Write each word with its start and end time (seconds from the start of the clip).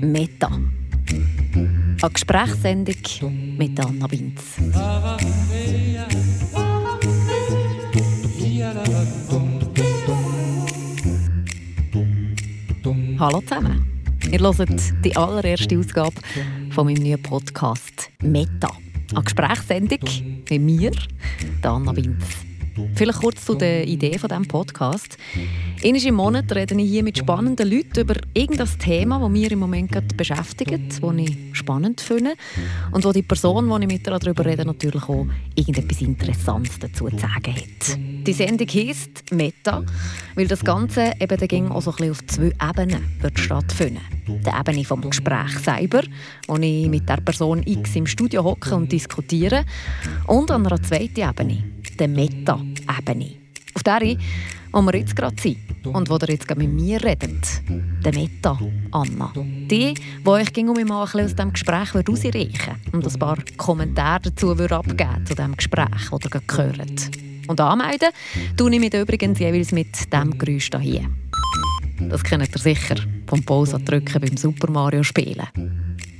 Meta. 0.00 0.50
Eine 2.02 2.10
Gesprächssendung 2.12 2.96
mit 3.58 3.78
Anna 3.78 4.10
Winz. 4.10 4.56
Hallo 13.18 13.40
zusammen. 13.42 13.86
Ihr 14.30 14.40
hört 14.40 15.04
die 15.04 15.16
allererste 15.16 15.78
Ausgabe 15.78 16.14
von 16.70 16.86
meinem 16.86 17.02
neuen 17.02 17.22
Podcast 17.22 18.10
Meta. 18.22 18.70
Eine 19.12 19.24
Gesprächssendung 19.24 20.00
mit 20.48 20.60
mir, 20.62 20.92
Anna 21.62 21.94
Winz. 21.94 22.49
Vielleicht 22.94 23.20
kurz 23.20 23.44
zu 23.44 23.54
der 23.54 23.86
Idee 23.86 24.18
von 24.18 24.28
diesem 24.28 24.46
Podcast. 24.46 25.16
Einmal 25.82 26.06
im 26.06 26.14
Monat 26.14 26.52
rede 26.52 26.74
ich 26.74 26.90
hier 26.90 27.02
mit 27.02 27.18
spannenden 27.18 27.70
Leuten 27.70 28.00
über 28.00 28.14
irgendein 28.34 28.68
Thema, 28.78 29.18
das 29.18 29.30
mich 29.30 29.50
im 29.50 29.58
Moment 29.58 29.92
gerade 29.92 30.14
beschäftigt, 30.14 31.02
das 31.02 31.14
ich 31.16 31.36
spannend 31.52 32.00
finde 32.00 32.34
und 32.92 33.04
wo 33.04 33.12
die 33.12 33.22
Person, 33.22 33.68
die 33.68 33.86
ich 33.86 33.92
mit 33.92 34.06
ihr 34.06 34.18
darüber 34.18 34.44
rede, 34.44 34.64
natürlich 34.64 35.02
auch 35.04 35.26
irgendetwas 35.54 36.00
Interessantes 36.02 36.78
dazu 36.78 37.08
zu 37.08 37.18
sagen 37.18 37.54
hat. 37.54 37.98
Die 38.26 38.32
Sendung 38.34 38.68
heisst 38.68 39.32
Meta, 39.32 39.82
weil 40.34 40.46
das 40.46 40.62
Ganze 40.62 41.12
eben 41.18 41.48
dann 41.48 41.72
auch 41.72 41.80
so 41.80 41.90
ein 41.92 41.96
bisschen 41.96 42.10
auf 42.10 42.26
zwei 42.26 42.52
Ebenen 42.68 43.04
wird 43.20 43.38
stattfinden. 43.38 44.00
Die 44.26 44.50
Ebene 44.50 44.84
vom 44.84 45.00
Gespräch 45.00 45.58
selber, 45.64 46.02
wo 46.46 46.56
ich 46.56 46.88
mit 46.88 47.08
der 47.08 47.16
Person 47.16 47.62
X 47.64 47.96
im 47.96 48.06
Studio 48.06 48.44
hocke 48.44 48.74
und 48.74 48.92
diskutiere, 48.92 49.64
und 50.26 50.50
an 50.50 50.66
einer 50.66 50.82
zweiten 50.82 51.20
Ebene, 51.20 51.64
der 52.00 52.08
Meta-Ebene. 52.08 53.30
Auf 53.74 53.82
der, 53.82 54.16
wo 54.72 54.80
wir 54.82 54.96
jetzt 54.96 55.14
gerade 55.14 55.36
sind 55.40 55.58
und 55.84 56.08
wo 56.08 56.16
ihr 56.16 56.30
jetzt 56.30 56.56
mit 56.56 56.72
mir 56.72 57.02
redet. 57.02 57.62
Der 58.04 58.14
Meta, 58.14 58.58
Anna. 58.90 59.32
Die, 59.36 59.94
die 59.94 60.26
euch 60.26 60.52
ging 60.52 60.68
um 60.68 60.76
mich 60.76 60.86
mal 60.86 61.02
aus 61.02 61.12
diesem 61.12 61.52
Gespräch 61.52 61.94
rausreichen 61.94 62.76
und 62.92 63.06
ein 63.06 63.18
paar 63.18 63.38
Kommentare 63.56 64.22
dazu 64.22 64.52
abgeben 64.52 65.26
zu 65.26 65.34
dem 65.34 65.56
Gespräch, 65.56 66.08
das 66.10 66.20
ihr 66.24 66.40
gehört. 66.46 67.10
Und 67.46 67.60
anmelden 67.60 68.10
tue 68.56 68.72
ich 68.72 68.80
mich 68.80 68.94
übrigens 68.94 69.38
jeweils 69.38 69.72
mit 69.72 70.12
diesem 70.12 70.38
Geräusch 70.38 70.70
hier. 70.80 71.06
Das 72.08 72.24
kennt 72.24 72.48
ihr 72.48 72.58
sicher 72.58 72.96
vom 73.26 73.42
Pause 73.44 73.78
drücken 73.78 74.20
beim 74.20 74.36
Super 74.36 74.70
Mario 74.70 75.02
spielen. 75.02 75.46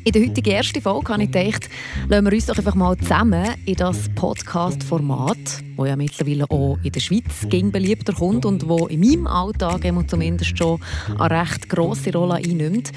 In 0.03 0.13
der 0.13 0.23
heutigen 0.23 0.51
ersten 0.51 0.81
Folge 0.81 1.13
habe 1.13 1.25
ich 1.25 1.31
gedacht, 1.31 1.69
lassen 2.09 2.25
wir 2.25 2.33
uns 2.33 2.47
doch 2.47 2.57
einfach 2.57 2.75
mal 2.75 2.97
zusammen 2.97 3.55
in 3.67 3.75
das 3.75 4.09
Podcast-Format, 4.15 5.37
das 5.77 5.89
ja 5.89 5.95
mittlerweile 5.95 6.51
auch 6.51 6.79
in 6.83 6.91
der 6.91 7.01
Schweiz 7.01 7.47
ging 7.51 7.71
beliebter 7.71 8.15
kommt 8.15 8.47
und 8.47 8.67
wo 8.67 8.87
in 8.87 9.01
meinem 9.01 9.27
Alltag 9.27 9.83
zumindest 10.09 10.57
schon 10.57 10.81
eine 11.19 11.43
recht 11.43 11.69
grosse 11.69 12.15
Rolle 12.15 12.37
einnimmt, 12.37 12.93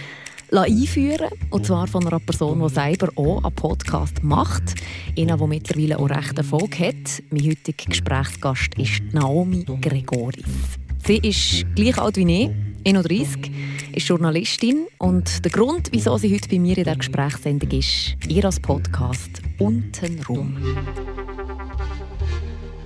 einführen 0.49 1.27
Und 1.49 1.65
zwar 1.65 1.87
von 1.87 2.07
einer 2.07 2.21
Person, 2.21 2.61
die 2.61 2.73
selber 2.73 3.09
auch 3.17 3.43
einen 3.43 3.53
Podcast 3.53 4.23
macht. 4.23 4.75
Einer, 5.17 5.35
der 5.35 5.47
mittlerweile 5.47 5.99
auch 5.99 6.09
recht 6.09 6.37
Erfolg 6.37 6.79
hat. 6.79 7.21
Mein 7.31 7.49
heutiger 7.49 7.85
Gesprächsgast 7.85 8.77
ist 8.77 9.01
Naomi 9.11 9.65
Gregoris. 9.81 10.79
Sie 11.05 11.17
ist 11.17 11.65
gleich 11.75 11.97
alt 11.97 12.15
wie 12.15 12.43
ich, 12.43 12.49
31, 12.87 13.51
ist 13.93 14.07
Journalistin 14.07 14.85
und 14.99 15.43
der 15.43 15.51
Grund, 15.51 15.89
wieso 15.91 16.17
sie 16.17 16.33
heute 16.33 16.47
bei 16.47 16.59
mir 16.59 16.77
in 16.77 16.85
der 16.85 16.95
Gesprächssendung 16.95 17.71
ist, 17.71 18.15
ihr 18.29 18.45
als 18.45 18.57
Podcast 18.57 19.41
«Untenrum». 19.59 20.55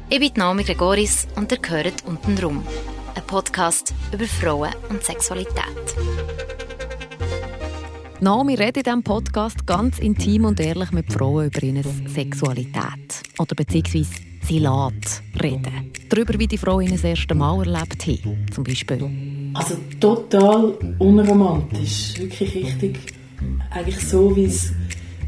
Ich 0.09 0.19
bin 0.19 0.31
Naomi 0.35 0.63
Gregoris 0.63 1.27
und 1.35 1.51
ihr 1.51 1.59
gehört 1.59 2.05
«Untenrum», 2.07 2.63
ein 3.13 3.23
Podcast 3.27 3.93
über 4.11 4.25
Frauen 4.25 4.73
und 4.89 5.03
Sexualität. 5.03 5.95
Naomi 8.19 8.55
redet 8.55 8.77
in 8.77 8.83
diesem 8.83 9.03
Podcast 9.03 9.67
ganz 9.67 9.99
intim 9.99 10.45
und 10.45 10.59
ehrlich 10.59 10.91
mit 10.91 11.13
Frauen 11.13 11.47
über 11.47 11.61
ihre 11.61 11.83
Sexualität 12.07 13.21
oder 13.37 13.53
beziehungsweise 13.53 14.26
sie 14.47 14.59
lässt 14.59 15.21
reden. 15.41 15.91
Darüber, 16.09 16.39
wie 16.39 16.47
die 16.47 16.57
Frauen 16.57 16.89
das 16.89 17.03
erste 17.03 17.35
Mal 17.35 17.59
erlebt 17.59 18.07
haben, 18.07 18.45
zum 18.51 18.63
Beispiel. 18.63 19.09
Also 19.53 19.75
total 19.99 20.73
unromantisch, 20.99 22.17
wirklich 22.17 22.55
richtig, 22.55 22.97
eigentlich 23.69 23.99
so, 23.99 24.35
wie 24.35 24.45
es, 24.45 24.71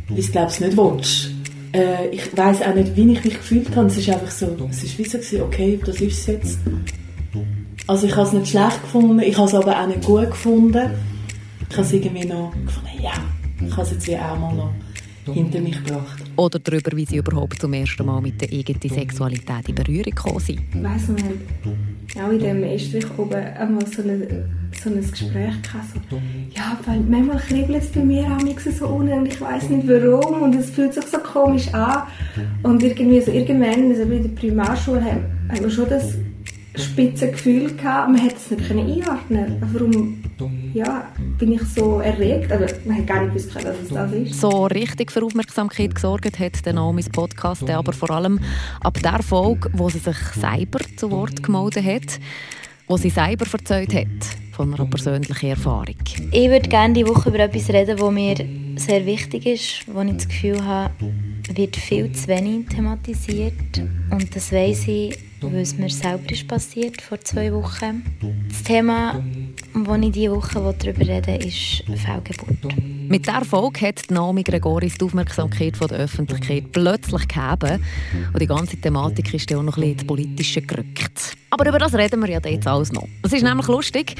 wie 0.07 0.19
es 0.19 0.59
nicht 0.59 0.77
willst. 0.77 1.31
Äh, 1.73 2.07
ich 2.09 2.35
weiß 2.35 2.61
auch 2.63 2.73
nicht, 2.73 2.95
wie 2.95 3.11
ich 3.11 3.23
mich 3.23 3.33
gefühlt 3.35 3.75
habe. 3.75 3.87
Es 3.87 3.97
ist 3.97 4.09
einfach 4.09 4.31
so, 4.31 4.55
es 4.69 4.83
ist 4.83 4.97
wie 4.97 5.03
so 5.03 5.17
gewesen, 5.17 5.41
okay, 5.41 5.79
das 5.85 5.99
ist 6.01 6.19
es 6.19 6.27
jetzt. 6.27 6.59
Also 7.87 8.07
ich 8.07 8.15
habe 8.15 8.27
es 8.27 8.33
nicht 8.33 8.47
schlecht 8.47 8.81
gefunden, 8.81 9.19
ich 9.19 9.37
habe 9.37 9.47
es 9.47 9.53
aber 9.53 9.81
auch 9.81 9.87
nicht 9.87 10.03
gut 10.03 10.29
gefunden. 10.29 10.91
Ich 11.69 11.75
habe 11.75 11.85
es 11.85 11.91
irgendwie 11.91 12.25
noch 12.25 12.51
gefunden, 12.65 12.89
ja, 13.03 13.13
ich 13.65 13.71
habe 13.71 13.81
es 13.81 13.91
jetzt 13.91 14.09
auch 14.21 14.39
mal 14.39 14.55
noch 14.55 14.73
hinter 15.25 15.61
mich 15.61 15.83
gebracht. 15.83 16.23
Oder 16.35 16.59
darüber, 16.59 16.95
wie 16.95 17.05
sie 17.05 17.17
überhaupt 17.17 17.61
zum 17.61 17.73
ersten 17.73 18.05
Mal 18.05 18.21
mit 18.21 18.41
der 18.41 18.51
eigenen 18.51 18.81
Sexualität 18.81 19.67
in 19.67 19.75
Berührung 19.75 20.03
gekommen 20.03 20.39
sind. 20.39 20.61
Ich 20.73 20.83
weiss 20.83 21.07
wir 22.13 22.23
haben 22.23 22.29
auch 22.29 22.33
in 22.33 22.39
diesem 22.39 22.63
Estrich 22.63 23.05
oben 23.17 23.35
einmal 23.35 23.85
so, 23.85 24.01
eine, 24.01 24.49
so 24.81 24.89
ein 24.89 24.99
Gespräch 24.99 25.61
gehabt. 25.61 26.09
So, 26.09 26.19
ja, 26.55 26.79
weil 26.85 27.01
manchmal 27.01 27.37
kribbelt 27.37 27.83
es 27.83 27.89
bei 27.89 28.03
mir 28.03 28.25
auch 28.25 28.71
so 28.71 28.87
unten 28.87 29.13
und 29.13 29.27
ich 29.27 29.39
weiss 29.39 29.69
nicht 29.69 29.87
warum 29.87 30.41
und 30.41 30.55
es 30.55 30.71
fühlt 30.71 30.93
sich 30.93 31.05
so 31.05 31.19
komisch 31.19 31.71
an. 31.73 32.03
Und 32.63 32.81
irgendwie 32.81 33.21
so 33.21 33.31
irgendwann, 33.31 33.91
also 33.91 34.01
in 34.01 34.23
der 34.23 34.29
Primarschule, 34.29 35.03
haben, 35.03 35.25
haben 35.49 35.61
wir 35.61 35.69
schon 35.69 35.87
das 35.89 36.15
spitze 36.75 37.29
Gefühl 37.29 37.75
gehabt, 37.75 38.09
man 38.09 38.21
hätte 38.21 38.37
es 38.37 38.51
nicht 38.51 38.71
einordnen. 38.71 39.57
Warum 39.71 40.18
ja, 40.73 41.11
bin 41.37 41.53
ich 41.53 41.61
so 41.63 41.99
erregt? 41.99 42.51
Also, 42.51 42.73
man 42.85 42.97
hat 42.97 43.07
gar 43.07 43.21
nicht 43.23 43.33
gewusst, 43.33 43.55
dass 43.55 43.77
es 43.83 43.89
das 43.89 44.11
ist. 44.11 44.39
So 44.39 44.65
richtig 44.67 45.11
für 45.11 45.23
Aufmerksamkeit 45.23 45.95
gesorgt 45.95 46.39
hat 46.39 46.65
der 46.65 46.73
Naomis 46.73 47.09
Podcast, 47.09 47.67
der 47.67 47.77
aber 47.77 47.93
vor 47.93 48.11
allem 48.11 48.39
ab 48.81 48.97
der 49.03 49.21
Folge, 49.23 49.69
wo 49.73 49.89
sie 49.89 49.99
sich 49.99 50.17
selber 50.35 50.79
zu 50.95 51.11
Wort 51.11 51.41
gemeldet 51.41 51.85
hat, 51.85 52.19
wo 52.87 52.97
sie 52.97 53.09
selber 53.09 53.45
erzählt 53.51 53.93
hat 53.93 54.07
von 54.51 54.73
einer 54.73 54.85
persönlichen 54.85 55.49
Erfahrung. 55.49 55.95
Ich 56.31 56.49
würde 56.49 56.67
gerne 56.67 56.93
die 56.93 57.07
Woche 57.07 57.29
über 57.29 57.39
etwas 57.39 57.69
reden, 57.69 57.97
das 57.97 58.11
mir 58.11 58.35
sehr 58.77 59.05
wichtig 59.05 59.45
ist, 59.45 59.85
wo 59.87 60.01
ich 60.01 60.13
das 60.13 60.27
Gefühl 60.27 60.65
habe, 60.65 60.93
wird 61.53 61.75
viel 61.75 62.11
zu 62.11 62.27
wenig 62.27 62.67
thematisiert. 62.67 63.53
Und 64.09 64.35
das 64.35 64.51
weiss 64.51 64.87
ich, 64.87 65.17
weil 65.41 65.61
es 65.61 65.77
mir 65.77 65.89
selber 65.89 66.31
ist 66.31 66.47
passiert 66.47 67.01
vor 67.01 67.19
zwei 67.21 67.51
Wochen. 67.53 68.03
Das 68.49 68.63
Thema, 68.63 69.23
das 69.73 70.01
ich 70.01 70.11
diese 70.11 70.31
Woche 70.31 70.75
darüber 70.77 71.07
reden 71.07 71.27
will, 71.27 71.47
ist 71.47 71.83
Fehlgeburt. 72.01 72.77
Mit 73.07 73.25
dieser 73.25 73.43
Folge 73.45 73.87
hat 73.87 74.03
Naomi 74.09 74.43
Gregoris 74.43 74.97
die 74.97 75.05
Aufmerksamkeit 75.05 75.75
von 75.75 75.87
der 75.87 75.99
Öffentlichkeit 75.99 76.71
plötzlich 76.71 77.27
gegeben. 77.27 77.83
Und 78.33 78.41
die 78.41 78.47
ganze 78.47 78.77
Thematik 78.77 79.33
ist 79.33 79.49
ja 79.49 79.57
auch 79.57 79.63
noch 79.63 79.77
ein 79.77 79.81
bisschen 79.81 79.93
ins 79.93 80.03
Politische 80.05 80.61
gerückt. 80.61 81.35
Aber 81.49 81.67
über 81.67 81.79
das 81.79 81.93
reden 81.95 82.21
wir 82.21 82.29
ja 82.29 82.39
jetzt 82.43 82.67
alles 82.67 82.91
noch. 82.91 83.07
Es 83.23 83.33
ist 83.33 83.43
nämlich 83.43 83.67
lustig, 83.67 84.15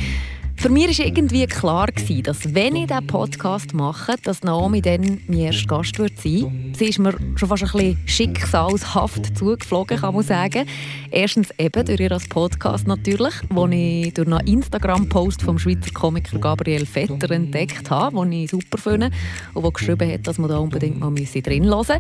für 0.59 0.67
mich 0.67 0.99
war 0.99 1.05
irgendwie 1.05 1.45
klar, 1.47 1.87
dass 1.87 2.53
wenn 2.53 2.75
ich 2.75 2.87
diesen 2.87 3.07
Podcast 3.07 3.73
mache, 3.73 4.15
dass 4.23 4.43
Naomi 4.43 4.81
dann 4.81 5.21
mein 5.27 5.39
erster 5.39 5.67
Gast 5.67 5.97
wird 5.99 6.19
sein 6.19 6.73
Sie 6.77 6.87
ist 6.89 6.99
mir 6.99 7.15
schon 7.37 7.47
fast 7.47 7.63
ein 7.63 7.71
bisschen 7.71 7.97
schicksalshaft 8.05 9.37
zugeflogen, 9.37 9.97
kann 9.97 10.13
man 10.13 10.23
sagen. 10.23 10.65
Erstens 11.11 11.51
eben 11.57 11.85
durch 11.85 11.99
ihr 12.01 12.17
Podcast 12.27 12.87
natürlich, 12.87 13.33
wo 13.49 13.67
ich 13.67 14.13
durch 14.13 14.27
einen 14.27 14.45
Instagram-Post 14.45 15.43
vom 15.43 15.57
Schweizer 15.57 15.91
Komiker 15.93 16.37
Gabriel 16.39 16.85
Vetter 16.85 17.31
entdeckt 17.31 17.89
habe, 17.89 18.19
den 18.19 18.31
ich 18.33 18.51
super 18.51 18.77
finde 18.77 19.11
und 19.53 19.63
der 19.63 19.71
geschrieben 19.71 20.11
hat, 20.11 20.27
dass 20.27 20.39
man 20.39 20.49
da 20.49 20.57
unbedingt 20.57 20.99
mal 20.99 21.13
drin 21.13 21.65
hören 21.65 21.77
müsse. 21.77 21.99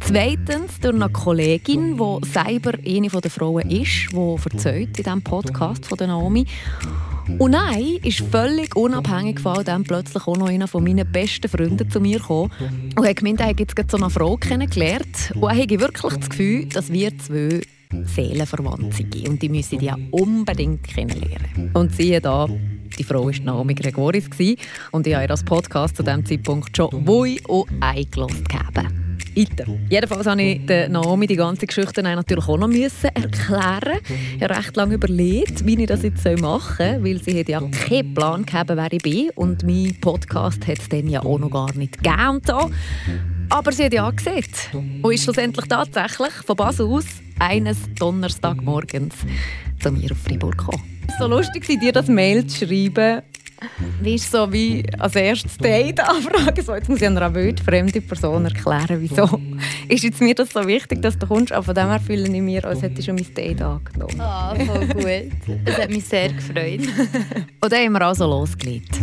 Zweitens 0.00 0.80
durch 0.80 0.96
eine 0.96 1.10
Kollegin, 1.10 1.96
die 1.96 2.26
selber 2.26 2.72
eine 2.84 3.08
der 3.08 3.30
Frauen 3.30 3.70
ist, 3.70 4.08
die 4.12 4.36
erzählt 4.52 4.98
in 4.98 5.04
diesem 5.04 5.22
Podcast 5.22 5.86
von 5.86 5.96
Naomi. 6.08 6.44
Und 7.38 7.50
nein, 7.52 7.98
ist 8.02 8.20
völlig 8.20 8.76
unabhängig 8.76 9.40
von 9.40 9.64
dem 9.64 9.84
plötzlich 9.84 10.26
auch 10.26 10.36
noch 10.36 10.48
einer 10.48 10.68
von 10.68 10.84
meinen 10.84 11.10
besten 11.10 11.48
Freunden 11.48 11.90
zu 11.90 12.00
mir 12.00 12.18
gekommen. 12.18 12.50
Und 12.96 13.06
hat 13.06 13.16
gemeint, 13.16 13.40
er 13.40 13.46
hätte 13.46 13.64
jetzt 13.76 13.90
so 13.90 13.96
eine 13.96 14.10
Frau 14.10 14.36
kennengelernt. 14.36 15.32
Und 15.34 15.48
er 15.48 15.54
hätte 15.54 15.80
wirklich 15.80 16.14
das 16.14 16.30
Gefühl, 16.30 16.66
dass 16.66 16.92
wir 16.92 17.16
zwei 17.18 17.60
Seelenverwandt 18.04 18.94
sind. 18.94 19.28
Und 19.28 19.42
die 19.42 19.48
müssen 19.48 19.78
die 19.78 19.86
ja 19.86 19.96
unbedingt 20.10 20.84
kennenlernen. 20.84 21.70
Und 21.74 21.94
siehe 21.94 22.20
da, 22.20 22.48
die 22.98 23.04
Frau 23.04 23.26
war 23.26 23.32
Naomi 23.42 23.74
Gregoris 23.74 24.28
und 24.90 25.06
ich 25.06 25.14
habe 25.14 25.24
ihr 25.24 25.28
das 25.28 25.44
Podcast 25.44 25.96
zu 25.96 26.02
diesem 26.02 26.24
Zeitpunkt 26.24 26.76
schon 26.76 27.06
wohl 27.06 27.36
auch 27.48 27.66
eingelassen 27.80 28.44
gegeben 28.44 29.09
weiter. 29.36 29.64
Jedenfalls 29.88 30.26
habe 30.26 30.42
ich 30.42 30.66
der 30.66 30.88
Naomi 30.88 31.26
die 31.26 31.36
ganze 31.36 31.66
Geschichte 31.66 32.02
natürlich 32.02 32.48
auch 32.48 32.58
noch 32.58 32.68
müssen 32.68 33.10
erklären. 33.14 34.00
Ich 34.36 34.42
habe 34.42 34.56
recht 34.56 34.76
lange 34.76 34.94
überlegt, 34.94 35.64
wie 35.66 35.80
ich 35.80 35.86
das 35.86 36.02
jetzt 36.02 36.24
machen 36.40 36.76
soll, 36.76 37.04
weil 37.04 37.22
sie 37.22 37.38
hat 37.38 37.48
ja 37.48 37.60
keinen 37.60 38.14
Plan 38.14 38.44
gehabt, 38.44 38.70
wer 38.70 38.92
ich 38.92 39.02
bin 39.02 39.30
und 39.34 39.62
mein 39.64 39.96
Podcast 40.00 40.66
hat 40.66 40.78
es 40.78 40.88
dann 40.88 41.08
ja 41.08 41.22
auch 41.22 41.38
noch 41.38 41.50
gar 41.50 41.74
nicht 41.74 42.02
gegeben 42.02 42.40
so. 42.46 42.70
Aber 43.50 43.72
sie 43.72 43.84
hat 43.84 43.92
ja 43.92 44.08
gesehen 44.10 44.44
und 45.02 45.12
ist 45.12 45.24
schlussendlich 45.24 45.66
tatsächlich 45.66 46.32
von 46.46 46.56
Basel 46.56 46.86
aus 46.86 47.06
eines 47.38 47.78
Donnerstagmorgens 47.98 49.14
zu 49.80 49.90
mir 49.90 50.12
auf 50.12 50.18
Freiburg 50.18 50.58
gekommen. 50.58 50.82
Es 51.08 51.18
war 51.18 51.28
so 51.28 51.36
lustig, 51.36 51.66
dir 51.66 51.92
das 51.92 52.06
Mail 52.06 52.46
zu 52.46 52.66
schreiben 52.66 53.22
Wie 54.00 54.14
ist 54.14 54.30
so 54.30 54.50
wie 54.52 54.84
als 54.98 55.14
erstes 55.16 55.56
Date 55.58 56.00
anfragen? 56.00 56.64
So, 56.64 56.74
jetzt 56.74 56.88
muss 56.88 57.00
ich 57.00 57.06
einer 57.06 57.32
wildfremde 57.34 58.00
Person 58.00 58.44
erklären, 58.44 59.00
wieso. 59.00 59.40
Ist 59.88 60.04
jetzt 60.04 60.20
mir 60.20 60.34
das 60.34 60.50
so 60.50 60.66
wichtig, 60.66 61.02
dass 61.02 61.18
du 61.18 61.26
kommst? 61.26 61.52
Aber 61.52 61.62
von 61.62 61.74
dem 61.74 61.88
her 61.88 62.00
fühle 62.00 62.22
ich 62.22 62.42
mich, 62.42 62.64
als 62.64 62.82
hätte 62.82 63.00
ich 63.00 63.04
schon 63.04 63.16
mein 63.16 63.34
Date 63.34 63.62
angenommen. 63.62 64.20
Ah, 64.20 64.54
voll 64.54 64.86
gut. 64.86 65.64
Das 65.64 65.78
hat 65.78 65.90
mich 65.90 66.04
sehr 66.04 66.32
gefreut. 66.32 66.80
Und 67.60 67.72
dann 67.72 67.84
haben 67.84 67.92
wir 67.92 68.02
also 68.02 68.26
losgelegt. 68.26 68.98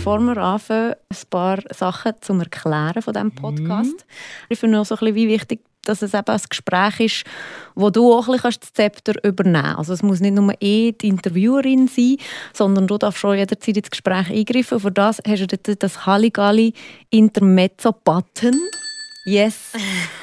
bevor 0.00 0.18
wir 0.20 0.38
anfangen, 0.38 0.94
ein 0.94 1.16
paar 1.28 1.58
Sachen 1.74 2.14
zum 2.22 2.40
Erklären 2.40 3.02
von 3.02 3.12
diesem 3.12 3.32
Podcast. 3.32 3.92
Mhm. 3.92 4.46
Ich 4.48 4.58
finde 4.58 4.80
auch 4.80 4.86
so 4.86 4.94
ein 4.94 4.98
bisschen 5.00 5.14
wie 5.14 5.28
wichtig, 5.28 5.60
dass 5.84 6.02
es 6.02 6.14
eben 6.14 6.28
ein 6.28 6.40
Gespräch 6.48 7.00
ist, 7.00 7.24
wo 7.74 7.90
du 7.90 8.12
auch 8.12 8.28
ein 8.28 8.34
bisschen 8.34 8.60
das 8.60 8.72
Zepter 8.72 9.14
übernehmen 9.24 9.62
kannst. 9.62 9.78
Also 9.78 9.92
es 9.94 10.02
muss 10.02 10.20
nicht 10.20 10.34
nur 10.34 10.54
eh 10.60 10.92
die 10.92 11.08
Interviewerin 11.08 11.88
sein, 11.88 12.16
sondern 12.52 12.86
du 12.86 12.98
darfst 12.98 13.20
schon 13.20 13.36
jederzeit 13.36 13.76
ins 13.76 13.90
Gespräch 13.90 14.30
eingreifen. 14.30 14.74
Und 14.74 14.80
für 14.80 14.92
das 14.92 15.20
hast 15.26 15.46
du 15.46 15.76
das 15.76 16.06
Halligalli 16.06 16.74
Intermezzo-Button. 17.10 18.58
Yes. 19.26 19.72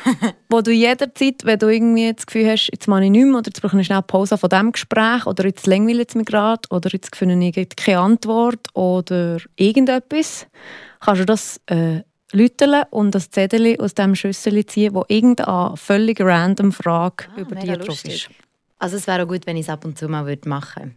wo 0.50 0.62
du 0.62 0.72
jederzeit, 0.72 1.46
wenn 1.46 1.60
du 1.60 1.68
irgendwie 1.68 2.12
das 2.12 2.26
Gefühl 2.26 2.50
hast, 2.50 2.70
jetzt 2.72 2.88
mache 2.88 3.06
ich 3.06 3.12
nichts 3.12 3.28
mehr 3.28 3.38
oder 3.38 3.48
jetzt 3.48 3.62
brauche 3.62 3.80
ich 3.80 3.86
schnell 3.86 4.02
Pause 4.02 4.38
von 4.38 4.50
diesem 4.50 4.72
Gespräch 4.72 5.26
oder 5.26 5.46
jetzt 5.46 5.68
langweilt 5.68 6.10
es 6.10 6.16
mich 6.16 6.26
gerade 6.26 6.62
oder 6.72 6.90
jetzt 6.92 7.16
finde 7.16 7.46
ich 7.46 7.70
keine 7.76 8.00
Antwort 8.00 8.68
oder 8.74 9.38
irgendetwas, 9.56 10.48
kannst 11.00 11.22
du 11.22 11.26
das 11.26 11.62
äh, 11.68 12.02
läuteln 12.32 12.84
und 12.90 13.16
das 13.16 13.30
Zettel 13.30 13.80
aus 13.80 13.96
diesem 13.96 14.16
Schüssel 14.16 14.66
ziehen, 14.66 14.94
wo 14.94 15.06
irgendeine 15.08 15.76
völlig 15.78 16.20
random 16.20 16.72
Frage 16.72 17.26
ah, 17.36 17.40
über 17.40 17.56
dich 17.56 17.78
drauf 17.78 18.06
ist. 18.06 18.30
Also 18.80 18.98
es 18.98 19.08
wäre 19.08 19.24
auch 19.24 19.28
gut, 19.28 19.46
wenn 19.48 19.58
ich 19.58 19.64
es 19.64 19.70
ab 19.70 19.86
und 19.86 19.98
zu 19.98 20.08
mal 20.08 20.38
machen 20.46 20.84
würde. 20.84 20.96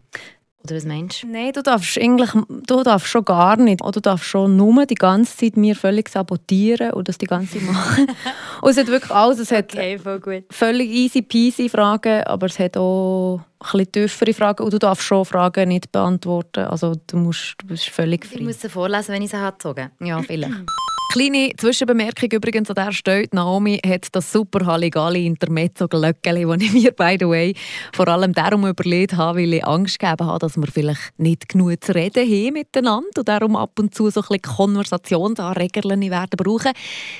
Oder 0.62 0.77
was 0.77 0.85
meinst 0.85 1.23
du? 1.23 1.27
Nein, 1.27 1.53
du 1.53 1.62
darfst 1.62 1.99
eigentlich 1.99 2.31
du 2.49 2.82
darfst 2.82 3.09
schon 3.09 3.25
gar 3.25 3.56
nicht. 3.56 3.81
Oder 3.81 3.93
du 3.93 4.00
darfst 4.00 4.27
schon 4.27 4.56
nur 4.56 4.85
die 4.85 4.94
ganze 4.94 5.35
Zeit 5.35 5.56
mir 5.56 5.75
völlig 5.75 6.11
sabotieren 6.11 6.93
und 6.93 7.09
das 7.09 7.17
die 7.17 7.27
ganze 7.27 7.59
Zeit 7.59 7.62
machen. 7.62 8.06
und 8.61 8.71
es 8.71 8.76
hat 8.76 8.88
wirklich 8.88 9.11
alles. 9.11 9.38
Es 9.38 9.53
okay, 9.53 9.99
voll 9.99 10.21
gut. 10.21 10.44
völlig 10.50 10.91
easy 10.91 11.23
peasy 11.23 11.71
Fragen, 11.71 12.25
aber 12.25 12.47
es 12.47 12.59
hat 12.59 12.76
auch 12.76 13.41
ein 13.61 13.71
bisschen 13.71 13.93
tiefere 13.93 14.35
Fragen 14.35 14.62
und 14.62 14.73
du 14.75 14.79
darfst 14.79 15.05
schon 15.05 15.25
Fragen 15.25 15.69
nicht 15.69 15.93
beantworten. 15.93 16.65
Also 16.65 16.94
du, 17.06 17.17
musst, 17.17 17.55
du 17.59 17.67
bist 17.67 17.88
völlig 17.88 18.26
frei. 18.26 18.37
Ich 18.37 18.43
muss 18.43 18.61
sie 18.61 18.69
vorlesen, 18.69 19.15
wenn 19.15 19.23
ich 19.23 19.31
sie 19.31 19.38
habe. 19.38 19.91
Ja, 20.00 20.23
vielleicht. 20.23 20.53
Kleine 21.11 21.51
Zwischenbemerkung 21.57 22.31
übrigens 22.31 22.71
an 22.71 22.77
der 22.77 22.93
Stelle. 22.93 23.27
Naomi 23.33 23.81
hat 23.85 24.07
das 24.12 24.31
super 24.31 24.65
Halligalli 24.65 25.27
Intermezzo-Glöckchen, 25.27 26.49
das 26.49 26.62
ich 26.62 26.73
mir, 26.73 26.93
by 26.93 27.17
the 27.19 27.27
way, 27.27 27.53
vor 27.93 28.07
allem 28.07 28.33
darum 28.33 28.65
überlegt 28.65 29.17
habe, 29.17 29.41
weil 29.41 29.55
ich 29.55 29.67
Angst 29.67 29.99
gegeben 29.99 30.25
habe, 30.25 30.39
dass 30.39 30.57
wir 30.57 30.69
vielleicht 30.69 31.19
nicht 31.19 31.49
genug 31.49 31.83
zu 31.83 31.97
reden 31.97 32.25
haben 32.25 32.53
miteinander 32.53 33.19
und 33.19 33.29
darum 33.29 33.57
ab 33.57 33.77
und 33.81 33.93
zu 33.93 34.09
so 34.09 34.21
ein 34.21 34.27
bisschen 34.29 34.57
Konversationsanregerchen 34.57 36.11
werden 36.12 36.37
brauchen. 36.37 36.71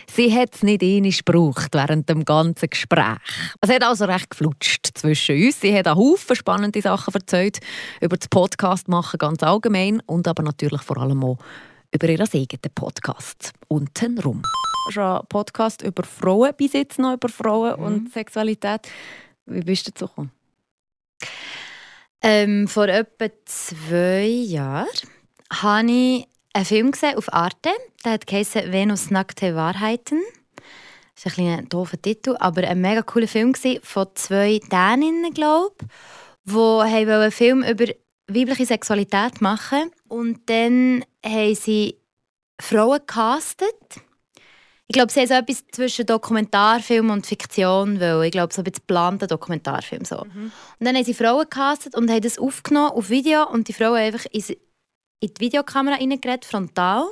Sie 0.07 0.33
hat 0.33 0.55
es 0.55 0.63
nicht 0.63 0.85
einmal 0.85 1.11
gebraucht 1.11 1.71
während 1.73 2.09
dem 2.09 2.25
ganzen 2.25 2.71
Gespräch. 2.71 3.19
Es 3.61 3.71
hat 3.71 3.83
also 3.83 4.05
recht 4.05 4.31
geflutscht 4.31 4.87
zwischen 4.95 5.35
uns. 5.35 5.63
Sie 5.63 5.77
hat 5.77 5.89
einen 5.89 5.97
Haufen 5.97 6.37
spannende 6.37 6.81
Sachen 6.81 7.13
erzählt 7.13 7.59
über 8.01 8.17
das 8.17 8.29
Podcast 8.29 8.87
machen 8.87 9.19
ganz 9.19 9.43
allgemein 9.43 10.01
und 10.07 10.29
aber 10.29 10.45
natürlich 10.45 10.83
vor 10.83 10.99
allem 10.99 11.25
auch 11.25 11.39
über 11.93 12.09
ihren 12.09 12.29
eigenen 12.33 12.75
Podcast 12.75 13.53
«Untenrum». 13.69 14.43
Schon 14.91 15.03
ein 15.03 15.27
Podcast 15.29 15.83
über 15.83 16.03
Frauen, 16.05 16.53
bis 16.57 16.73
jetzt 16.73 16.99
noch 16.99 17.15
über 17.15 17.29
Frauen 17.29 17.79
mhm. 17.79 17.87
und 17.87 18.13
Sexualität. 18.13 18.89
Wie 19.47 19.61
bist 19.61 19.87
du 19.87 19.91
dazu 19.91 20.07
gekommen? 20.07 20.31
Ähm, 22.23 22.69
vor 22.69 22.89
etwa 22.89 23.27
zwei 23.45 24.27
Jahren 24.27 24.89
habe 25.53 25.91
ich 25.91 26.27
einen 26.53 26.65
Film 26.65 26.91
gesehen 26.93 27.17
auf 27.17 27.33
Arte. 27.33 27.71
Der 28.05 28.13
hat 28.13 28.27
geheißen 28.27 28.73
«Venus 28.73 29.11
nackte 29.11 29.55
Wahrheiten». 29.55 30.21
Das 31.15 31.33
ist 31.33 31.39
ein, 31.39 31.59
ein 31.59 31.69
doofer 31.69 32.01
Titel, 32.01 32.37
aber 32.39 32.67
ein 32.67 32.81
mega 32.81 33.03
cooler 33.03 33.29
Film 33.29 33.55
von 33.83 34.07
zwei 34.15 34.61
Däninnen, 34.71 35.35
glaube 35.35 35.75
ich, 36.47 36.53
die 36.53 36.57
einen 36.57 37.31
Film 37.31 37.63
über 37.63 37.87
weibliche 38.27 38.67
Sexualität 38.67 39.41
machen 39.41 39.91
und 40.09 40.49
dann 40.49 41.05
haben 41.25 41.55
sie 41.55 41.97
Frauen 42.61 42.99
gecastet. 42.99 43.75
Ich 44.87 44.95
glaube, 44.95 45.13
sie 45.13 45.21
haben 45.21 45.29
so 45.29 45.35
etwas 45.35 45.65
zwischen 45.71 46.07
Dokumentarfilm 46.07 47.11
und 47.11 47.25
Fiktion, 47.25 48.01
weil 48.01 48.25
ich 48.25 48.33
glaube, 48.33 48.53
so 48.53 48.61
ein 48.61 48.65
bisschen 48.65 48.81
geplanter 48.87 49.29
Dokumentarfilm. 49.29 50.05
So. 50.05 50.25
Mhm. 50.25 50.53
Und 50.79 50.87
dann 50.87 50.97
haben 50.97 51.05
sie 51.05 51.15
Frauen 51.15 51.43
gecastet 51.43 51.95
und 51.95 52.11
haben 52.11 52.21
das 52.21 52.39
aufgenommen 52.39 52.91
auf 52.91 53.09
Video 53.09 53.49
und 53.49 53.69
die 53.69 53.73
Frauen 53.73 53.97
einfach 53.97 54.27
in 54.33 54.43
die 55.23 55.41
Videokamera 55.41 55.95
reingeredet, 55.95 56.45
frontal. 56.45 57.05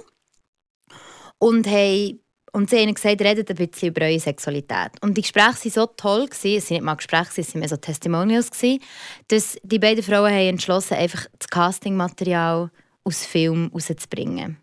Und 1.38 1.68
haben 1.68 2.20
und 2.52 2.70
sie 2.70 2.78
haben 2.78 2.94
gesagt, 2.94 3.20
redet 3.20 3.50
ein 3.50 3.56
bisschen 3.56 3.90
über 3.90 4.06
eure 4.06 4.18
Sexualität. 4.18 4.92
Und 5.00 5.16
die 5.16 5.22
Gespräche 5.22 5.64
waren 5.64 5.70
so 5.70 5.86
toll, 5.86 6.26
gewesen, 6.26 6.56
es 6.56 6.70
waren 6.70 6.74
nicht 6.76 6.82
mal 6.82 6.94
Gespräche, 6.94 7.40
es 7.40 7.54
waren 7.54 7.60
mehr 7.60 7.68
so 7.68 7.76
Testimonials, 7.76 8.50
gewesen, 8.50 8.82
dass 9.28 9.58
die 9.62 9.78
beiden 9.78 10.02
Frauen 10.02 10.32
haben 10.32 10.48
entschlossen 10.48 10.94
einfach 10.94 11.26
das 11.38 11.48
Castingmaterial 11.48 12.70
aus 13.08 13.24
Film 13.24 13.70
rauszubringen. 13.72 14.58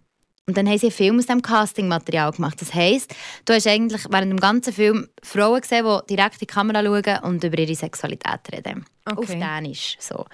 Und 0.47 0.57
dann 0.57 0.67
haben 0.67 0.77
sie 0.77 0.87
einen 0.87 0.95
Film 0.95 1.17
aus 1.17 1.25
diesem 1.25 1.41
Castingmaterial 1.41 2.31
gemacht. 2.31 2.61
Das 2.61 2.73
heisst, 2.73 3.13
du 3.45 3.53
hast 3.53 3.65
eigentlich 3.65 4.05
während 4.09 4.31
dem 4.31 4.39
ganzen 4.39 4.73
Film 4.73 5.07
Frauen 5.23 5.61
gesehen, 5.61 5.85
die 5.85 6.15
direkt 6.15 6.35
in 6.35 6.39
die 6.39 6.45
Kamera 6.45 6.83
schauen 6.83 7.23
und 7.23 7.43
über 7.43 7.57
ihre 7.57 7.73
Sexualität 7.73 8.41
reden. 8.51 8.85
Okay. 9.05 9.17
Auf 9.17 9.27
Dänisch. 9.27 9.97
So. 9.99 10.25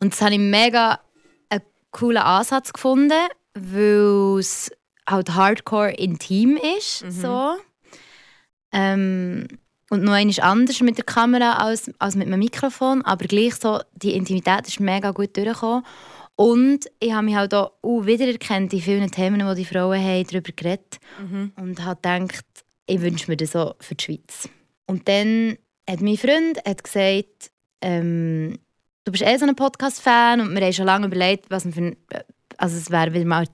Und 0.00 0.14
das 0.14 0.22
habe 0.22 0.32
ich 0.32 0.38
mega 0.38 0.98
einen 1.50 1.62
coolen 1.90 2.22
Ansatz 2.22 2.72
gefunden, 2.72 3.28
weil 3.54 4.38
es 4.38 4.70
halt 5.06 5.34
hardcore 5.34 5.92
intim 5.92 6.58
ist. 6.78 7.04
Mhm. 7.04 7.10
So. 7.10 7.56
Ähm, 8.72 9.48
und 9.90 10.02
noch 10.02 10.12
einmal 10.12 10.40
anders 10.40 10.80
mit 10.80 10.96
der 10.96 11.04
Kamera 11.04 11.58
als, 11.58 11.90
als 11.98 12.16
mit 12.16 12.26
einem 12.26 12.40
Mikrofon, 12.40 13.02
aber 13.02 13.26
gleich 13.26 13.54
so, 13.56 13.80
die 13.92 14.14
Intimität 14.14 14.66
ist 14.66 14.80
mega 14.80 15.10
gut 15.10 15.36
durchgekommen. 15.36 15.84
Und 16.36 16.86
ich 16.98 17.12
habe 17.12 17.26
mich 17.26 17.36
halt 17.36 17.54
auch 17.54 17.72
wiedererkannt 17.82 18.72
in 18.72 18.80
vielen 18.80 19.10
Themen, 19.10 19.46
die 19.48 19.54
die 19.54 19.64
Frauen 19.64 20.02
haben, 20.02 20.24
darüber 20.24 20.52
geredet 20.52 20.98
mhm. 21.20 21.52
und 21.56 21.84
habe 21.84 22.00
gedacht, 22.00 22.44
ich 22.86 23.00
wünsche 23.00 23.30
mir 23.30 23.36
das 23.36 23.52
so 23.52 23.74
für 23.80 23.94
die 23.94 24.04
Schweiz. 24.04 24.48
Und 24.86 25.08
dann 25.08 25.56
hat 25.88 26.00
mein 26.00 26.16
Freund 26.16 26.58
hat 26.66 26.82
gesagt, 26.82 27.50
ähm, 27.80 28.58
du 29.04 29.12
bist 29.12 29.22
eh 29.22 29.36
so 29.36 29.46
ein 29.46 29.54
Podcast-Fan 29.54 30.40
und 30.40 30.54
wir 30.54 30.62
haben 30.62 30.72
schon 30.72 30.86
lange 30.86 31.06
überlegt, 31.06 31.50
was 31.50 31.64
wir 31.66 31.72
für 31.72 31.96
also 32.56 32.76
es 32.76 32.90
wäre 32.90 33.12
wieder 33.12 33.24
mal, 33.24 33.46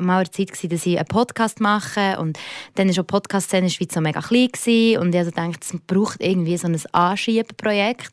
mal 0.00 0.28
Zeit 0.30 0.48
gewesen, 0.48 0.70
dass 0.70 0.86
ich 0.86 0.98
einen 0.98 1.06
Podcast 1.06 1.60
mache 1.60 2.18
und 2.18 2.38
dann 2.74 2.88
war 2.88 2.94
die 2.94 3.02
Podcast-Szene 3.02 3.60
in 3.60 3.66
der 3.66 3.74
Schweiz 3.74 3.94
so 3.94 4.00
mega 4.00 4.20
klein 4.20 4.48
gewesen. 4.48 5.00
und 5.00 5.14
ich 5.14 5.18
also 5.18 5.30
dachte, 5.30 5.60
es 5.60 5.80
braucht 5.86 6.20
irgendwie 6.20 6.56
so 6.56 6.66
ein 6.66 6.80
Anschiebeprojekt 6.92 8.12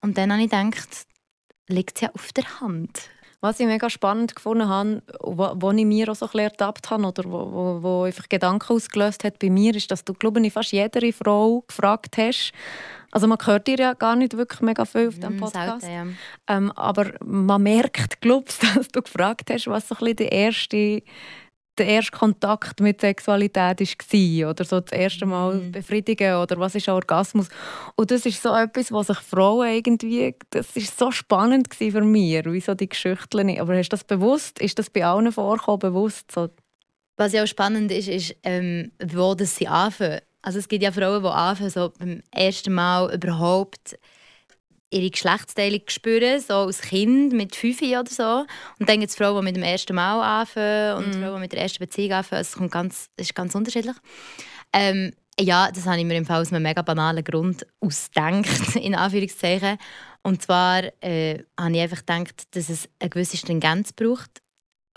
und 0.00 0.18
dann 0.18 0.32
habe 0.32 0.42
ich 0.42 0.50
gedacht, 0.50 1.06
liegt 1.68 1.96
es 1.96 2.02
ja 2.02 2.10
auf 2.12 2.32
der 2.32 2.60
Hand. 2.60 3.10
Was 3.40 3.60
ich 3.60 3.66
mega 3.66 3.90
spannend 3.90 4.34
gefunden 4.34 4.68
habe, 4.68 5.02
wo, 5.20 5.52
wo 5.54 5.70
ich 5.70 5.84
mir 5.84 6.10
auch 6.10 6.16
so 6.16 6.28
ein 6.32 6.38
ertappt 6.38 6.90
habe 6.90 7.06
oder 7.06 7.24
wo, 7.24 7.52
wo, 7.52 7.82
wo 7.82 8.02
einfach 8.04 8.28
Gedanken 8.28 8.72
ausgelöst 8.72 9.24
hat 9.24 9.38
bei 9.38 9.50
mir, 9.50 9.74
ist, 9.74 9.90
dass 9.90 10.04
du, 10.04 10.14
glaube 10.14 10.44
ich, 10.44 10.52
fast 10.52 10.72
jede 10.72 11.12
Frau 11.12 11.62
gefragt 11.68 12.16
hast, 12.16 12.52
also 13.16 13.26
man 13.26 13.38
hört 13.44 13.66
dir 13.66 13.78
ja 13.78 13.94
gar 13.94 14.16
nicht 14.16 14.36
wirklich 14.36 14.60
mega 14.60 14.84
viel 14.84 15.08
auf 15.08 15.14
diesem 15.14 15.36
mm, 15.36 15.40
Podcast. 15.40 15.80
Selten, 15.86 16.16
ja. 16.48 16.56
ähm, 16.56 16.70
aber 16.72 17.12
man 17.24 17.62
merkt, 17.62 18.20
glaubst 18.20 18.62
dass 18.76 18.88
du 18.88 19.00
gefragt 19.00 19.50
hast, 19.50 19.66
was 19.68 19.88
so 19.88 19.94
ein 19.94 20.00
bisschen 20.00 20.16
der 20.16 20.32
erste, 20.32 21.02
der 21.78 21.86
erste 21.86 22.16
Kontakt 22.16 22.80
mit 22.80 23.00
Sexualität 23.00 23.80
war 23.80 24.50
oder 24.50 24.64
so 24.64 24.80
das 24.80 24.92
erste 24.92 25.26
Mal 25.26 25.54
mm. 25.54 25.72
befriedigen 25.72 26.36
oder 26.36 26.58
was 26.58 26.74
ist 26.74 26.88
ein 26.88 26.94
Orgasmus. 26.94 27.48
Und 27.96 28.10
das 28.10 28.26
ist 28.26 28.42
so 28.42 28.54
etwas, 28.54 28.92
was 28.92 29.08
sich 29.08 29.18
Frauen 29.18 29.68
irgendwie, 29.68 30.34
das 30.50 30.76
ist 30.76 30.98
so 30.98 31.10
spannend 31.10 31.74
für 31.74 32.00
mich, 32.02 32.44
wie 32.44 32.60
so 32.60 32.74
die 32.74 32.88
Geschichten. 32.88 33.58
Aber 33.58 33.76
hast 33.76 33.88
du 33.88 33.96
das 33.96 34.04
bewusst, 34.04 34.58
ist 34.60 34.78
das 34.78 34.90
bei 34.90 35.04
allen 35.04 35.32
vorgekommen, 35.32 35.80
bewusst? 35.80 36.32
So? 36.32 36.48
Was 37.16 37.32
ja 37.32 37.42
auch 37.42 37.46
spannend 37.46 37.90
ist, 37.92 38.08
ist, 38.08 38.36
ähm, 38.42 38.92
wo 39.02 39.34
das 39.34 39.56
sie 39.56 39.68
anfangen. 39.68 40.20
Also 40.42 40.58
es 40.58 40.68
gibt 40.68 40.82
ja 40.82 40.92
Frauen, 40.92 41.22
die 41.22 41.28
anfangen, 41.28 41.70
so 41.70 41.92
beim 41.98 42.22
ersten 42.30 42.72
Mal 42.72 43.12
überhaupt 43.14 43.98
ihre 44.90 45.10
Geschlechtsteilung 45.10 45.82
spüren, 45.88 46.40
so 46.40 46.54
als 46.54 46.80
Kind 46.80 47.32
mit 47.32 47.56
fünf 47.56 47.82
oder 47.82 48.06
so. 48.08 48.46
Und 48.78 48.88
dann 48.88 49.00
gibt 49.00 49.10
es 49.10 49.16
Frauen, 49.16 49.36
die 49.38 49.44
mit 49.44 49.56
dem 49.56 49.62
ersten 49.62 49.94
Mal 49.94 50.40
anfangen 50.40 50.96
und 50.96 51.10
mm. 51.10 51.22
Frauen, 51.22 51.34
die 51.34 51.40
mit 51.40 51.52
der 51.52 51.62
ersten 51.62 51.78
Beziehung 51.78 52.12
anfangen. 52.12 52.42
Es 52.42 52.52
kommt 52.52 52.70
ganz, 52.70 53.08
ist 53.16 53.34
ganz 53.34 53.54
unterschiedlich. 53.54 53.96
Ähm, 54.72 55.12
ja, 55.38 55.70
das 55.70 55.86
habe 55.86 55.98
ich 55.98 56.04
mir 56.04 56.16
im 56.16 56.24
Fall 56.24 56.40
aus 56.40 56.52
einem 56.52 56.62
mega 56.62 56.82
banalen 56.82 57.24
Grund 57.24 57.66
ausgedacht, 57.80 58.76
in 58.80 58.94
Anführungszeichen. 58.94 59.78
Und 60.22 60.42
zwar 60.42 60.84
äh, 61.02 61.44
habe 61.58 61.72
ich 61.72 61.80
einfach 61.80 61.98
gedacht, 62.04 62.54
dass 62.56 62.68
es 62.68 62.88
eine 62.98 63.10
gewisse 63.10 63.36
Stringenz 63.36 63.92
braucht. 63.92 64.42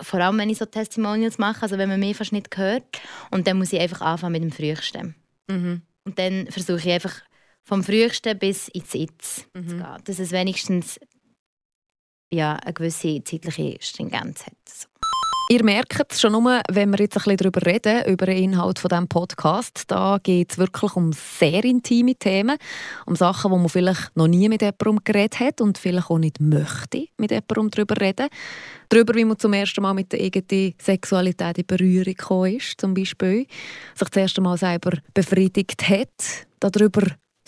Vor 0.01 0.21
allem, 0.21 0.37
wenn 0.37 0.49
ich 0.49 0.57
so 0.57 0.65
Testimonials 0.65 1.37
mache, 1.37 1.63
also 1.63 1.77
wenn 1.77 1.89
man 1.89 1.99
mich 1.99 2.15
fast 2.15 2.31
nicht 2.31 2.55
hört. 2.57 2.83
Und 3.31 3.47
dann 3.47 3.57
muss 3.57 3.73
ich 3.73 3.79
einfach 3.79 4.01
anfangen 4.01 4.33
mit 4.33 4.43
dem 4.43 4.51
Frühesten. 4.51 5.15
Mhm. 5.47 5.81
Und 6.05 6.17
dann 6.17 6.47
versuche 6.47 6.79
ich 6.79 6.91
einfach 6.91 7.21
vom 7.63 7.83
Frühesten 7.83 8.37
bis 8.37 8.67
ins 8.69 8.93
Jetzt 8.93 9.47
Mhm. 9.53 9.67
zu 9.67 9.75
gehen. 9.77 9.97
Dass 10.05 10.19
es 10.19 10.31
wenigstens 10.31 10.99
ja, 12.31 12.53
eine 12.57 12.73
gewisse 12.73 13.23
zeitliche 13.23 13.77
Stringenz 13.81 14.45
hat. 14.45 14.53
So. 14.67 14.87
Ihr 15.51 15.63
merkt 15.63 16.13
es 16.13 16.21
schon 16.21 16.33
nur, 16.33 16.61
wenn 16.69 16.91
wir 16.91 16.99
jetzt 16.99 17.17
ein 17.17 17.23
bisschen 17.23 17.37
darüber 17.37 17.65
reden, 17.65 18.05
über 18.05 18.27
den 18.27 18.37
Inhalt 18.37 18.77
von 18.77 18.89
diesem 18.89 19.07
Podcast. 19.07 19.85
Da 19.87 20.19
geht 20.21 20.51
es 20.51 20.57
wirklich 20.59 20.95
um 20.95 21.11
sehr 21.11 21.63
intime 21.63 22.13
Themen, 22.13 22.55
um 23.07 23.15
Sachen, 23.15 23.49
wo 23.49 23.57
man 23.57 23.67
vielleicht 23.67 24.15
noch 24.15 24.27
nie 24.27 24.47
mit 24.47 24.61
jemandem 24.61 24.99
geredet 25.03 25.39
hat 25.39 25.59
und 25.59 25.79
vielleicht 25.79 26.11
auch 26.11 26.19
nicht 26.19 26.39
möchte 26.39 27.07
mit 27.17 27.31
jemandem 27.31 27.71
darüber 27.71 27.99
reden. 27.99 28.27
Darüber, 28.89 29.15
wie 29.15 29.25
man 29.25 29.39
zum 29.39 29.53
ersten 29.53 29.81
Mal 29.81 29.95
mit 29.95 30.11
der 30.13 30.21
eigenen 30.21 30.75
Sexualität 30.79 31.57
in 31.57 31.65
Berührung 31.65 32.13
gekommen 32.13 32.55
ist, 32.57 32.79
zum 32.79 32.93
Beispiel. 32.93 33.47
Sich 33.95 34.09
das 34.09 34.21
erste 34.21 34.41
Mal 34.41 34.55
selber 34.57 34.99
befriedigt 35.15 35.89
hat. 35.89 36.45
Darüber 36.59 37.01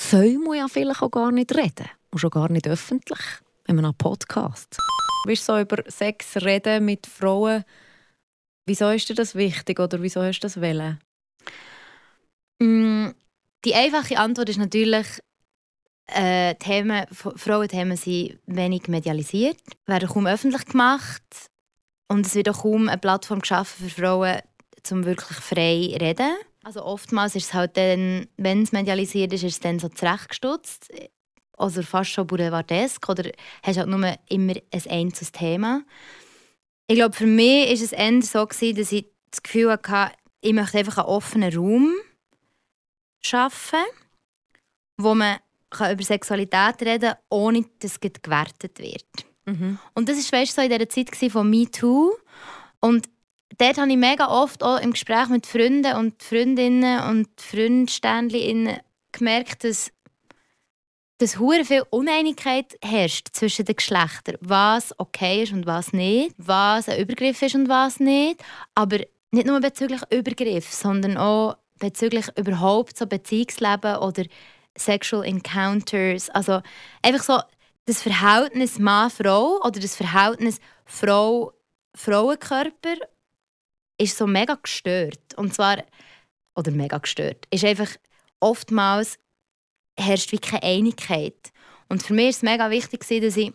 soll 0.09 0.37
man 0.39 0.57
ja 0.57 0.67
vielleicht 0.67 1.01
auch 1.01 1.11
gar 1.11 1.31
nicht 1.31 1.55
reden. 1.55 1.87
Und 2.11 2.19
schon 2.19 2.29
gar 2.29 2.51
nicht 2.51 2.67
öffentlich, 2.67 3.19
wenn 3.65 3.75
man 3.75 3.85
einen 3.85 3.95
Podcast. 3.95 4.77
Du 5.23 5.27
bist 5.27 5.45
so 5.45 5.57
über 5.59 5.83
Sex 5.87 6.35
reden 6.37 6.85
mit 6.85 7.07
Frauen 7.07 7.63
Wieso 8.65 8.89
ist 8.89 9.09
dir 9.09 9.15
das 9.15 9.35
wichtig 9.35 9.79
oder 9.79 10.01
wieso 10.01 10.21
hast 10.21 10.39
du 10.39 10.45
das 10.45 10.61
wollen? 10.61 10.99
Mm, 12.59 13.09
Die 13.65 13.75
einfache 13.75 14.17
Antwort 14.17 14.49
ist 14.49 14.59
natürlich, 14.59 15.07
äh, 16.07 16.55
Themen, 16.55 17.05
Frauenthemen 17.11 17.97
sind 17.97 18.39
wenig 18.45 18.87
medialisiert, 18.87 19.57
werden 19.87 20.09
kaum 20.09 20.27
öffentlich 20.27 20.65
gemacht 20.65 21.23
und 22.07 22.25
es 22.25 22.35
wird 22.35 22.49
auch 22.49 22.61
kaum 22.61 22.87
eine 22.89 22.97
Plattform 22.97 23.39
geschaffen 23.39 23.89
für 23.89 24.01
Frauen, 24.01 24.39
um 24.89 25.05
wirklich 25.05 25.37
frei 25.39 25.89
zu 25.91 25.99
reden. 25.99 26.31
Also 26.63 26.83
oftmals 26.83 27.35
ist 27.35 27.45
es 27.45 27.53
halt 27.53 27.75
dann, 27.77 28.27
wenn 28.37 28.63
es 28.63 28.71
medialisiert 28.71 29.33
ist, 29.33 29.43
ist 29.43 29.53
es 29.53 29.59
dann 29.59 29.79
so 29.79 29.89
zurechtgestutzt. 29.89 30.91
Also 31.57 31.81
fast 31.83 32.11
schon 32.11 32.27
boulevardesk 32.27 33.07
oder 33.09 33.31
hast 33.63 33.77
halt 33.77 33.87
nur 33.87 34.15
immer 34.29 34.53
ein 34.53 34.89
einzelnes 34.89 35.31
Thema. 35.31 35.83
Ich 36.87 36.95
glaube, 36.95 37.15
für 37.15 37.27
mich 37.27 37.67
war 37.67 37.73
es 37.73 37.91
eher 37.91 38.21
so, 38.21 38.45
gewesen, 38.45 38.77
dass 38.77 38.91
ich 38.91 39.05
das 39.29 39.43
Gefühl 39.43 39.71
hatte, 39.71 40.13
ich 40.41 40.53
möchte 40.53 40.77
einfach 40.77 40.97
einen 40.97 41.07
offenen 41.07 41.55
Raum 41.55 41.93
schaffen, 43.21 43.83
wo 44.97 45.13
man 45.15 45.37
kann 45.69 45.93
über 45.93 46.03
Sexualität 46.03 46.81
reden 46.81 47.11
kann, 47.11 47.17
ohne 47.29 47.65
dass 47.79 47.93
es 47.93 47.99
gewertet 47.99 48.79
wird. 48.79 49.05
Und 49.45 50.09
das 50.09 50.31
war 50.31 50.39
weißt, 50.39 50.55
so 50.55 50.61
in 50.61 50.69
dieser 50.69 50.89
Zeit 50.89 51.31
von 51.31 51.49
MeToo. 51.49 52.13
Und 52.79 53.09
dort 53.57 53.77
habe 53.77 53.91
ich 53.91 53.97
mega 53.97 54.27
oft 54.27 54.63
auch 54.63 54.79
im 54.79 54.91
Gespräch 54.91 55.29
mit 55.29 55.45
Freunden 55.45 55.95
und 55.95 56.21
Freundinnen 56.21 57.01
und 57.09 57.29
Freundständchen 57.39 58.77
gemerkt, 59.11 59.63
dass 59.63 59.91
dass 61.21 61.37
hure 61.37 61.63
viel 61.65 61.83
Uneinigkeit 61.91 62.75
herrscht 62.83 63.27
zwischen 63.33 63.65
den 63.65 63.75
Geschlechtern, 63.75 64.37
was 64.41 64.97
okay 64.97 65.43
ist 65.43 65.53
und 65.53 65.67
was 65.67 65.93
nicht, 65.93 66.33
was 66.39 66.89
ein 66.89 66.99
Übergriff 66.99 67.39
ist 67.43 67.53
und 67.53 67.69
was 67.69 67.99
nicht, 67.99 68.41
aber 68.73 69.01
nicht 69.29 69.45
nur 69.45 69.59
bezüglich 69.59 70.01
Übergriff, 70.09 70.73
sondern 70.73 71.17
auch 71.17 71.57
bezüglich 71.77 72.25
überhaupt 72.37 72.97
so 72.97 73.05
Beziehungsleben 73.05 73.97
oder 73.97 74.23
Sexual 74.75 75.23
Encounters, 75.23 76.31
also 76.31 76.63
einfach 77.03 77.23
so 77.23 77.39
das 77.85 78.01
Verhältnis 78.01 78.79
Mann-Frau 78.79 79.59
oder 79.63 79.79
das 79.79 79.95
Verhältnis 79.95 80.59
Frau-Frauenkörper 80.85 82.95
ist 84.01 84.17
so 84.17 84.27
mega 84.27 84.55
gestört 84.55 85.33
und 85.35 85.53
zwar 85.53 85.83
oder 86.55 86.71
mega 86.71 86.97
gestört 86.97 87.45
ist 87.51 87.63
einfach 87.63 87.89
oftmals 88.39 89.17
herrscht 89.97 90.31
wie 90.31 90.39
keine 90.39 90.63
Einigkeit. 90.63 91.51
Und 91.89 92.03
für 92.03 92.13
mich 92.13 92.25
war 92.25 92.29
es 92.29 92.41
mega 92.41 92.69
wichtig, 92.69 93.07
dass 93.07 93.37
ich, 93.37 93.53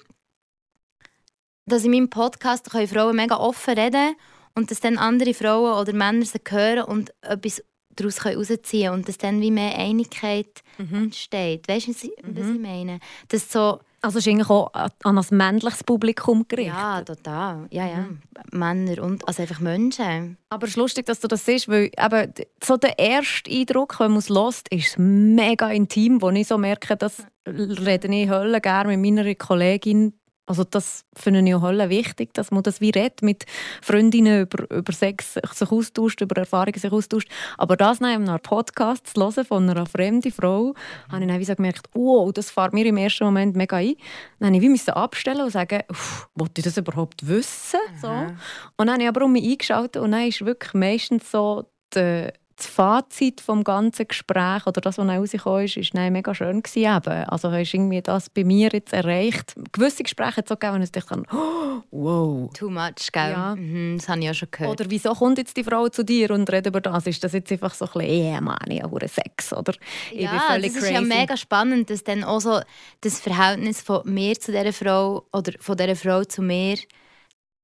dass 1.67 1.85
in 1.85 1.91
meinem 1.91 2.11
Podcast 2.11 2.71
können 2.71 2.89
Frauen 2.89 3.17
mega 3.17 3.37
offen 3.37 3.75
reden 3.75 4.15
und 4.55 4.71
dass 4.71 4.81
dann 4.81 4.99
andere 4.99 5.35
Frauen 5.35 5.79
oder 5.81 5.93
Männer 5.93 6.25
sie 6.25 6.41
hören 6.49 6.85
und 6.85 7.13
etwas 7.23 7.63
daraus 7.91 8.25
herausziehen 8.25 8.89
können 8.89 8.95
und 8.95 9.09
dass 9.09 9.19
dann 9.19 9.41
wie 9.41 9.51
mehr 9.51 9.77
Einigkeit 9.79 10.63
entsteht. 10.79 11.67
Weißt 11.67 11.89
du, 11.89 11.93
was 11.93 12.05
ich, 12.05 12.13
was 12.23 12.49
ich 12.49 12.61
meine? 12.61 13.01
Dass 13.29 13.51
so, 13.51 13.81
Also 14.07 14.21
ist 14.21 14.29
eigentlich 14.29 14.49
auch 14.49 14.71
an 14.73 15.19
ein 15.19 15.25
männliches 15.31 15.83
Publikum 15.83 16.47
gerichtet. 16.47 16.77
ja, 16.77 17.03
total. 17.03 17.67
Ja, 17.71 17.89
ja. 17.89 18.07
Männer 18.53 19.03
und 19.03 19.27
also 19.27 19.43
einfach 19.43 19.59
Menschen. 19.59 20.37
Aber 20.49 20.67
es 20.67 20.71
ist 20.71 20.77
lustig, 20.77 21.07
dass 21.07 21.19
du 21.19 21.27
das 21.27 21.45
siehst, 21.45 21.69
weil 21.69 21.91
eben 21.99 22.33
so 22.63 22.77
der 22.77 23.01
erste 23.01 23.51
Eindruck, 23.51 23.99
wenn 23.99 24.13
man 24.13 24.21
es 24.21 24.31
hört, 24.31 24.69
ist 24.71 24.97
mega 24.97 25.71
intim, 25.71 26.23
wo 26.23 26.31
ich 26.31 26.47
so 26.47 26.57
merke, 26.57 26.97
das 26.97 27.27
rede 27.49 28.07
ich 28.07 28.29
Hölle 28.29 28.61
gerne 28.61 28.97
mit 28.97 29.17
meiner 29.17 29.35
Kollegin. 29.35 30.13
Also 30.47 30.63
das 30.65 31.05
finde 31.15 31.41
ich 31.41 31.55
auch 31.55 31.63
Hölle 31.63 31.91
wichtig, 31.91 32.33
dass 32.35 32.53
man 32.53 32.63
das 32.63 32.81
wie 32.81 32.91
redet 32.91 33.23
mit 33.23 33.45
Freundinnen 33.83 34.43
über, 34.43 34.71
über 34.71 34.93
Sex 34.93 35.35
sich 35.35 35.71
austauscht, 35.71 36.21
über 36.21 36.37
Erfahrungen 36.37 36.79
sich 36.79 36.93
austauscht. 36.93 37.29
Aber 37.59 37.77
das 37.77 38.01
nach 38.01 38.11
einem 38.11 38.39
Podcast 38.41 39.09
zu 39.09 39.21
hören 39.21 39.45
von 39.45 39.69
einer 39.69 39.87
fremden 39.87 40.31
Frau, 40.31 40.75
habe 41.11 41.23
ich 41.25 41.29
dann 41.29 41.41
wie 41.41 41.45
so 41.45 41.55
gemerkt, 41.55 41.89
wow, 41.95 42.33
das 42.33 42.51
fährt 42.51 42.73
mir 42.73 42.87
im 42.87 42.97
ersten 42.97 43.25
Moment 43.25 43.57
mega 43.57 43.77
ein. 43.77 43.95
Dann 44.39 44.53
musste 44.53 44.57
ich 44.57 44.63
wie 44.63 44.69
müssen 44.69 44.91
abstellen 44.91 45.41
und 45.43 45.51
sagen, 45.51 45.83
«Uff, 45.91 46.29
wollte 46.35 46.61
ich 46.61 46.65
das 46.65 46.77
überhaupt 46.77 47.27
wissen? 47.27 47.81
So. 48.01 48.09
Und 48.09 48.87
dann 48.87 48.91
habe 48.91 49.03
ich 49.03 49.09
aber 49.09 49.25
um 49.25 49.33
mich 49.33 49.45
eingeschaltet 49.51 50.01
und 50.01 50.13
dann 50.13 50.29
ist 50.29 50.45
wirklich 50.45 50.75
meistens 50.75 51.31
so 51.31 51.65
die, 51.95 52.29
das 52.57 52.67
Fazit 52.67 53.41
vom 53.43 53.65
ganzen 53.65 54.09
Gespräch 54.09 54.67
oder 54.67 54.81
das, 54.81 54.97
was 54.97 55.07
dann 55.07 55.11
rausgekommen 55.11 55.65
ist, 55.65 55.77
ist 55.77 55.95
dann 55.95 56.13
mega 56.13 56.35
schön 56.35 56.63
gewesen 56.63 56.97
eben. 56.97 57.25
Also 57.25 57.53
hast 57.53 57.73
du 57.73 57.77
irgendwie 57.77 58.01
das 58.01 58.31
bei 58.31 58.45
mir 58.45 58.71
jetzt 58.73 58.95
erreicht. 58.95 59.55
Gewisse 59.73 60.03
Gespräche 60.03 60.39
hat 60.39 60.47
es 60.47 60.53
auch 60.53 60.59
gegeben, 60.59 60.79
wo 60.79 60.83
ich 60.83 60.91
dachte, 60.93 61.23
oh, 61.33 61.83
wow. 61.91 62.51
Too 62.55 62.71
much, 62.71 63.13
gell? 63.13 63.31
Ja. 63.31 63.55
Mhm, 63.55 63.99
das 63.99 64.09
habe 64.09 64.21
ich 64.21 64.31
auch 64.31 64.35
schon 64.35 64.49
gehört. 64.51 64.81
Oder 64.81 64.91
wieso 64.91 65.13
kommt 65.13 65.37
jetzt 65.37 65.57
die 65.57 65.65
Frau 65.65 65.89
zu 65.89 66.03
dir 66.03 66.31
und 66.31 66.51
redet 66.51 66.69
über 66.69 66.81
das? 66.81 67.07
Ist 67.07 67.23
das 67.23 67.35
jetzt 67.35 67.53
einfach 67.53 67.75
so 67.75 67.85
ein 67.85 67.93
bisschen, 67.93 68.11
yeah, 68.11 68.41
Mann, 68.41 68.57
ich 68.71 68.83
habe 68.83 69.09
Sex? 69.09 69.53
Oder 69.53 69.75
ich 70.11 70.17
bin 70.17 70.25
Ja, 70.25 70.41
völlig 70.49 70.73
das 70.73 70.83
crazy. 70.83 70.95
ist 70.95 71.01
ja 71.01 71.01
mega 71.03 71.37
spannend, 71.37 71.91
dass 71.91 72.05
dann 72.05 72.25
auch 72.25 72.41
so 72.41 72.61
das 73.03 73.21
Verhältnis 73.21 73.83
von 73.83 74.01
mir 74.05 74.39
zu 74.41 74.53
dieser 74.53 74.73
Frau 74.73 75.27
oder 75.33 75.53
von 75.61 75.77
dieser 75.77 75.97
Frau 75.97 76.25
zu 76.25 76.41
mir 76.41 76.79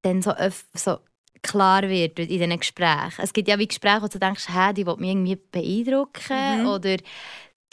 dann 0.03 0.21
so, 0.21 0.33
so 0.75 0.99
klar 1.43 1.83
wird 1.89 2.19
in 2.19 2.29
diesen 2.29 2.59
Gesprächen. 2.59 3.23
Es 3.23 3.33
gibt 3.33 3.49
ja 3.49 3.59
wie 3.59 3.67
Gespräche, 3.69 4.03
wo 4.03 4.07
du 4.09 4.19
denkst, 4.19 4.49
hä, 4.49 4.73
die 4.73 4.87
will 4.87 4.97
mich 4.97 5.11
irgendwie 5.11 5.37
beeindrucken 5.37 6.61
Mhm. 6.61 6.67
oder 6.67 6.97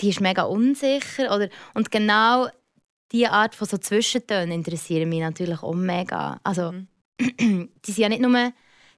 die 0.02 0.10
ist 0.10 0.22
mega 0.22 0.44
unsicher. 0.44 1.34
Oder, 1.36 1.50
und 1.74 1.92
genau 1.92 2.48
diese 3.12 3.32
Art 3.32 3.56
von 3.56 3.68
so 3.68 3.78
Zwischentönen 3.78 4.52
interessieren 4.52 5.10
mich 5.10 5.20
natürlich 5.22 5.62
auch 5.64 5.74
mega. 5.74 6.40
Also, 6.44 6.72
Mhm. 6.72 7.70
die 7.86 7.92
sind 7.92 8.02
ja 8.04 8.10
nicht 8.10 8.22
nur 8.22 8.52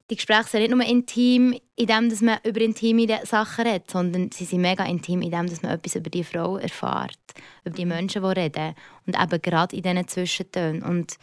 die 0.09 0.17
Gespräche 0.17 0.43
sind 0.49 0.59
nicht 0.61 0.71
nur 0.71 0.83
intim, 0.85 1.57
in 1.77 1.87
dem, 1.87 2.09
dass 2.09 2.21
man 2.21 2.39
über 2.43 2.59
intime 2.59 3.07
Sachen 3.25 3.65
redet, 3.65 3.89
sondern 3.89 4.29
sie 4.31 4.43
sind 4.43 4.59
mega 4.59 4.83
intim, 4.83 5.21
in 5.21 5.31
dem, 5.31 5.47
dass 5.47 5.61
man 5.61 5.71
etwas 5.71 5.95
über 5.95 6.09
die 6.09 6.25
Frau 6.25 6.57
erfährt, 6.57 7.17
über 7.63 7.75
die 7.77 7.85
Menschen, 7.85 8.21
die 8.21 8.27
reden 8.27 8.75
und 9.07 9.17
eben 9.17 9.41
gerade 9.41 9.73
in 9.73 9.83
diesen 9.83 10.07
Zwischentönen. 10.09 10.83
Und, 10.83 11.15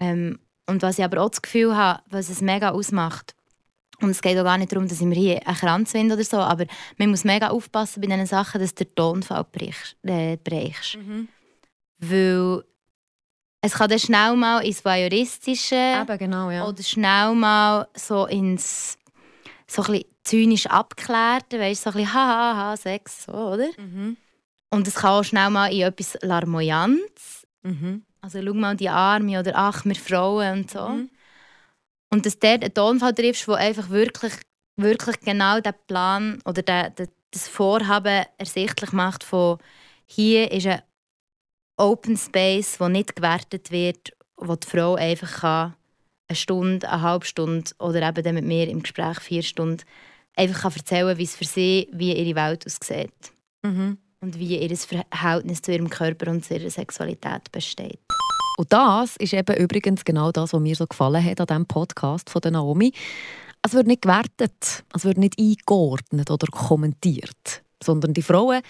ähm, 0.00 0.40
und 0.66 0.82
was 0.82 0.98
ich 0.98 1.04
aber 1.04 1.22
auch 1.22 1.30
das 1.30 1.42
Gefühl 1.42 1.76
habe, 1.76 2.02
was 2.10 2.28
es 2.28 2.40
mega 2.40 2.70
ausmacht, 2.70 3.34
und 4.00 4.10
es 4.10 4.20
geht 4.20 4.36
auch 4.36 4.44
gar 4.44 4.58
nicht 4.58 4.72
darum, 4.72 4.88
dass 4.88 5.00
ich 5.00 5.06
mir 5.06 5.14
hier 5.14 5.46
einen 5.46 5.56
Kranz 5.56 5.92
finde 5.92 6.14
oder 6.14 6.24
so, 6.24 6.38
aber 6.38 6.64
man 6.98 7.10
muss 7.10 7.22
mega 7.24 7.50
aufpassen 7.50 8.00
bei 8.00 8.08
diesen 8.08 8.26
Sachen, 8.26 8.60
dass 8.60 8.74
du 8.74 8.84
den 8.84 8.94
Tonfall 8.96 9.44
brichst. 9.44 9.96
Äh, 10.02 10.36
brichst. 10.38 10.96
Mhm. 10.96 11.28
Weil 11.98 12.64
es 13.60 13.74
kann 13.74 13.88
dann 13.88 13.98
schnell 14.00 14.34
mal 14.34 14.58
ins 14.64 14.84
Voyeuristische 14.84 15.76
Eben, 16.02 16.18
genau, 16.18 16.50
ja. 16.50 16.66
oder 16.66 16.82
schnell 16.82 17.32
mal 17.34 17.86
so 17.94 18.26
ins 18.26 18.98
so 19.68 19.82
ein 19.84 20.02
zynisch 20.24 20.66
abgeklärte, 20.66 21.58
weißt 21.60 21.84
so 21.84 21.90
ein 21.90 21.94
bisschen 21.96 22.12
haha, 22.12 22.56
ha, 22.56 22.76
Sex, 22.76 23.24
so, 23.24 23.32
oder? 23.32 23.68
Mhm. 23.78 24.16
Und 24.70 24.88
es 24.88 24.96
kann 24.96 25.10
auch 25.10 25.22
schnell 25.22 25.48
mal 25.50 25.72
in 25.72 25.82
etwas 25.82 26.18
Larmoyanz, 26.22 27.46
Mhm. 27.62 28.02
Also 28.22 28.40
schau 28.40 28.54
mal 28.54 28.76
die 28.76 28.88
Arme 28.88 29.38
oder 29.38 29.52
ach, 29.54 29.84
wir 29.84 29.94
Frauen 29.94 30.60
und 30.60 30.70
so. 30.70 30.88
Mhm. 30.88 31.10
Und 32.10 32.26
dass 32.26 32.38
du 32.38 32.48
dort 32.48 32.62
einen 32.62 32.74
Tonfall 32.74 33.14
triffst, 33.14 33.48
der 33.48 33.56
einfach 33.56 33.90
wirklich, 33.90 34.32
wirklich 34.76 35.20
genau 35.20 35.60
den 35.60 35.74
Plan 35.86 36.38
oder 36.44 36.62
den, 36.62 36.94
den, 36.94 37.08
das 37.30 37.48
Vorhaben 37.48 38.26
ersichtlich 38.38 38.92
macht 38.92 39.24
von 39.24 39.58
hier 40.06 40.50
ist 40.52 40.66
ein 40.66 40.82
Open 41.78 42.16
Space, 42.16 42.78
wo 42.78 42.88
nicht 42.88 43.16
gewertet 43.16 43.70
wird, 43.70 44.12
wo 44.36 44.56
die 44.56 44.68
Frau 44.68 44.94
einfach 44.94 45.40
kann, 45.40 45.74
eine 46.28 46.36
Stunde, 46.36 46.88
eine 46.88 47.02
halbe 47.02 47.24
Stunde 47.24 47.70
oder 47.78 48.06
eben 48.06 48.22
dann 48.22 48.34
mit 48.34 48.44
mir 48.44 48.68
im 48.68 48.82
Gespräch 48.82 49.20
vier 49.20 49.42
Stunden 49.42 49.82
einfach 50.36 50.62
kann 50.62 50.72
erzählen, 50.76 51.16
wie 51.16 51.24
es 51.24 51.34
für 51.34 51.44
sie, 51.44 51.88
wie 51.92 52.14
ihre 52.14 52.36
Welt 52.36 52.66
aussieht 52.66 53.12
Mhm. 53.64 54.01
Und 54.22 54.38
wie 54.38 54.56
ihr 54.56 54.76
Verhältnis 54.76 55.60
zu 55.60 55.72
ihrem 55.72 55.90
Körper 55.90 56.30
und 56.30 56.44
zu 56.44 56.54
ihrer 56.54 56.70
Sexualität 56.70 57.50
besteht. 57.50 57.98
Und 58.56 58.72
das 58.72 59.16
ist 59.16 59.34
eben 59.34 59.56
übrigens 59.56 60.04
genau 60.04 60.30
das, 60.30 60.52
was 60.52 60.60
mir 60.60 60.76
so 60.76 60.86
gefallen 60.86 61.24
hat 61.24 61.40
an 61.40 61.46
diesem 61.46 61.66
Podcast 61.66 62.30
von 62.30 62.40
der 62.40 62.52
Naomi. 62.52 62.92
Es 63.62 63.74
wird 63.74 63.86
nicht 63.86 64.02
gewertet, 64.02 64.84
es 64.94 65.04
wird 65.04 65.18
nicht 65.18 65.38
eingeordnet 65.38 66.30
oder 66.30 66.46
kommentiert, 66.46 67.62
sondern 67.82 68.14
die 68.14 68.22
Frauen, 68.22 68.62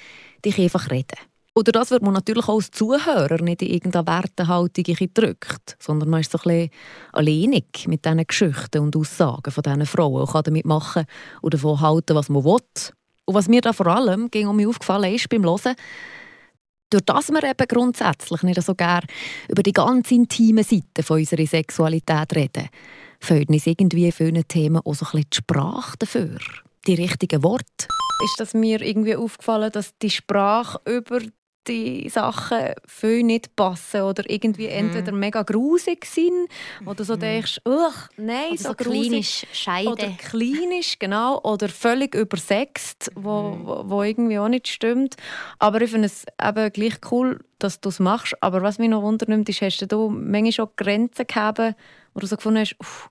die 0.45 0.55
einfach 0.55 0.91
reden. 0.91 1.19
Oder 1.55 1.73
das 1.73 1.91
wird 1.91 2.03
man 2.03 2.15
natürlich 2.15 2.49
auch 2.49 2.55
als 2.55 2.71
Zuhörer 2.71 3.43
nicht 3.43 3.61
in 3.61 3.69
irgendeine 3.69 4.07
Wertehaltung 4.07 4.85
gedrückt, 4.85 5.77
sondern 5.79 6.09
man 6.09 6.21
ist 6.21 6.33
so 6.33 6.39
ein 6.39 6.43
bisschen 6.45 6.71
alleinig 7.13 7.87
mit 7.89 8.07
diesen 8.07 8.27
Geschichten 8.27 8.79
und 8.79 8.97
Aussagen 8.97 9.51
von 9.51 9.63
diesen 9.63 9.85
Frauen 9.85 10.23
und 10.23 10.31
kann 10.31 10.45
damit 10.45 10.65
machen 10.65 11.05
oder 11.43 11.59
davon 11.59 11.81
halten, 11.81 12.17
was 12.17 12.31
man 12.31 12.45
will. 12.45 12.61
Und 13.25 13.35
was 13.35 13.49
mir 13.49 13.61
da 13.61 13.73
vor 13.73 13.87
allem 13.87 14.31
ging 14.31 14.49
um 14.49 14.57
mich 14.57 14.67
aufgefallen 14.67 15.15
ist 15.15 15.29
beim 15.29 15.45
Hören, 15.45 15.77
durch 16.91 17.05
das 17.05 17.31
wir 17.31 17.43
eben 17.43 17.67
grundsätzlich 17.69 18.43
nicht 18.43 18.63
so 18.63 18.75
gerne 18.75 19.07
über 19.49 19.63
die 19.63 19.73
ganz 19.73 20.11
intime 20.11 20.63
Seite 20.63 21.03
unserer 21.09 21.47
Sexualität 21.47 22.35
reden, 22.37 22.69
fehlt 23.19 23.49
uns 23.49 23.67
irgendwie 23.67 24.13
vielen 24.13 24.47
Themen 24.47 24.83
auch 24.85 24.95
so 24.95 25.07
ein 25.07 25.13
bisschen 25.13 25.31
die 25.31 25.37
Sprache 25.37 25.97
dafür. 25.99 26.39
Die 26.87 26.95
richtigen 26.95 27.43
Worte. 27.43 27.87
Ist 28.25 28.39
das 28.39 28.55
mir 28.55 28.83
irgendwie 28.83 29.17
aufgefallen, 29.17 29.73
dass 29.73 29.97
die 29.99 30.11
Sprache 30.11 30.81
über 30.85 31.21
die 31.69 32.09
Sachen 32.09 32.73
viel 32.87 33.23
nicht 33.23 33.55
passen 33.57 34.03
oder 34.03 34.29
irgendwie 34.29 34.67
mhm. 34.67 34.91
entweder 34.91 35.13
mega 35.13 35.43
grusig 35.43 36.05
sind 36.07 36.49
oder 36.87 37.05
so 37.05 37.15
mhm. 37.15 37.21
denkst, 37.21 37.61
ach 37.65 38.09
nein, 38.17 38.53
oder 38.53 38.59
so, 38.59 38.69
so 38.69 38.75
klinisch 38.75 39.47
Scheide. 39.53 39.91
Oder 39.91 40.09
klinisch, 40.19 40.99
genau, 40.99 41.41
oder 41.43 41.69
völlig 41.69 42.15
übersext, 42.15 43.11
wo, 43.15 43.43
mhm. 43.43 43.67
wo, 43.67 43.85
wo, 43.87 44.03
irgendwie 44.03 44.39
auch 44.39 44.49
nicht 44.49 44.69
stimmt. 44.69 45.17
Aber 45.59 45.81
ich 45.81 45.91
finde 45.91 46.07
es 46.07 46.25
eben 46.43 46.73
gleich 46.73 46.95
cool, 47.11 47.41
dass 47.59 47.81
du 47.81 47.89
es 47.89 48.01
machst. 48.01 48.35
Aber 48.41 48.63
was 48.63 48.79
mich 48.79 48.89
noch 48.89 49.03
wundernimmt, 49.03 49.49
ist, 49.49 49.63
hast 49.63 49.81
du 49.91 50.09
manchmal 50.09 50.53
schon 50.53 50.69
Grenzen 50.77 51.27
gehabt, 51.27 51.77
wo 52.15 52.21
du 52.21 52.27
so 52.27 52.37
gefunden 52.37 52.61
hast, 52.61 52.77
uff, 52.81 53.11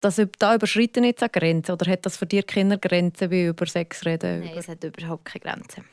das, 0.00 0.20
da 0.38 0.54
überschreiten 0.54 1.04
jetzt 1.04 1.22
eine 1.22 1.30
Grenze 1.30 1.72
oder 1.72 1.90
hat 1.90 2.06
das 2.06 2.16
für 2.16 2.26
dich 2.26 2.46
keine 2.46 2.78
Grenzen, 2.78 3.30
wie 3.30 3.46
über 3.46 3.66
Sex 3.66 4.04
reden? 4.04 4.40
Nein, 4.40 4.52
es 4.56 4.68
hat 4.68 4.84
überhaupt 4.84 5.24
keine 5.24 5.40
Grenzen. 5.40 5.84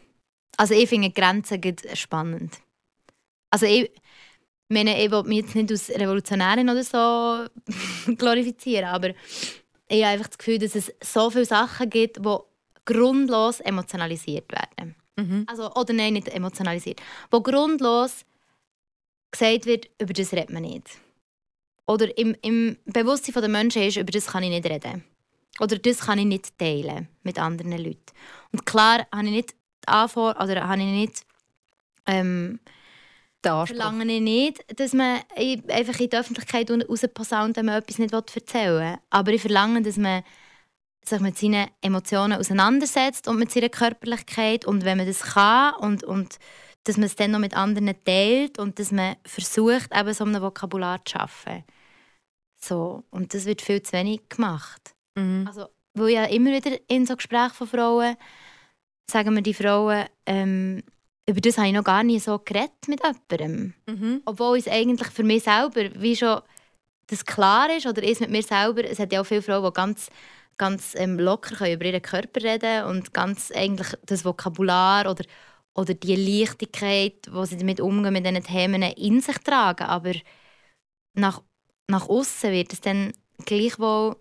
Also 0.57 0.73
ich 0.73 0.89
finde 0.89 1.09
Grenzen 1.11 1.61
spannend. 1.93 2.59
Also 3.49 3.65
ich, 3.65 3.91
meine, 4.69 5.03
ich 5.03 5.11
will 5.11 5.23
mich 5.23 5.39
jetzt 5.39 5.55
nicht 5.55 5.71
als 5.71 5.89
Revolutionärin 5.89 6.69
oder 6.69 6.83
so 6.83 7.45
glorifizieren, 8.15 8.85
aber 8.85 9.09
ich 9.87 10.03
habe 10.03 10.13
einfach 10.13 10.27
das 10.27 10.37
Gefühl, 10.37 10.59
dass 10.59 10.75
es 10.75 10.93
so 11.03 11.29
viele 11.29 11.45
Sachen 11.45 11.89
gibt, 11.89 12.17
die 12.17 12.37
grundlos 12.85 13.59
emotionalisiert 13.59 14.51
werden. 14.51 14.95
Mhm. 15.15 15.45
Also, 15.47 15.71
oder 15.73 15.93
nein, 15.93 16.13
nicht 16.13 16.29
emotionalisiert. 16.29 17.01
Wo 17.29 17.41
grundlos 17.41 18.25
gesagt 19.31 19.65
wird, 19.65 19.89
über 19.99 20.13
das 20.13 20.31
redet 20.33 20.49
man 20.49 20.63
nicht. 20.63 20.89
Oder 21.85 22.17
im, 22.17 22.35
im 22.41 22.77
Bewusstsein 22.85 23.41
der 23.41 23.49
Menschen 23.49 23.83
ist, 23.83 23.97
über 23.97 24.11
das 24.11 24.27
kann 24.27 24.43
ich 24.43 24.49
nicht 24.49 24.65
reden. 24.65 25.03
Oder 25.59 25.77
das 25.77 25.99
kann 25.99 26.17
ich 26.17 26.25
nicht 26.25 26.57
teilen 26.57 27.09
mit 27.23 27.37
anderen 27.37 27.77
Leuten. 27.77 28.05
Und 28.51 28.65
klar 28.65 29.05
habe 29.11 29.25
ich 29.25 29.31
nicht 29.31 29.55
Anfor 29.87 30.35
oder 30.41 30.67
habe 30.67 30.81
ich 30.81 30.87
nicht 30.87 31.25
ähm, 32.05 32.59
verlange 33.43 34.05
ich 34.05 34.21
nicht, 34.21 34.79
dass 34.79 34.93
man 34.93 35.19
einfach 35.67 35.99
in 35.99 36.09
die 36.09 36.17
Öffentlichkeit 36.17 36.71
rausposaunt, 36.71 37.57
wenn 37.57 37.65
man 37.65 37.81
etwas 37.81 37.99
nicht 37.99 38.13
erzählen 38.13 38.79
will. 38.79 38.99
Aber 39.09 39.31
ich 39.31 39.41
verlange, 39.41 39.81
dass 39.81 39.97
man 39.97 40.23
sich 41.05 41.19
mit 41.19 41.37
seinen 41.37 41.67
Emotionen 41.81 42.39
auseinandersetzt 42.39 43.27
und 43.27 43.37
mit 43.37 43.51
seiner 43.51 43.69
Körperlichkeit 43.69 44.65
und 44.65 44.85
wenn 44.85 44.97
man 44.97 45.07
das 45.07 45.21
kann 45.21 45.73
und, 45.75 46.03
und 46.03 46.39
dass 46.85 46.95
man 46.95 47.05
es 47.05 47.15
dann 47.15 47.31
noch 47.31 47.39
mit 47.39 47.55
anderen 47.55 47.93
teilt 48.05 48.59
und 48.59 48.79
dass 48.79 48.91
man 48.91 49.17
versucht, 49.25 49.89
eben 49.93 50.13
so 50.13 50.23
ein 50.23 50.41
Vokabular 50.41 51.03
zu 51.03 51.13
schaffen. 51.13 51.63
So, 52.57 53.03
und 53.09 53.33
das 53.33 53.45
wird 53.45 53.61
viel 53.61 53.81
zu 53.83 53.91
wenig 53.91 54.21
gemacht. 54.29 54.95
Mhm. 55.15 55.45
Also, 55.45 55.67
weil 55.93 56.09
ja 56.09 56.23
immer 56.25 56.51
wieder 56.51 56.77
in 56.87 57.05
so 57.05 57.15
Gesprächen 57.15 57.53
von 57.53 57.67
Frauen 57.67 58.15
sagen 59.09 59.35
wir 59.35 59.41
die 59.41 59.53
Frauen, 59.53 60.05
ähm, 60.25 60.83
über 61.27 61.39
das 61.39 61.57
habe 61.57 61.67
ich 61.67 61.73
noch 61.73 61.83
gar 61.83 62.03
nicht 62.03 62.23
so 62.23 62.39
geredet 62.39 62.87
mit 62.87 63.01
jemandem. 63.01 63.73
Mhm. 63.87 64.21
Obwohl 64.25 64.57
es 64.57 64.67
eigentlich 64.67 65.09
für 65.09 65.23
mich 65.23 65.43
selber, 65.43 65.89
wie 65.95 66.15
schon 66.15 66.41
das 67.07 67.25
klar 67.25 67.75
ist, 67.75 67.85
oder 67.85 68.03
ist 68.03 68.21
mit 68.21 68.29
mir 68.29 68.43
selber, 68.43 68.83
es 68.83 68.99
hat 68.99 69.13
ja 69.13 69.21
auch 69.21 69.25
viele 69.25 69.41
Frauen, 69.41 69.63
die 69.65 69.73
ganz, 69.73 70.09
ganz 70.57 70.95
ähm, 70.95 71.19
locker 71.19 71.55
können 71.55 71.75
über 71.75 71.85
ihren 71.85 72.01
Körper 72.01 72.43
reden 72.43 72.85
und 72.85 73.13
ganz 73.13 73.51
eigentlich 73.51 73.95
das 74.05 74.25
Vokabular 74.25 75.09
oder, 75.09 75.23
oder 75.75 75.93
die 75.93 76.15
Leichtigkeit, 76.15 77.29
wo 77.31 77.45
sie 77.45 77.57
damit 77.57 77.79
umgehen, 77.79 78.13
mit 78.13 78.25
diesen 78.25 78.43
Themen 78.43 78.81
in 78.81 79.21
sich 79.21 79.37
tragen. 79.39 79.85
Aber 79.85 80.13
nach, 81.13 81.41
nach 81.87 82.09
außen 82.09 82.51
wird 82.51 82.73
es 82.73 82.81
dann 82.81 83.13
gleichwohl 83.45 84.15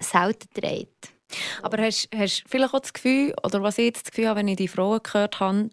selten 0.00 0.48
getragen. 0.52 1.15
Aber 1.62 1.82
hast 1.82 2.08
du 2.12 2.48
vielleicht 2.48 2.74
auch 2.74 2.80
das 2.80 2.92
Gefühl, 2.92 3.34
oder 3.42 3.62
was 3.62 3.78
ich 3.78 3.86
jetzt 3.86 4.06
das 4.06 4.10
Gefühl 4.12 4.28
habe, 4.28 4.40
wenn 4.40 4.48
ich 4.48 4.56
die 4.56 4.68
Frauen 4.68 5.00
gehört 5.02 5.40
habe, 5.40 5.70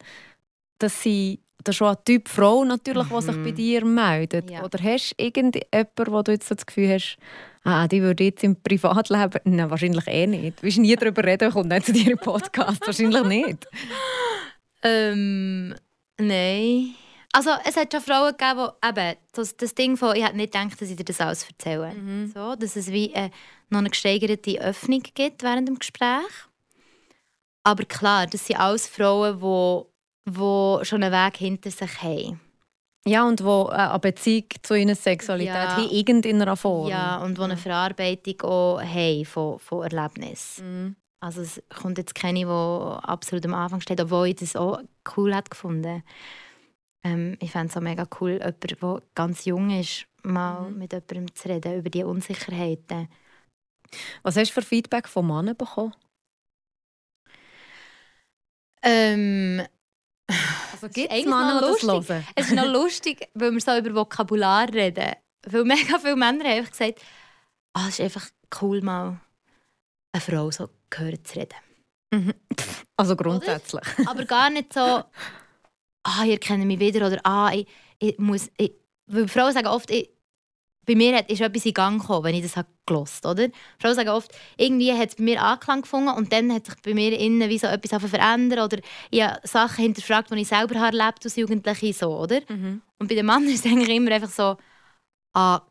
dass 0.79 1.01
sie 1.01 1.39
das 1.63 1.75
ist 1.75 1.77
schon 1.77 1.87
ein 1.87 2.03
Typ 2.03 2.27
Frau 2.27 2.65
natürlich, 2.65 3.09
mhm. 3.09 3.21
sich 3.21 3.35
bei 3.35 3.51
mhm. 3.51 3.55
dir 3.55 3.85
meldet. 3.85 4.51
Ja. 4.51 4.63
Oder 4.63 4.79
hast 4.83 5.11
du 5.11 5.23
irgendjemanden, 5.23 6.07
wo 6.07 6.21
du 6.21 6.31
jetzt 6.33 6.47
so 6.47 6.55
das 6.55 6.65
Gefühl 6.65 6.89
hast, 6.89 7.17
ah, 7.63 7.87
die 7.87 8.01
würde 8.01 8.25
jetzt 8.25 8.43
im 8.43 8.61
Privatleben... 8.61 9.39
Nein, 9.55 9.69
wahrscheinlich 9.69 10.07
eh 10.07 10.27
nicht. 10.27 10.59
Du 10.59 10.63
willst 10.63 10.79
nie 10.79 10.95
darüber 10.95 11.23
reden, 11.23 11.51
kommt 11.51 11.69
nicht 11.69 11.85
zu 11.85 11.93
dir 11.93 12.11
im 12.11 12.17
Podcast. 12.17 12.85
wahrscheinlich 12.85 13.23
nicht. 13.23 13.67
Ähm, 14.85 15.73
nein. 16.17 16.93
Also 17.35 17.49
es 17.65 17.75
hat 17.75 17.91
schon 17.91 18.01
Frauen 18.01 18.31
gegeben, 18.37 18.69
die 18.83 18.87
eben 18.89 19.17
das, 19.31 19.57
das 19.57 19.73
Ding 19.73 19.97
von, 19.97 20.15
ich 20.15 20.23
hätte 20.23 20.37
nicht 20.37 20.53
gedacht, 20.53 20.79
dass 20.79 20.89
ich 20.89 20.95
dir 20.95 21.03
das 21.03 21.19
alles 21.19 21.47
erzähle. 21.49 21.91
Mhm. 21.93 22.31
So, 22.31 22.55
dass 22.55 22.75
es 22.75 22.91
wie 22.91 23.11
äh, 23.11 23.31
noch 23.69 23.79
eine 23.79 23.89
gesteigerte 23.89 24.61
Öffnung 24.61 25.01
gibt 25.01 25.41
während 25.41 25.67
dem 25.67 25.79
Gespräch. 25.79 26.29
Aber 27.63 27.85
klar, 27.85 28.27
das 28.27 28.45
sind 28.45 28.59
alles 28.59 28.87
Frauen, 28.87 29.39
die, 29.39 30.31
die 30.31 30.85
schon 30.85 31.01
einen 31.01 31.11
Weg 31.11 31.37
hinter 31.37 31.71
sich 31.71 32.03
haben. 32.03 32.39
Ja, 33.05 33.27
und 33.27 33.39
die 33.39 33.43
äh, 33.43 33.71
eine 33.71 33.99
Beziehung 33.99 34.45
zu 34.61 34.75
ihrer 34.75 34.95
Sexualität 34.95 35.55
ja. 35.55 35.77
haben, 35.77 35.89
irgendeiner 35.89 36.55
Form. 36.55 36.89
Ja, 36.89 37.17
und 37.17 37.37
die 37.37 37.41
eine 37.41 37.57
Verarbeitung 37.57 38.41
auch 38.41 38.79
haben 38.79 39.25
von, 39.25 39.57
von 39.57 39.83
Erlebnissen. 39.83 40.83
Mhm. 40.83 40.95
Also 41.19 41.41
es 41.41 41.63
kommt 41.81 41.97
jetzt 41.97 42.13
keine, 42.13 42.41
die 42.41 42.45
absolut 42.45 43.45
am 43.45 43.55
Anfang 43.55 43.81
steht, 43.81 43.99
obwohl 43.99 44.27
ich 44.27 44.35
das 44.35 44.55
auch 44.55 44.81
cool 45.17 45.33
hat 45.33 45.49
gefunden 45.49 46.03
ähm, 47.03 47.37
ich 47.39 47.51
fände 47.51 47.67
es 47.69 47.77
auch 47.77 47.81
mega 47.81 48.07
cool, 48.19 48.33
jemand, 48.33 48.63
der 48.63 49.01
ganz 49.15 49.45
jung 49.45 49.69
ist, 49.69 50.07
mal 50.23 50.69
mhm. 50.69 50.79
mit 50.79 50.93
jemandem 50.93 51.35
zu 51.35 51.49
reden 51.49 51.79
über 51.79 51.89
die 51.89 52.03
Unsicherheiten. 52.03 53.09
Was 54.23 54.37
hast 54.37 54.49
du 54.49 54.53
für 54.53 54.61
Feedback 54.61 55.07
von 55.07 55.27
Männern 55.27 55.57
bekommen? 55.57 55.93
Ähm, 58.81 59.65
also 60.71 60.89
gibt 60.89 61.11
es 61.11 61.25
Männer, 61.25 61.61
die 61.61 61.83
das 61.83 62.09
hören? 62.09 62.27
Es 62.35 62.47
ist 62.47 62.55
noch 62.55 62.65
lustig, 62.71 63.29
weil 63.33 63.51
wir 63.51 63.61
so 63.61 63.77
über 63.77 63.93
Vokabular 63.93 64.71
reden. 64.73 65.13
Weil 65.45 65.65
mega 65.65 65.99
viele 65.99 66.15
Männer 66.15 66.45
haben 66.45 66.57
einfach 66.57 66.71
gesagt, 66.71 67.01
oh, 67.77 67.81
es 67.87 67.99
ist 67.99 68.01
einfach 68.01 68.29
cool, 68.61 68.81
mal 68.81 69.19
eine 70.13 70.21
Frau 70.21 70.49
so 70.51 70.69
gehört 70.89 71.27
zu 71.27 71.39
reden. 71.39 71.55
Mhm. 72.13 72.33
Also 72.95 73.15
grundsätzlich. 73.15 73.99
Oder? 73.99 74.09
Aber 74.09 74.25
gar 74.25 74.49
nicht 74.49 74.73
so, 74.73 75.03
ah, 76.03 76.23
ihr 76.25 76.39
kennt 76.39 76.65
mich 76.65 76.79
wieder 76.79 77.07
oder 77.07 77.19
ah, 77.23 77.51
ich, 77.53 77.67
ich 77.99 78.17
muss. 78.17 78.49
Ich, 78.57 78.73
weil 79.07 79.27
Frauen 79.27 79.53
sagen 79.53 79.67
oft, 79.67 79.89
ich, 79.91 80.09
bei 80.85 80.95
mir 80.95 81.27
ist 81.29 81.41
etwas 81.41 81.65
in 81.65 81.73
Gang 81.73 82.01
gekommen, 82.01 82.25
wenn 82.25 82.35
ich 82.35 82.51
das 82.51 82.63
gelost 82.85 83.25
oder? 83.25 83.47
Frauen 83.79 83.95
sagen 83.95 84.09
oft, 84.09 84.31
irgendwie 84.57 84.93
hat 84.93 85.09
es 85.09 85.15
bei 85.15 85.23
mir 85.23 85.41
Anklang 85.41 85.81
gefunden 85.81 86.09
und 86.09 86.31
dann 86.33 86.51
hat 86.53 86.65
sich 86.65 86.75
bei 86.81 86.93
mir 86.93 87.17
innen 87.17 87.49
wie 87.49 87.57
so 87.57 87.67
etwas 87.67 88.01
verändert 88.09 88.59
oder 88.59 88.83
ich 89.09 89.23
habe 89.23 89.39
Sachen 89.47 89.83
hinterfragt, 89.83 90.31
die 90.31 90.41
ich 90.41 90.47
selber 90.47 90.79
habe 90.79 90.97
erlebt 90.97 91.23
als 91.23 91.35
Jugendliche 91.35 91.93
so, 91.93 92.17
oder? 92.17 92.41
Mhm. 92.49 92.81
Und 92.99 93.07
bei 93.07 93.15
den 93.15 93.25
Männern 93.25 93.47
ist 93.47 93.65
es 93.65 93.71
eigentlich 93.71 93.95
immer 93.95 94.11
einfach 94.11 94.29
so, 94.29 94.57
ah, 95.33 95.61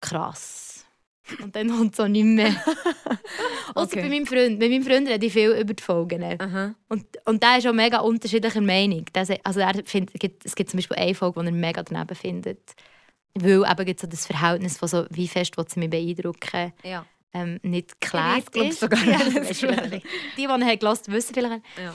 krass. 0.00 0.77
Und 1.42 1.54
dann 1.54 1.70
kommt 1.70 1.94
es 1.94 2.00
auch 2.00 2.08
nicht 2.08 2.24
mehr. 2.24 2.48
Außer 3.74 3.92
okay. 3.92 4.02
bei 4.02 4.08
meinem 4.08 4.26
Freund. 4.26 4.58
Bei 4.58 4.68
meinem 4.68 4.82
Freund 4.82 5.08
rede 5.08 5.26
ich 5.26 5.32
viel 5.32 5.50
über 5.50 5.74
die 5.74 5.82
Folgen. 5.82 6.22
Uh 6.22 6.74
Und, 6.88 7.04
und 7.24 7.42
der 7.42 7.58
ist 7.58 7.66
auch 7.66 7.72
mega 7.72 7.98
unterschiedlicher 7.98 8.60
Meinung. 8.60 9.04
Das, 9.12 9.28
also 9.44 9.60
er 9.60 9.74
findet, 9.84 10.44
es 10.44 10.54
gibt 10.54 10.70
zum 10.70 10.78
Beispiel 10.78 10.96
eine 10.96 11.14
Folge, 11.14 11.40
die 11.40 11.46
er 11.46 11.52
mega 11.52 11.82
daneben 11.82 12.14
findet. 12.14 12.74
Weil 13.34 13.64
eben 13.70 13.84
gibt 13.84 14.00
so 14.00 14.06
das 14.06 14.26
Verhältnis 14.26 14.78
von 14.78 14.88
so, 14.88 15.06
wie 15.10 15.28
fest 15.28 15.54
sie 15.68 15.80
mich 15.80 15.90
beeindrucken. 15.90 16.72
Ja. 16.82 17.04
Ähm, 17.34 17.60
nicht 17.62 18.00
klar 18.00 18.38
ist. 18.38 18.80
Sogar 18.80 19.04
ja, 19.04 19.18
die, 19.18 20.02
die 20.36 20.42
ihn 20.42 20.78
gelassen 20.78 21.12
wissen 21.12 21.34
vielleicht. 21.34 21.62
Ja. 21.76 21.94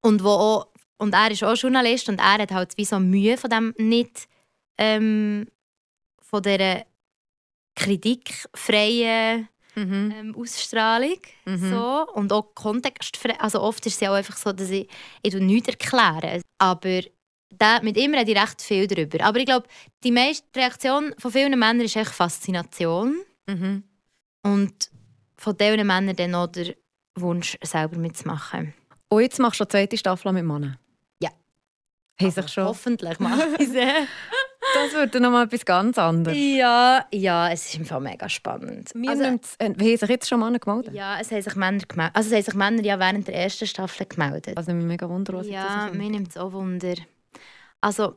Und, 0.00 0.22
wo 0.22 0.28
auch, 0.28 0.68
und 0.96 1.12
er 1.12 1.30
ist 1.30 1.42
auch 1.42 1.56
Journalist 1.56 2.08
und 2.08 2.20
er 2.20 2.38
hat 2.38 2.52
halt 2.52 2.76
wie 2.76 2.84
so 2.84 3.00
Mühe 3.00 3.36
von 3.36 3.50
dem 3.50 3.74
nicht 3.78 4.28
ähm, 4.78 5.46
von 6.20 6.42
dieser 6.42 6.84
kritikfreie 7.74 9.48
mhm. 9.74 10.12
ähm, 10.14 10.36
Ausstrahlung. 10.36 11.18
Mhm. 11.44 11.70
So. 11.70 12.06
Und 12.14 12.32
auch 12.32 12.54
kontextfrei. 12.54 13.38
Also 13.40 13.60
oft 13.60 13.84
ist 13.86 13.94
es 13.94 14.00
ja 14.00 14.10
auch 14.10 14.16
einfach 14.16 14.36
so, 14.36 14.52
dass 14.52 14.70
ich, 14.70 14.88
ich 15.22 15.34
nichts 15.34 15.68
erkläre. 15.68 16.42
Aber 16.58 17.02
da, 17.50 17.80
mit 17.82 17.96
ihm 17.96 18.14
rede 18.14 18.30
ich 18.32 18.38
recht 18.40 18.62
viel 18.62 18.86
darüber. 18.86 19.24
Aber 19.24 19.38
ich 19.38 19.46
glaube, 19.46 19.66
die 20.04 20.12
meiste 20.12 20.44
Reaktion 20.56 21.14
von 21.18 21.32
vielen 21.32 21.58
Männern 21.58 21.82
ist 21.82 21.96
echt 21.96 22.12
Faszination. 22.12 23.20
Mhm. 23.46 23.84
Und 24.42 24.90
von 25.36 25.56
diesen 25.56 25.86
Männern 25.86 26.16
dann 26.16 26.34
auch 26.34 26.46
der 26.46 26.74
Wunsch, 27.16 27.58
selber 27.62 27.98
mitzumachen. 27.98 28.74
Und 29.08 29.22
jetzt 29.22 29.38
machst 29.38 29.60
du 29.60 29.64
die 29.64 29.70
zweite 29.70 29.96
Staffel 29.96 30.32
mit 30.32 30.44
Männern? 30.44 30.78
Ja. 31.22 31.30
Also, 32.20 32.46
schon. 32.46 32.64
Hoffentlich 32.64 33.18
mache 33.18 33.48
ich 33.58 33.68
es. 33.68 33.74
Das 34.74 34.92
wird 34.92 35.14
dann 35.14 35.22
nochmal 35.22 35.46
etwas 35.46 35.64
ganz 35.64 35.98
anderes. 35.98 36.36
ja, 36.36 37.06
ja, 37.12 37.50
es 37.50 37.66
ist 37.66 37.76
im 37.76 37.84
Fall 37.86 38.00
mega 38.00 38.28
spannend. 38.28 38.90
Wir 38.94 39.10
Also, 39.10 39.24
also, 39.24 39.38
äh, 39.58 39.72
wie 39.76 39.90
haben 39.92 39.96
sich 39.96 40.08
jetzt 40.08 40.28
schon 40.28 40.40
Männer 40.40 40.58
gemeldet? 40.58 40.94
ja, 40.94 41.18
es 41.18 41.30
haben 41.30 41.42
sich 41.42 41.56
Männer 41.56 41.82
gemeldet. 41.88 42.16
Also 42.16 42.28
es 42.30 42.34
haben 42.36 42.42
sich 42.44 42.54
Männer 42.54 42.82
ja 42.82 42.98
während 42.98 43.26
der 43.26 43.36
ersten 43.36 43.66
Staffel 43.66 44.06
gemeldet. 44.06 44.56
Also 44.56 44.72
mich 44.72 44.84
mega 44.84 45.08
wundern, 45.08 45.36
was 45.36 45.48
ja, 45.48 45.88
mir 45.92 46.10
nimmt 46.10 46.28
es 46.28 46.36
auch 46.36 46.52
Wunder. 46.52 46.94
Also, 47.80 48.16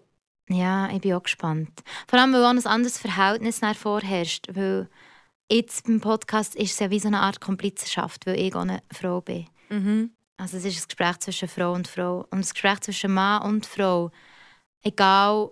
ja, 0.50 0.90
ich 0.90 1.00
bin 1.02 1.14
auch 1.14 1.24
gespannt. 1.24 1.72
Vor 2.08 2.20
allem, 2.20 2.34
weil 2.34 2.44
auch 2.44 2.50
ein 2.50 2.66
anderes 2.66 2.98
Verhältnis 2.98 3.62
nach 3.62 3.76
vorherrscht. 3.78 4.48
Weil 4.54 4.90
jetzt 5.50 5.86
beim 5.86 6.02
Podcast 6.02 6.56
ist 6.56 6.74
es 6.74 6.80
ja 6.80 6.90
wie 6.90 7.00
so 7.00 7.08
eine 7.08 7.22
Art 7.22 7.40
Komplizenschaft, 7.40 8.26
weil 8.26 8.38
ich 8.38 8.54
auch 8.54 8.62
eine 8.62 8.82
Frau 8.92 9.22
bin. 9.22 9.48
Mhm. 9.70 10.12
Also 10.36 10.58
es 10.58 10.66
ist 10.66 10.78
ein 10.84 10.88
Gespräch 10.90 11.20
zwischen 11.20 11.48
Frau 11.48 11.72
und 11.72 11.88
Frau. 11.88 12.28
Und 12.32 12.40
das 12.42 12.54
Gespräch 12.54 12.82
zwischen 12.82 13.14
Mann 13.14 13.44
und 13.44 13.66
Frau, 13.66 14.12
egal 14.82 15.50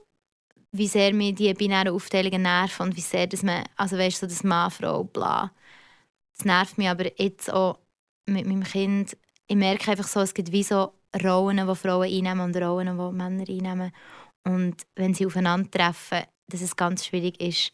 wie 0.72 0.88
sehr 0.88 1.14
mir 1.14 1.34
die 1.34 1.54
binären 1.54 1.94
Aufteilungen 1.94 2.44
nerven 2.44 2.88
und 2.88 2.96
wie 2.96 3.02
sehr 3.02 3.28
das 3.28 3.44
man, 3.44 3.64
also 3.76 3.98
weißt 3.98 4.22
du, 4.22 4.26
so 4.26 4.34
das 4.34 4.44
Mann, 4.44 4.72
Frau, 4.72 5.04
bla. 5.04 5.52
Das 6.36 6.46
nervt 6.46 6.78
mich 6.78 6.90
aber 6.90 7.12
jetzt 7.22 7.52
auch 7.52 7.80
mit 8.26 8.46
meinem 8.46 8.64
Kind. 8.64 9.18
Ich 9.48 9.56
merke 9.56 9.92
einfach 9.92 10.08
so, 10.08 10.22
es 10.22 10.34
gibt 10.34 10.52
wie 10.52 10.64
so 10.64 10.94
Rollen, 11.24 11.68
die 11.68 11.76
Frauen 11.76 12.10
einnehmen 12.10 12.42
und 12.42 12.56
Rollen, 12.56 12.98
die 12.98 13.18
Männer 13.18 13.50
einnehmen. 13.50 13.92
Und 14.44 14.88
wenn 14.96 15.14
sie 15.14 15.26
aufeinandertreffen, 15.26 16.24
dass 16.48 16.62
es 16.62 16.76
ganz 16.76 17.06
schwierig 17.06 17.40
ist, 17.42 17.72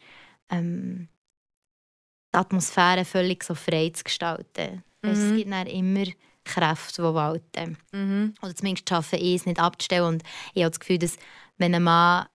ähm, 0.50 1.08
die 2.34 2.38
Atmosphäre 2.38 3.04
völlig 3.04 3.44
so 3.44 3.54
frei 3.54 3.90
zu 3.90 4.04
gestalten. 4.04 4.82
Mhm. 5.02 5.10
Es 5.10 5.36
gibt 5.36 5.50
dann 5.50 5.66
immer 5.66 6.04
Kräfte, 6.44 7.02
die 7.02 7.14
walten. 7.14 7.78
Mhm. 7.92 8.34
Oder 8.42 8.54
zumindest 8.54 8.88
schaffe 8.88 9.16
ich 9.16 9.36
es 9.36 9.46
nicht 9.46 9.60
abzustellen. 9.60 10.04
Und 10.04 10.22
ich 10.54 10.62
habe 10.62 10.70
das 10.70 10.80
Gefühl, 10.80 10.98
dass 10.98 11.16
wenn 11.58 11.74
ein 11.74 11.82
Mann 11.82 12.26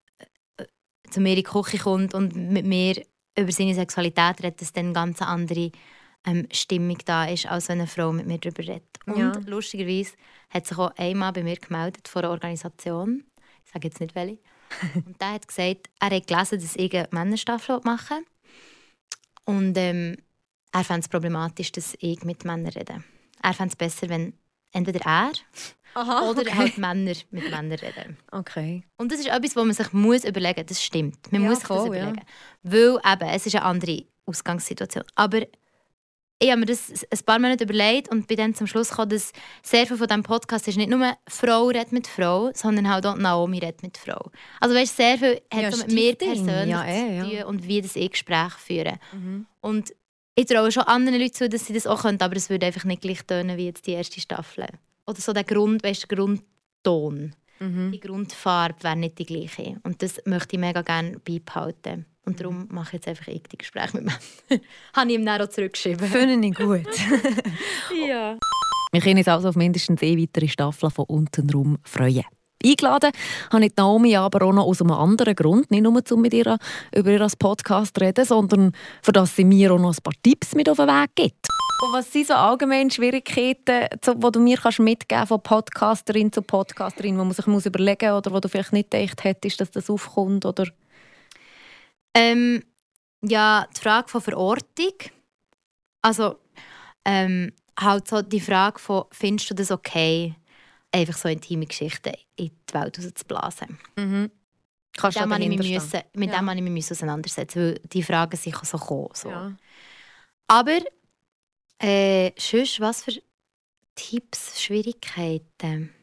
zu 1.14 1.22
mir 1.22 1.32
in 1.32 1.36
die 1.38 1.44
Küche 1.44 1.78
kommt 1.78 2.14
und 2.14 2.36
mit 2.36 2.66
mir 2.66 3.02
über 3.38 3.52
seine 3.52 3.74
Sexualität 3.74 4.44
redet, 4.44 4.62
dass 4.62 4.74
dann 4.74 4.86
eine 4.86 4.94
ganz 4.94 5.22
andere 5.22 5.72
ähm, 6.26 6.48
Stimmung 6.52 6.98
da 7.06 7.26
ist, 7.26 7.46
als 7.46 7.70
wenn 7.70 7.80
eine 7.80 7.88
Frau 7.88 8.12
mit 8.12 8.28
mir 8.28 8.38
darüber 8.38 8.60
redet. 8.60 8.84
Und 9.06 9.18
Ja. 9.18 9.32
lustigerweise 9.46 10.14
hat 10.50 10.68
sich 10.68 10.78
auch 10.78 10.92
einmal 10.98 11.34
bei 11.34 11.44
mir 11.44 11.56
gemeldet 11.58 12.08
von 12.08 12.24
einer 12.24 12.32
Organisation, 12.32 13.24
ich 13.66 13.72
sage 13.72 13.88
jetzt 13.88 14.00
nicht 14.00 14.16
welche, 14.16 14.40
und 15.06 15.20
der 15.20 15.34
hat 15.34 15.48
gesagt, 15.48 15.90
er 16.00 16.10
hat 16.10 16.28
gelesen, 16.28 16.60
dass 16.60 16.76
ich 16.76 16.96
eine 16.96 17.08
Männerstaffel 17.12 17.80
machen 17.84 18.18
will. 18.18 19.56
Und 19.56 19.78
ähm, 19.78 20.18
er 20.72 20.84
fände 20.84 21.02
es 21.02 21.10
problematisch, 21.10 21.72
dass 21.72 21.96
ich 22.00 22.24
mit 22.24 22.46
Männern 22.46 22.72
rede. 22.72 23.04
Er 23.42 23.54
fände 23.54 23.72
es 23.72 23.76
besser, 23.76 24.10
wenn 24.10 24.34
entweder 24.74 25.00
er 25.06 25.32
Aha, 25.96 26.30
oder 26.30 26.42
okay. 26.42 26.52
halt 26.54 26.78
Männer 26.78 27.14
mit 27.32 27.44
Männern 27.44 27.72
reden. 27.72 28.18
okay. 28.32 28.84
Und 28.98 29.12
das 29.12 29.20
ist 29.20 29.28
etwas, 29.28 29.56
was 29.56 29.64
man 29.66 29.74
sich 29.74 29.94
muss 29.94 30.24
überlegen 30.26 30.60
muss. 30.62 30.68
Das 30.70 30.84
stimmt. 30.84 31.32
Man 31.32 31.44
Ja, 31.44 31.50
muss 31.50 31.60
sich 31.60 31.68
das 31.68 31.78
voll, 31.78 31.96
ja. 31.96 32.04
überlegen. 32.10 32.26
Weil 32.64 33.00
eben, 33.14 33.30
es 33.30 33.46
ist 33.46 33.56
eine 33.56 33.66
andere 33.66 34.04
Ausgangssituation. 34.26 35.04
Aber 35.16 35.42
ich 36.40 36.50
habe 36.50 36.60
mir 36.60 36.66
das 36.66 36.90
ein 37.10 37.20
paar 37.26 37.40
Monate 37.40 37.64
überlegt 37.64 38.10
und 38.12 38.28
bin 38.28 38.36
dann 38.38 38.54
zum 38.56 38.68
Schluss 38.68 38.90
gekommen, 38.90 39.10
dass 39.12 39.32
sehr 39.62 39.86
viel 39.88 39.96
von 39.96 40.08
diesem 40.08 40.24
Podcast 40.24 40.68
ist 40.68 40.76
nicht 40.78 40.90
nur 40.90 41.14
Frau 41.28 41.68
redet 41.68 41.92
mit 41.94 42.08
Frau, 42.08 42.52
sondern 42.54 42.90
halt 42.90 43.06
auch 43.06 43.16
Naomi 43.16 43.60
redet 43.60 43.82
mit 43.84 43.98
Frau. 43.98 44.30
Also 44.60 44.76
weißt, 44.76 44.98
sehr 44.98 45.18
viel 45.18 45.42
hat 45.54 45.62
Ja, 45.62 45.72
so 45.72 45.78
mit 45.86 45.94
mir 45.94 46.16
persönlich 46.16 46.70
Ja, 46.70 46.86
eh, 46.86 47.22
zu 47.22 47.30
ja. 47.30 47.44
tun 47.44 47.50
und 47.56 47.68
wie 47.68 47.82
das 47.82 47.96
ich 47.96 48.12
Gespräche 48.12 48.58
führe. 48.58 49.00
Mhm. 49.14 49.46
Und 49.62 49.94
ich 50.36 50.46
traue 50.46 50.72
schon 50.72 50.84
anderen 50.84 51.20
Leuten 51.20 51.34
zu, 51.34 51.50
dass 51.50 51.66
sie 51.66 51.74
das 51.74 51.88
auch 51.88 52.04
können, 52.04 52.22
aber 52.22 52.36
es 52.36 52.50
würde 52.50 52.66
einfach 52.66 52.86
nicht 52.86 53.02
gleich 53.02 53.24
tönen 53.24 53.58
wie 53.58 53.66
jetzt 53.66 53.86
die 53.86 53.92
erste 53.92 54.20
Staffel. 54.20 54.66
Oder 55.06 55.20
so 55.20 55.34
der 55.34 55.44
Grund, 55.44 55.84
weißt, 55.84 56.10
der 56.10 56.18
Grundton. 56.18 57.36
Mhm. 57.60 57.92
Die 57.92 58.00
Grundfarbe 58.00 58.84
wäre 58.84 58.96
nicht 58.96 59.20
die 59.20 59.26
gleiche. 59.26 59.80
Und 59.84 60.02
das 60.02 60.22
möchte 60.26 60.56
ich 60.56 60.60
mega 60.60 60.82
gerne 60.82 61.20
beibehalten. 61.20 62.06
Und 62.26 62.40
darum 62.40 62.68
mache 62.72 62.88
ich 62.88 62.94
jetzt 62.94 63.08
einfach 63.08 63.28
ich 63.28 63.44
die 63.44 63.58
Gespräche 63.58 63.98
mit 63.98 64.06
mir. 64.06 64.14
Habe 64.94 65.10
ich 65.10 65.16
ihm 65.16 65.26
dann 65.26 65.42
auch 65.42 65.50
zurückgeschrieben. 65.50 66.08
Finde 66.08 66.48
ich 66.48 66.56
gut. 66.56 66.88
ja. 68.08 68.38
Wir 68.92 69.02
können 69.02 69.18
uns 69.18 69.28
also 69.28 69.50
auf 69.50 69.56
mindestens 69.56 70.02
eine 70.02 70.22
weitere 70.22 70.48
Staffel 70.48 70.90
von 70.90 71.06
«Untenrum» 71.06 71.78
freuen. 71.84 72.24
Eingeladen 72.66 73.12
habe 73.52 73.66
ich 73.66 73.74
Naomi 73.76 74.16
aber 74.16 74.46
auch 74.46 74.54
noch 74.54 74.66
aus 74.66 74.82
einem 74.82 74.92
anderen 74.92 75.36
Grund. 75.36 75.70
Nicht 75.72 75.84
nur, 75.84 76.02
um 76.12 76.22
mit 76.22 76.34
ihr 76.34 76.58
über 76.96 77.12
ihr 77.12 77.28
Podcast 77.38 77.98
zu 77.98 78.04
reden, 78.04 78.26
sondern 78.26 78.72
für 79.02 79.12
dass 79.12 79.36
sie 79.36 79.44
mir 79.44 79.74
auch 79.74 79.80
noch 79.80 79.94
ein 79.94 80.04
paar 80.04 80.14
Tipps 80.24 80.56
mit 80.56 80.70
auf 80.70 80.78
den 80.78 80.88
Weg 80.88 81.10
gibt. 81.16 81.48
Was 81.92 82.14
sind 82.14 82.28
so 82.28 82.34
allgemeine 82.34 82.90
Schwierigkeiten, 82.90 83.88
die 84.06 84.32
du 84.32 84.40
mir 84.40 84.58
kannst 84.58 84.80
mitgeben 84.80 85.28
von 85.28 85.42
Podcasterin 85.42 86.32
zu 86.32 86.42
Podcasterin, 86.42 87.18
wo 87.18 87.26
man 87.26 87.34
sich 87.34 87.46
überlegen 87.46 88.10
muss 88.10 88.18
oder 88.20 88.34
wo 88.34 88.40
du 88.40 88.48
vielleicht 88.48 88.72
nicht 88.72 88.92
gedacht 88.92 89.24
hättest, 89.26 89.60
dass 89.60 89.72
das 89.72 89.90
aufkommt? 89.90 90.46
Oder? 90.46 90.68
Ähm, 92.16 92.64
ja, 93.22 93.68
die 93.76 93.82
Frage 93.82 94.08
von 94.08 94.22
Verortung. 94.22 94.94
Also, 96.02 96.38
ähm, 97.06 97.52
halt 97.80 98.08
so 98.08 98.22
die 98.22 98.40
Frage 98.40 98.80
von, 98.80 99.06
findest 99.12 99.50
du 99.50 99.56
das 99.56 99.72
okay, 99.72 100.36
einfach 100.94 101.18
so 101.18 101.28
intime 101.28 101.66
Geschichten 101.66 102.14
in 102.36 102.52
die 102.70 102.74
Welt 102.74 102.98
rauszublasen? 102.98 103.78
Mhm. 103.98 104.32
Kannst 104.96 105.20
Mit 105.20 105.42
dem 105.42 105.52
ich 105.52 105.72
müssen, 105.74 106.02
mit 106.14 106.30
Ja. 106.30 106.38
dem 106.40 106.50
habe 106.50 106.60
ich 106.60 106.66
mich 106.70 106.92
auseinandersetzen, 106.92 107.60
weil 107.62 107.80
die 107.92 108.04
Fragen 108.04 108.38
sich 108.38 108.56
so 108.56 108.78
kommen. 108.78 109.10
So. 109.14 109.30
Ja. 109.30 109.56
Aber 110.48 110.78
äh, 111.80 112.32
sonst, 112.38 112.80
was 112.80 113.04
für 113.04 113.14
Tipps, 113.96 114.62
Schwierigkeiten? 114.62 115.94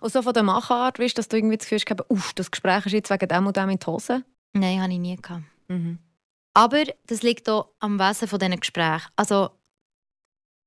Und 0.00 0.12
so 0.12 0.22
von 0.22 0.32
der 0.32 0.42
Machart, 0.42 0.98
weißt, 0.98 1.18
dass 1.18 1.28
du 1.28 1.36
irgendwie 1.36 1.56
das 1.58 1.68
Gefühl 1.68 1.96
hast, 1.98 2.10
uff, 2.10 2.32
das 2.34 2.50
Gespräch 2.50 2.86
ist 2.86 2.92
jetzt 2.92 3.10
wegen 3.10 3.28
dem 3.28 3.46
und 3.46 3.56
dem 3.56 3.68
in 3.68 3.78
die 3.78 3.86
Hose? 3.86 4.24
Nein, 4.52 4.80
habe 4.80 4.92
ich 4.92 4.98
nie 4.98 5.16
gehabt. 5.16 5.42
Mhm. 5.68 5.98
Aber 6.54 6.84
das 7.06 7.22
liegt 7.22 7.48
auch 7.48 7.72
am 7.80 7.98
Wesen 7.98 8.28
von 8.28 8.38
diesen 8.38 8.58
Gesprächen. 8.60 9.08
Also, 9.16 9.50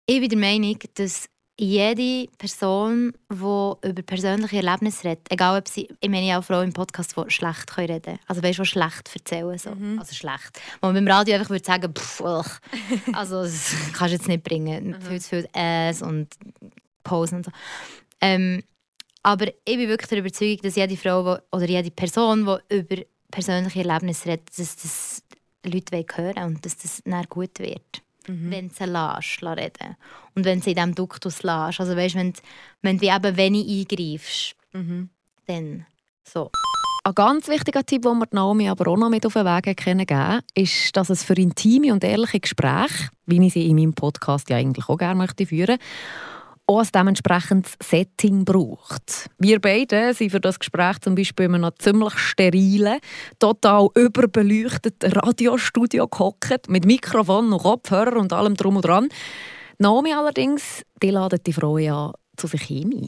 ich 0.05 0.19
bin 0.19 0.29
der 0.29 0.37
Meinung, 0.37 0.77
dass 0.95 1.27
jede 1.59 2.29
Person, 2.37 3.13
die 3.29 3.35
über 3.35 4.01
persönliche 4.05 4.57
Erlebnisse 4.57 5.09
redet, 5.09 5.27
egal 5.29 5.59
ob 5.59 5.67
sie, 5.67 5.89
ich 5.99 6.09
meine 6.09 6.37
auch 6.37 6.43
Frauen 6.43 6.65
im 6.65 6.73
Podcast, 6.73 7.15
die 7.17 7.31
schlecht 7.31 7.67
können 7.67 7.89
reden 7.89 8.01
können. 8.03 8.19
Also 8.27 8.41
weißt 8.41 8.59
du, 8.59 8.65
schlecht 8.65 9.13
erzählen. 9.13 9.57
So. 9.57 9.75
Mhm. 9.75 9.99
Also 9.99 10.15
schlecht. 10.15 10.61
Wo 10.79 10.87
man 10.87 10.95
beim 10.95 11.07
Radio 11.07 11.35
einfach 11.35 11.49
würde 11.49 11.65
sagen, 11.65 11.93
pff, 11.93 12.21
also 13.13 13.43
das 13.43 13.73
kannst 13.93 14.13
du 14.13 14.17
jetzt 14.17 14.27
nicht 14.27 14.43
bringen. 14.43 14.95
Viel 15.01 15.19
zu 15.19 15.29
viel 15.29 15.49
Äs 15.53 16.01
und 16.01 16.29
Pausen 17.03 17.37
und 17.37 17.45
so. 17.45 17.51
Ähm, 18.21 18.63
aber 19.21 19.47
ich 19.47 19.77
bin 19.77 19.89
wirklich 19.89 20.09
der 20.09 20.19
Überzeugung, 20.19 20.61
dass 20.63 20.75
jede 20.75 20.95
Frau 20.95 21.25
wo, 21.25 21.37
oder 21.55 21.65
jede 21.65 21.91
Person, 21.91 22.45
die 22.69 22.77
über 22.77 23.03
persönliche 23.29 23.79
Erlebnisse 23.79 24.29
redet, 24.29 24.47
dass 24.57 24.77
das 24.77 25.23
Leute 25.65 25.91
wollen 25.91 26.05
hören 26.15 26.43
und 26.53 26.65
dass 26.65 26.77
das 26.77 27.01
dann 27.03 27.25
gut 27.25 27.59
wird. 27.59 28.01
Wenn 28.51 28.69
du 28.69 28.73
sie 28.75 28.85
lässt, 28.85 29.41
lässt 29.41 29.57
reden 29.57 29.95
Und 30.35 30.45
wenn 30.45 30.61
sie 30.61 30.71
in 30.71 30.75
diesem 30.75 30.95
Duktus 30.95 31.41
lässt. 31.43 31.79
Also 31.79 31.95
weißt, 31.95 32.15
wenn, 32.15 32.33
du- 32.33 32.39
wenn 32.81 32.97
du 32.99 33.05
eben 33.07 33.37
wenig 33.37 33.67
eingreifst, 33.91 34.55
Mhm. 34.73 35.09
dann 35.47 35.85
so. 36.23 36.51
Ein 37.05 37.15
ganz 37.15 37.47
wichtiger 37.47 37.83
Tipp, 37.83 38.03
den 38.03 38.19
wir 38.19 38.25
die 38.27 38.35
Naomi 38.35 38.69
aber 38.69 38.91
auch 38.91 38.97
noch 38.97 39.09
mit 39.09 39.25
auf 39.25 39.33
den 39.33 39.45
Weg 39.45 39.75
kennen 39.77 40.05
ist, 40.53 40.95
dass 40.95 41.09
es 41.09 41.23
für 41.23 41.33
intime 41.33 41.91
und 41.93 42.03
ehrliche 42.03 42.39
Gespräche, 42.39 43.09
wie 43.25 43.43
ich 43.43 43.53
sie 43.53 43.67
in 43.67 43.77
meinem 43.77 43.93
Podcast 43.93 44.49
ja 44.49 44.57
eigentlich 44.57 44.87
auch 44.89 44.97
gerne 44.97 45.15
möchte 45.15 45.45
führen, 45.47 45.79
auch 46.69 46.79
ein 46.79 46.87
dementsprechendes 46.93 47.73
Setting 47.81 48.45
braucht. 48.45 49.29
Wir 49.39 49.59
beide 49.59 50.13
sind 50.13 50.31
für 50.31 50.39
das 50.39 50.59
Gespräch 50.59 50.99
zum 50.99 51.15
Beispiel 51.15 51.45
in 51.45 51.55
einem 51.55 51.71
ziemlich 51.79 52.13
sterilen, 52.17 52.99
total 53.39 53.87
überbeleuchteten 53.95 55.11
Radiostudio 55.11 56.07
gehockt, 56.07 56.69
mit 56.69 56.85
Mikrofon 56.85 57.51
und 57.51 57.61
Kopfhörer 57.61 58.17
und 58.17 58.31
allem 58.33 58.55
drum 58.55 58.75
und 58.75 58.85
dran. 58.85 59.09
Naomi 59.79 60.13
allerdings, 60.13 60.83
die 61.01 61.09
ladet 61.09 61.47
die 61.47 61.53
Frau 61.53 61.77
ja 61.77 62.13
zu 62.37 62.47
sich 62.47 62.61
hin. 62.61 63.07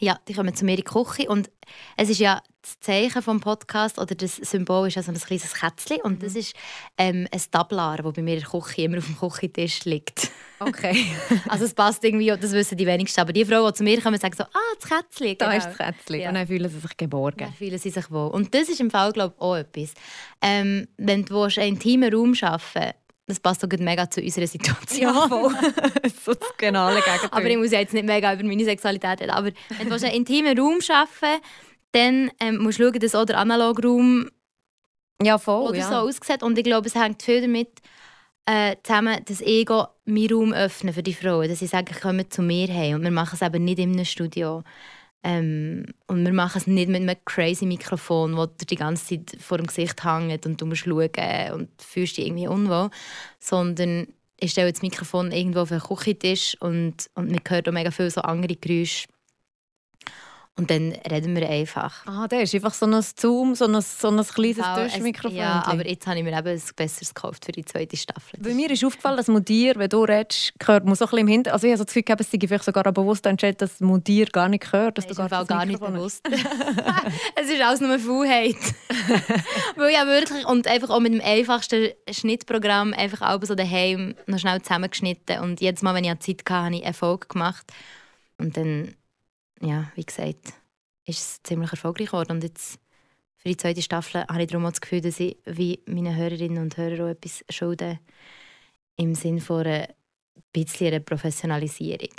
Ja, 0.00 0.18
die 0.26 0.32
kommen 0.32 0.54
zu 0.54 0.64
mir 0.64 0.72
in 0.72 0.76
die 0.78 0.82
Küche 0.82 1.28
und 1.28 1.50
es 1.98 2.08
ist 2.08 2.20
ja 2.20 2.42
das 2.62 2.80
Zeichen 2.80 3.20
vom 3.20 3.38
Podcast 3.40 3.98
oder 3.98 4.14
das 4.14 4.36
Symbol 4.36 4.88
ist 4.88 4.96
ja 4.96 5.02
so 5.02 5.12
ein 5.12 5.18
kleines 5.18 5.52
Kätzchen 5.52 6.00
und 6.02 6.22
das 6.22 6.34
ist 6.34 6.54
ähm, 6.96 7.28
ein 7.30 7.40
Tablar, 7.50 7.98
das 7.98 8.12
bei 8.14 8.22
mir 8.22 8.34
in 8.34 8.40
der 8.40 8.48
Küche 8.48 8.82
immer 8.82 8.98
auf 8.98 9.04
dem 9.04 9.18
Küchentisch 9.18 9.84
liegt. 9.84 10.30
Okay. 10.58 11.06
Also 11.48 11.64
es 11.64 11.74
passt 11.74 12.02
irgendwie, 12.02 12.28
das 12.28 12.52
wissen 12.52 12.78
die 12.78 12.86
wenigsten, 12.86 13.20
aber 13.20 13.32
die 13.32 13.44
Frauen, 13.44 13.68
die 13.68 13.74
zu 13.74 13.84
mir 13.84 14.00
kommen, 14.00 14.18
sagen 14.18 14.34
so, 14.36 14.44
ah, 14.44 14.74
das 14.78 14.88
Kätzchen. 14.88 15.36
Da 15.38 15.46
genau. 15.46 15.58
ist 15.58 15.66
das 15.66 15.76
Kätzchen. 15.76 16.20
Ja. 16.20 16.28
Und 16.28 16.34
dann 16.34 16.46
fühlen 16.46 16.70
sie 16.70 16.80
sich 16.80 16.96
geborgen. 16.96 17.38
Dann 17.38 17.52
fühlen 17.52 17.78
sie 17.78 17.90
sich 17.90 18.10
wohl. 18.10 18.28
Und 18.28 18.54
das 18.54 18.68
ist 18.68 18.80
im 18.80 18.90
Fall, 18.90 19.12
glaube 19.12 19.34
ich, 19.36 19.42
auch 19.42 19.56
etwas. 19.56 19.94
Ähm, 20.42 20.88
wenn 20.96 21.24
du 21.24 21.34
willst, 21.34 21.58
einen 21.58 21.74
intimen 21.74 22.12
Raum 22.12 22.34
schaffen 22.34 22.92
das 23.30 23.40
passt 23.40 23.64
auch 23.64 23.68
gut 23.68 23.80
mega 23.80 24.08
zu 24.10 24.20
unserer 24.20 24.46
Situation. 24.46 25.28
voll. 25.28 25.50
so 26.24 26.34
das 26.34 26.56
genaue 26.58 26.94
Gegenteil. 26.94 27.28
Aber 27.30 27.46
ich 27.46 27.56
muss 27.56 27.70
ja 27.70 27.80
jetzt 27.80 27.94
nicht 27.94 28.06
mega 28.06 28.34
über 28.34 28.44
meine 28.44 28.64
Sexualität 28.64 29.20
reden. 29.20 29.30
Aber 29.30 29.50
wenn 29.78 29.88
du 29.88 29.94
einen 29.94 30.14
intimen 30.14 30.58
Raum 30.58 30.80
schaffen 30.80 31.40
dann 31.92 32.30
ähm, 32.40 32.58
musst 32.58 32.78
du 32.78 32.84
schauen, 32.84 33.00
dass 33.00 33.14
auch 33.14 33.24
der 33.24 33.38
Analograum 33.38 34.30
ja, 35.22 35.38
voll. 35.38 35.68
oder 35.68 35.78
ja. 35.78 35.88
so 35.88 35.94
aussieht. 35.96 36.42
Und 36.42 36.58
ich 36.58 36.64
glaube, 36.64 36.88
es 36.88 36.94
hängt 36.94 37.22
viel 37.22 37.40
damit 37.40 37.68
äh, 38.46 38.76
zusammen, 38.82 39.22
dass 39.24 39.40
ich 39.40 39.68
auch 39.70 39.90
meinen 40.04 40.32
Raum 40.32 40.52
öffne 40.52 40.92
für 40.92 41.02
die 41.02 41.14
Frauen. 41.14 41.48
Dass 41.48 41.58
sie 41.58 41.66
sagen, 41.66 41.94
kommen 42.00 42.30
zu 42.30 42.42
mir 42.42 42.68
her. 42.68 42.96
Und 42.96 43.02
wir 43.02 43.10
machen 43.10 43.34
es 43.40 43.42
eben 43.42 43.64
nicht 43.64 43.78
in 43.78 43.92
einem 43.92 44.04
Studio. 44.04 44.62
Ähm, 45.22 45.86
und 46.06 46.24
wir 46.24 46.32
machen 46.32 46.58
es 46.58 46.66
nicht 46.66 46.88
mit 46.88 47.02
einem 47.02 47.16
crazy 47.26 47.66
Mikrofon, 47.66 48.36
das 48.36 48.56
dir 48.56 48.66
die 48.66 48.76
ganze 48.76 49.04
Zeit 49.06 49.40
vor 49.40 49.58
dem 49.58 49.66
Gesicht 49.66 50.02
hängt 50.02 50.46
und 50.46 50.60
du 50.60 50.66
musst 50.66 50.82
schauen 50.82 51.10
und 51.52 51.68
fühlst 51.78 52.16
dich 52.16 52.26
irgendwie 52.26 52.48
unwohl, 52.48 52.90
sondern 53.38 54.06
ich 54.38 54.52
stelle 54.52 54.72
das 54.72 54.82
Mikrofon 54.82 55.30
irgendwo 55.32 55.60
auf 55.60 55.68
den 55.68 55.80
Küchentisch 55.80 56.56
und, 56.60 57.10
und 57.14 57.30
man 57.30 57.40
hört 57.46 57.68
auch 57.68 57.72
mega 57.72 57.90
viele 57.90 58.10
so 58.10 58.22
andere 58.22 58.56
Geräusche 58.56 59.08
und 60.56 60.70
dann 60.70 60.92
reden 61.10 61.34
wir 61.34 61.48
einfach. 61.48 62.06
Ah, 62.06 62.28
der 62.28 62.42
ist 62.42 62.54
einfach 62.54 62.74
so 62.74 62.84
ein 62.84 63.00
Zoom, 63.02 63.54
so 63.54 63.64
ein, 63.64 63.80
so 63.80 64.08
ein 64.08 64.22
kleines 64.22 64.92
Tischmikrofon. 64.92 65.34
Ja, 65.34 65.62
aber 65.64 65.86
jetzt 65.88 66.06
habe 66.06 66.18
ich 66.18 66.24
mir 66.24 66.36
eben 66.36 66.48
ein 66.48 66.60
besseres 66.76 67.14
gekauft 67.14 67.46
für 67.46 67.52
die 67.52 67.64
zweite 67.64 67.96
Staffel. 67.96 68.38
Bei 68.40 68.52
mir 68.52 68.70
ist 68.70 68.84
aufgefallen, 68.84 69.16
dass 69.16 69.28
Mudir, 69.28 69.76
wenn 69.76 69.88
du 69.88 70.04
redest, 70.04 70.52
hört 70.62 70.84
man 70.84 70.96
so 70.96 71.06
ein 71.06 71.10
bisschen 71.10 71.18
im 71.20 71.28
Hintergrund. 71.28 71.54
Also 71.54 71.66
ich 71.66 71.72
habe 71.72 71.78
so 71.78 71.84
das 71.84 71.94
Gefühl, 71.94 72.16
es 72.18 72.30
sei 72.30 72.38
vielleicht 72.46 72.64
sogar 72.64 72.92
bewusst 72.92 73.24
entschieden, 73.24 73.56
dass 73.56 73.80
Mudir 73.80 74.26
gar 74.26 74.48
nicht 74.50 74.70
hört. 74.70 74.98
Dass 74.98 75.06
Nein, 75.06 75.16
du 75.16 75.30
gar, 75.30 75.44
gar 75.46 75.64
nicht 75.64 75.80
bewusst. 75.80 76.28
es 77.36 77.48
ist 77.48 77.62
alles 77.62 77.80
nur 77.80 77.98
Faulheit. 77.98 78.56
Weil 79.76 79.94
ja 79.94 80.06
wirklich, 80.06 80.44
und 80.46 80.66
einfach 80.66 80.90
auch 80.90 81.00
mit 81.00 81.14
dem 81.14 81.22
einfachsten 81.22 81.88
Schnittprogramm 82.10 82.92
einfach 82.92 83.22
auch 83.22 83.42
so 83.44 83.54
daheim 83.54 84.14
noch 84.26 84.38
schnell 84.38 84.60
zusammengeschnitten. 84.60 85.40
Und 85.40 85.62
jedes 85.62 85.80
Mal, 85.80 85.94
wenn 85.94 86.04
ich 86.04 86.18
Zeit 86.18 86.40
hatte, 86.40 86.64
habe 86.64 86.76
ich 86.76 86.84
Erfolg 86.84 87.30
gemacht. 87.30 87.66
Und 88.36 88.56
dann 88.56 88.94
ja, 89.62 89.90
wie 89.94 90.04
gesagt, 90.04 90.54
ist 91.06 91.18
es 91.18 91.42
ziemlich 91.42 91.70
erfolgreich 91.70 92.08
geworden. 92.08 92.32
Und 92.32 92.44
jetzt 92.44 92.78
für 93.36 93.48
die 93.48 93.56
zweite 93.56 93.82
Staffel 93.82 94.24
habe 94.28 94.42
ich 94.42 94.48
darum 94.48 94.66
auch 94.66 94.70
das 94.70 94.80
Gefühl, 94.80 95.00
dass 95.00 95.20
ich 95.20 95.36
wie 95.46 95.80
meine 95.86 96.14
Hörerinnen 96.14 96.62
und 96.62 96.76
Hörer 96.76 97.04
auch 97.04 97.08
etwas 97.08 97.44
schulden 97.48 97.98
im 98.96 99.14
Sinne 99.14 99.40
von 99.40 99.66
einer 99.66 99.88
bisschen 100.52 100.88
einer 100.88 101.00
Professionalisierung. 101.00 102.10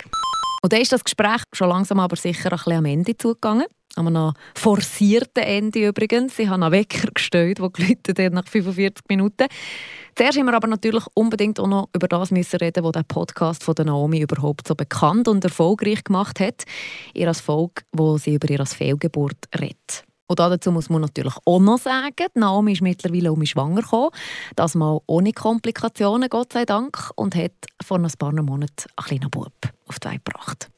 Und 0.62 0.72
dann 0.72 0.80
ist 0.80 0.92
das 0.92 1.04
Gespräch 1.04 1.42
schon 1.52 1.68
langsam 1.68 2.00
aber 2.00 2.16
sicher 2.16 2.50
ein 2.50 2.56
bisschen 2.56 2.72
am 2.72 2.84
Ende 2.84 3.16
zugegangen. 3.16 3.66
An 3.96 4.08
einem 4.08 4.32
forcierten 4.54 5.42
Ende 5.42 5.86
übrigens. 5.88 6.38
Ich 6.38 6.48
habe 6.48 6.64
einen 6.64 6.72
Wecker 6.72 7.10
gestellt, 7.12 7.58
der 7.58 7.70
geläutet 7.70 8.18
hat 8.18 8.32
nach 8.32 8.48
45 8.48 9.04
Minuten. 9.08 9.46
Zuerst 10.14 10.36
müssen 10.36 10.46
wir 10.46 10.54
aber 10.54 10.68
natürlich 10.68 11.04
unbedingt 11.14 11.60
auch 11.60 11.66
noch 11.66 11.88
über 11.94 12.08
das 12.08 12.30
müssen 12.30 12.56
reden, 12.56 12.84
was 12.84 12.92
der 12.92 13.02
Podcast 13.02 13.64
von 13.64 13.74
Naomi 13.78 14.20
überhaupt 14.20 14.66
so 14.68 14.74
bekannt 14.74 15.28
und 15.28 15.44
erfolgreich 15.44 16.04
gemacht 16.04 16.40
hat. 16.40 16.64
Ihr 17.14 17.26
Erfolg, 17.26 17.84
wo 17.92 18.16
sie 18.16 18.34
über 18.34 18.48
ihre 18.50 18.66
Fehlgeburt 18.66 19.48
redet. 19.58 20.04
Und 20.26 20.38
dazu 20.38 20.72
muss 20.72 20.88
man 20.88 21.02
natürlich 21.02 21.34
auch 21.44 21.60
noch 21.60 21.78
sagen, 21.78 22.28
Naomi 22.34 22.72
ist 22.72 22.80
mittlerweile 22.80 23.30
um 23.32 23.38
mich 23.38 23.50
schwanger 23.50 23.82
gekommen. 23.82 24.10
Das 24.56 24.74
mal 24.74 25.00
ohne 25.06 25.32
Komplikationen, 25.32 26.30
Gott 26.30 26.54
sei 26.54 26.64
Dank. 26.64 27.10
Und 27.16 27.34
hat 27.34 27.52
vor 27.84 27.98
ein 27.98 28.08
paar 28.18 28.32
Monaten 28.32 28.86
einen 28.96 29.06
kleinen 29.06 29.30
Bub 29.30 29.52
auf 29.86 30.00
die 30.00 30.08
Welt 30.08 30.24
gebracht. 30.24 30.70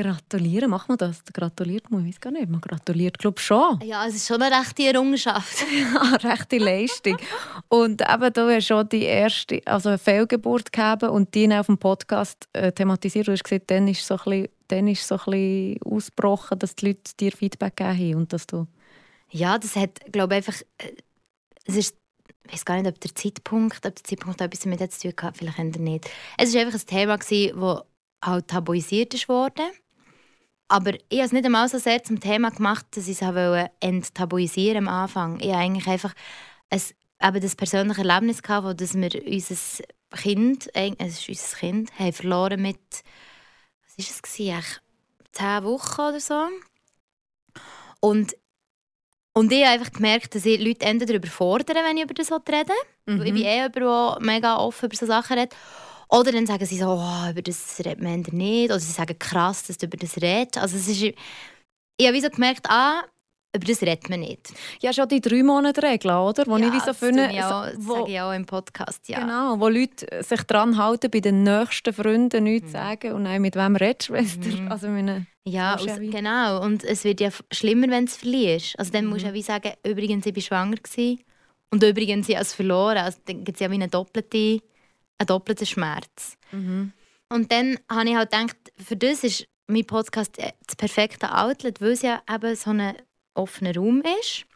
Gratulieren, 0.00 0.70
macht 0.70 0.88
man 0.88 0.96
das? 0.96 1.24
Gratuliert 1.32 1.90
man, 1.90 2.06
ich 2.06 2.14
weiß 2.14 2.20
gar 2.20 2.30
nicht. 2.30 2.48
Man 2.48 2.60
gratuliert, 2.60 3.18
glaube 3.18 3.40
ich, 3.40 3.44
schon. 3.44 3.80
Ja, 3.82 4.06
es 4.06 4.14
ist 4.14 4.28
schon 4.28 4.40
eine 4.40 4.56
rechte 4.56 4.84
Errungenschaft. 4.84 5.64
ja, 5.72 6.00
eine 6.00 6.22
rechte 6.22 6.58
Leistung. 6.58 7.16
und 7.66 8.00
eben, 8.00 8.32
du 8.32 8.54
hast 8.54 8.66
schon 8.68 8.88
die 8.88 9.02
erste, 9.02 9.60
also 9.64 9.88
eine 9.88 9.98
Fehlgeburt 9.98 10.72
gehabt 10.72 11.02
und 11.02 11.34
die 11.34 11.52
auf 11.52 11.66
dem 11.66 11.78
Podcast 11.78 12.46
äh, 12.52 12.70
thematisiert. 12.70 13.26
Du 13.26 13.32
hast 13.32 13.42
gesagt, 13.42 13.72
dann 13.72 13.88
ist 13.88 14.06
so 14.06 14.14
ein 14.14 14.22
bisschen, 14.24 14.48
dann 14.68 14.86
ist 14.86 15.04
so 15.04 15.16
ein 15.16 15.24
bisschen 15.24 15.82
ausgebrochen, 15.82 16.60
dass 16.60 16.76
die 16.76 16.86
Leute 16.86 17.16
dir 17.18 17.32
Feedback 17.32 17.74
geben 17.74 18.20
und 18.20 18.32
dass 18.32 18.46
du... 18.46 18.68
Ja, 19.30 19.58
das 19.58 19.74
hat, 19.74 19.98
glaube 20.12 20.34
ich, 20.34 20.46
einfach... 20.46 20.62
Äh, 20.78 20.92
es 21.64 21.74
ist 21.74 21.96
ich 22.46 22.52
weiß 22.52 22.64
gar 22.64 22.80
nicht, 22.80 22.88
ob 22.88 23.00
der 23.00 23.14
Zeitpunkt, 23.14 23.84
ob 23.84 23.94
der 23.96 24.04
Zeitpunkt 24.04 24.40
etwas 24.40 24.60
damit 24.60 24.92
zu 24.92 25.12
tun 25.12 25.26
hat, 25.28 25.36
vielleicht 25.36 25.58
nicht. 25.58 26.08
Es 26.38 26.54
war 26.54 26.62
einfach 26.62 26.78
ein 26.78 26.86
Thema, 26.86 27.18
das 27.18 27.30
halt 28.24 28.48
tabuisiert 28.48 29.28
wurde. 29.28 29.62
Aber 30.68 30.94
ich 30.94 31.18
habe 31.18 31.26
es 31.26 31.32
nicht 31.32 31.46
einmal 31.46 31.68
so 31.68 31.78
sehr 31.78 32.02
zum 32.04 32.20
Thema 32.20 32.50
gemacht, 32.50 32.86
dass 32.90 33.08
ich 33.08 33.20
es 33.22 33.70
enttabuisieren 33.80 34.86
am 34.86 34.94
Anfang. 35.02 35.40
Ich 35.40 35.48
habe 35.48 35.62
eigentlich 35.62 35.86
einfach 35.86 36.14
ein, 36.68 36.82
eben 37.22 37.40
das 37.40 37.56
persönliche 37.56 38.02
Erlebnis 38.02 38.42
gehabt, 38.42 38.66
wo 38.66 38.72
dass 38.74 38.94
wir 38.94 39.10
unser 39.26 39.84
Kind, 40.10 40.68
es 40.74 41.20
ist 41.20 41.28
unser 41.28 41.56
Kind, 41.56 41.98
haben 41.98 42.12
verloren 42.12 42.62
mit, 42.62 42.78
was 43.82 43.98
war 43.98 44.14
es, 44.14 44.22
gewesen, 44.22 44.62
zehn 45.32 45.64
Wochen 45.64 46.00
oder 46.00 46.20
so. 46.20 46.48
Und, 48.00 48.36
und 49.32 49.52
ich 49.52 49.64
habe 49.64 49.72
einfach 49.72 49.92
gemerkt, 49.92 50.34
dass 50.34 50.44
ich 50.44 50.60
Leute 50.60 51.06
darüber 51.06 51.28
fordern, 51.28 51.84
wenn 51.84 51.96
ich 51.96 52.04
über 52.04 52.14
das 52.14 52.30
rede. 52.30 52.72
Mhm. 53.06 53.22
Ich 53.22 53.32
bin 53.32 53.36
eh 53.44 53.54
jemand, 53.56 53.76
der 53.76 54.18
mega 54.20 54.56
offen 54.56 54.86
über 54.86 54.96
solche 54.96 55.12
Sachen 55.12 55.38
redet. 55.38 55.56
Oder 56.10 56.32
dann 56.32 56.46
sagen 56.46 56.64
sie 56.64 56.78
so, 56.78 56.86
oh, 56.86 57.30
über 57.30 57.42
das 57.42 57.78
redet 57.80 58.00
man 58.00 58.20
nicht. 58.20 58.70
Oder 58.70 58.80
sie 58.80 58.92
sagen, 58.92 59.18
krass, 59.18 59.64
dass 59.64 59.78
du 59.78 59.86
über 59.86 59.96
das 59.96 60.16
redest. 60.16 60.58
Also 60.58 60.76
es 60.76 60.88
ist, 60.88 61.02
ich 61.02 62.06
habe 62.06 62.20
so 62.20 62.30
gemerkt, 62.30 62.66
ah, 62.68 63.02
über 63.54 63.64
das 63.64 63.82
redet 63.82 64.08
man 64.08 64.20
nicht. 64.20 64.52
Ja, 64.80 64.92
schon 64.92 65.08
die 65.08 65.20
drei 65.20 65.42
Monate 65.42 65.82
Regel, 65.82 66.10
oder? 66.10 66.46
Wo 66.46 66.56
ja, 66.56 66.66
ich 66.66 66.72
wie 66.72 66.80
so 66.80 66.92
finde, 66.92 67.30
ich 67.32 67.42
auch, 67.42 67.66
wo, 67.76 67.94
sage 67.94 68.12
ich 68.12 68.20
auch 68.20 68.32
im 68.32 68.46
Podcast, 68.46 69.08
ja. 69.08 69.20
Genau, 69.20 69.58
wo 69.58 69.68
Leute 69.68 70.22
sich 70.22 70.42
daran 70.44 70.76
halten, 70.76 71.10
bei 71.10 71.20
den 71.20 71.42
nächsten 71.42 71.92
Freunden 71.92 72.44
nichts 72.44 72.68
mhm. 72.68 72.72
sagen 72.72 73.12
und 73.12 73.24
dann 73.24 73.40
mit 73.40 73.56
wem 73.56 73.76
redest 73.76 74.10
du? 74.10 74.14
Mhm. 74.14 74.70
Also 74.70 74.88
meine, 74.88 75.26
ja, 75.44 75.76
aus, 75.76 75.86
genau. 75.86 76.62
Und 76.62 76.84
es 76.84 77.04
wird 77.04 77.20
ja 77.20 77.30
schlimmer, 77.50 77.88
wenn 77.88 78.04
du 78.04 78.12
es 78.12 78.18
verlierst. 78.18 78.78
Also 78.78 78.92
dann 78.92 79.04
mhm. 79.04 79.10
musst 79.10 79.22
du 79.22 79.28
ja 79.28 79.34
wie 79.34 79.42
sagen, 79.42 79.72
übrigens, 79.82 80.26
ich 80.26 80.34
war 80.34 80.42
schwanger 80.42 80.76
gewesen. 80.76 81.20
und 81.70 81.82
übrigens, 81.82 82.28
ich 82.28 82.34
habe 82.34 82.44
es 82.44 82.54
verloren. 82.54 82.98
Also 82.98 83.18
dann 83.24 83.44
gibt 83.44 83.56
es 83.56 83.60
ja 83.60 83.70
wie 83.70 83.74
eine 83.74 83.88
doppelte 83.88 84.60
ein 85.18 85.26
doppelter 85.26 85.66
Schmerz. 85.66 86.36
Mhm. 86.52 86.92
Und 87.28 87.52
dann 87.52 87.78
habe 87.90 88.08
ich 88.08 88.16
halt 88.16 88.30
gedacht, 88.30 88.56
für 88.76 88.96
das 88.96 89.24
ist 89.24 89.46
mein 89.66 89.84
Podcast 89.84 90.38
das 90.38 90.76
perfekte 90.76 91.36
Outlet, 91.36 91.80
weil 91.80 91.92
es 91.92 92.02
ja 92.02 92.22
eben 92.32 92.56
so 92.56 92.70
ein 92.70 92.94
offener 93.34 93.74
Raum 93.76 94.02
ist, 94.20 94.46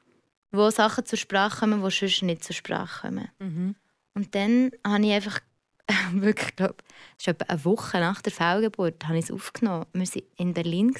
wo 0.50 0.70
Sachen 0.70 1.04
zur 1.04 1.18
Sprache 1.18 1.60
kommen, 1.60 1.84
die 1.84 1.90
sonst 1.90 2.22
nicht 2.22 2.44
zur 2.44 2.54
Sprache 2.54 3.08
kommen. 3.08 3.28
Mhm. 3.38 3.74
Und 4.14 4.34
dann 4.34 4.70
habe 4.86 5.04
ich 5.04 5.12
einfach 5.12 5.40
wirklich, 6.12 6.56
glaube 6.56 6.76
es 7.18 7.26
ist 7.26 7.28
etwa 7.28 7.44
eine 7.52 7.64
Woche 7.64 7.98
nach 8.00 8.22
der 8.22 8.32
Fehlgeburt, 8.32 9.06
habe 9.06 9.18
ich 9.18 9.26
es 9.26 9.30
aufgenommen. 9.30 9.86
Wir 9.92 10.06
waren 10.06 10.22
in 10.36 10.54
Berlin, 10.54 10.94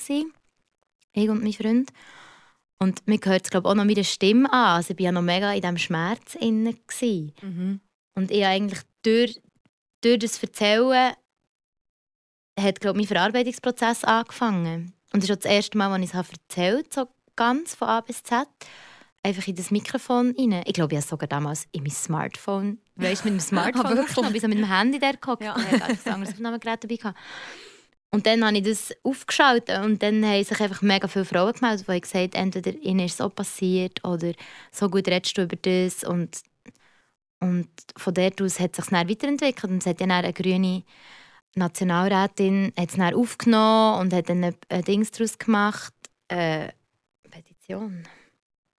ich 1.14 1.28
und 1.28 1.42
mein 1.42 1.52
Freund. 1.52 1.90
Und 2.78 3.06
mir 3.06 3.18
gehört 3.18 3.44
es 3.44 3.50
glaube 3.50 3.68
auch 3.68 3.74
noch 3.74 3.84
meine 3.84 4.04
Stimme 4.04 4.52
an. 4.52 4.76
Also 4.76 4.92
ich 4.92 4.98
war 4.98 5.04
ja 5.04 5.12
noch 5.12 5.22
mega 5.22 5.52
in 5.52 5.60
diesem 5.60 5.78
Schmerz. 5.78 6.36
Mhm. 6.40 7.80
Und 8.14 8.30
ich 8.30 8.44
eigentlich 8.44 8.80
durch 9.02 9.40
durch 10.02 10.18
das 10.18 10.42
Erzählen 10.42 11.14
hat 12.60 12.80
glaub, 12.80 12.96
mein 12.96 13.06
Verarbeitungsprozess 13.06 14.04
angefangen. 14.04 14.92
Und 15.12 15.22
das 15.22 15.30
ist 15.30 15.36
auch 15.36 15.42
das 15.42 15.50
erste 15.50 15.78
Mal, 15.78 15.92
als 15.92 16.04
ich 16.04 16.14
es 16.14 16.30
erzählt 16.30 16.96
habe, 16.96 17.10
so 17.10 17.14
ganz 17.36 17.74
von 17.74 17.88
A 17.88 18.00
bis 18.00 18.22
Z. 18.22 18.46
Einfach 19.22 19.46
in 19.46 19.54
das 19.54 19.70
Mikrofon 19.70 20.34
rein. 20.36 20.62
Ich 20.66 20.74
glaube, 20.74 20.94
ich 20.94 20.98
habe 20.98 21.06
sogar 21.06 21.28
damals 21.28 21.66
in 21.72 21.82
mein 21.82 21.92
Smartphone, 21.92 22.78
weißt 22.96 23.24
mit 23.24 23.34
dem 23.34 23.40
Smartphone 23.40 24.00
aufgenommen, 24.00 24.32
bis 24.32 24.42
mit 24.42 24.58
dem 24.58 24.68
Handy 24.68 24.98
der 24.98 25.12
geguckt. 25.12 25.42
Ja. 25.42 25.56
Ich 25.56 25.80
hatte 25.80 26.10
ein 26.10 26.14
anderes 26.14 26.34
Aufnahmegerät 26.34 26.82
dabei. 26.82 26.96
Gehabt. 26.96 27.18
Und 28.14 28.26
dann 28.26 28.44
habe 28.44 28.58
ich 28.58 28.64
das 28.64 28.92
aufgeschaltet 29.04 29.78
und 29.78 30.02
dann 30.02 30.24
haben 30.24 30.44
sich 30.44 30.60
einfach 30.60 30.82
mega 30.82 31.08
viele 31.08 31.24
Frauen 31.24 31.52
gemeldet, 31.54 31.86
die 31.88 32.00
gesagt 32.00 32.36
haben, 32.36 32.44
entweder 32.44 32.72
ihnen 32.82 33.06
ist 33.06 33.16
so 33.16 33.28
passiert 33.30 34.04
oder 34.04 34.32
so 34.70 34.90
gut 34.90 35.08
redest 35.08 35.38
du 35.38 35.42
über 35.44 35.56
das 35.56 36.04
und 36.04 36.42
und 37.42 37.68
von 37.96 38.14
dort 38.14 38.40
aus 38.40 38.60
hat 38.60 38.78
es 38.78 38.84
sich 38.84 38.90
dann 38.92 39.08
weiterentwickelt 39.08 39.70
und 39.70 39.78
es 39.78 39.86
hat 39.86 40.00
dann 40.00 40.10
eine 40.10 40.32
grüne 40.32 40.82
Nationalrätin 41.54 42.72
hat 42.78 42.90
es 42.90 42.96
dann 42.96 43.14
aufgenommen 43.14 44.00
und 44.00 44.12
hat 44.14 44.28
dann 44.28 44.44
ein, 44.44 44.84
Dings 44.84 45.10
daraus 45.10 45.36
gemacht, 45.36 45.92
äh, 46.28 46.68
Petition. 47.30 48.06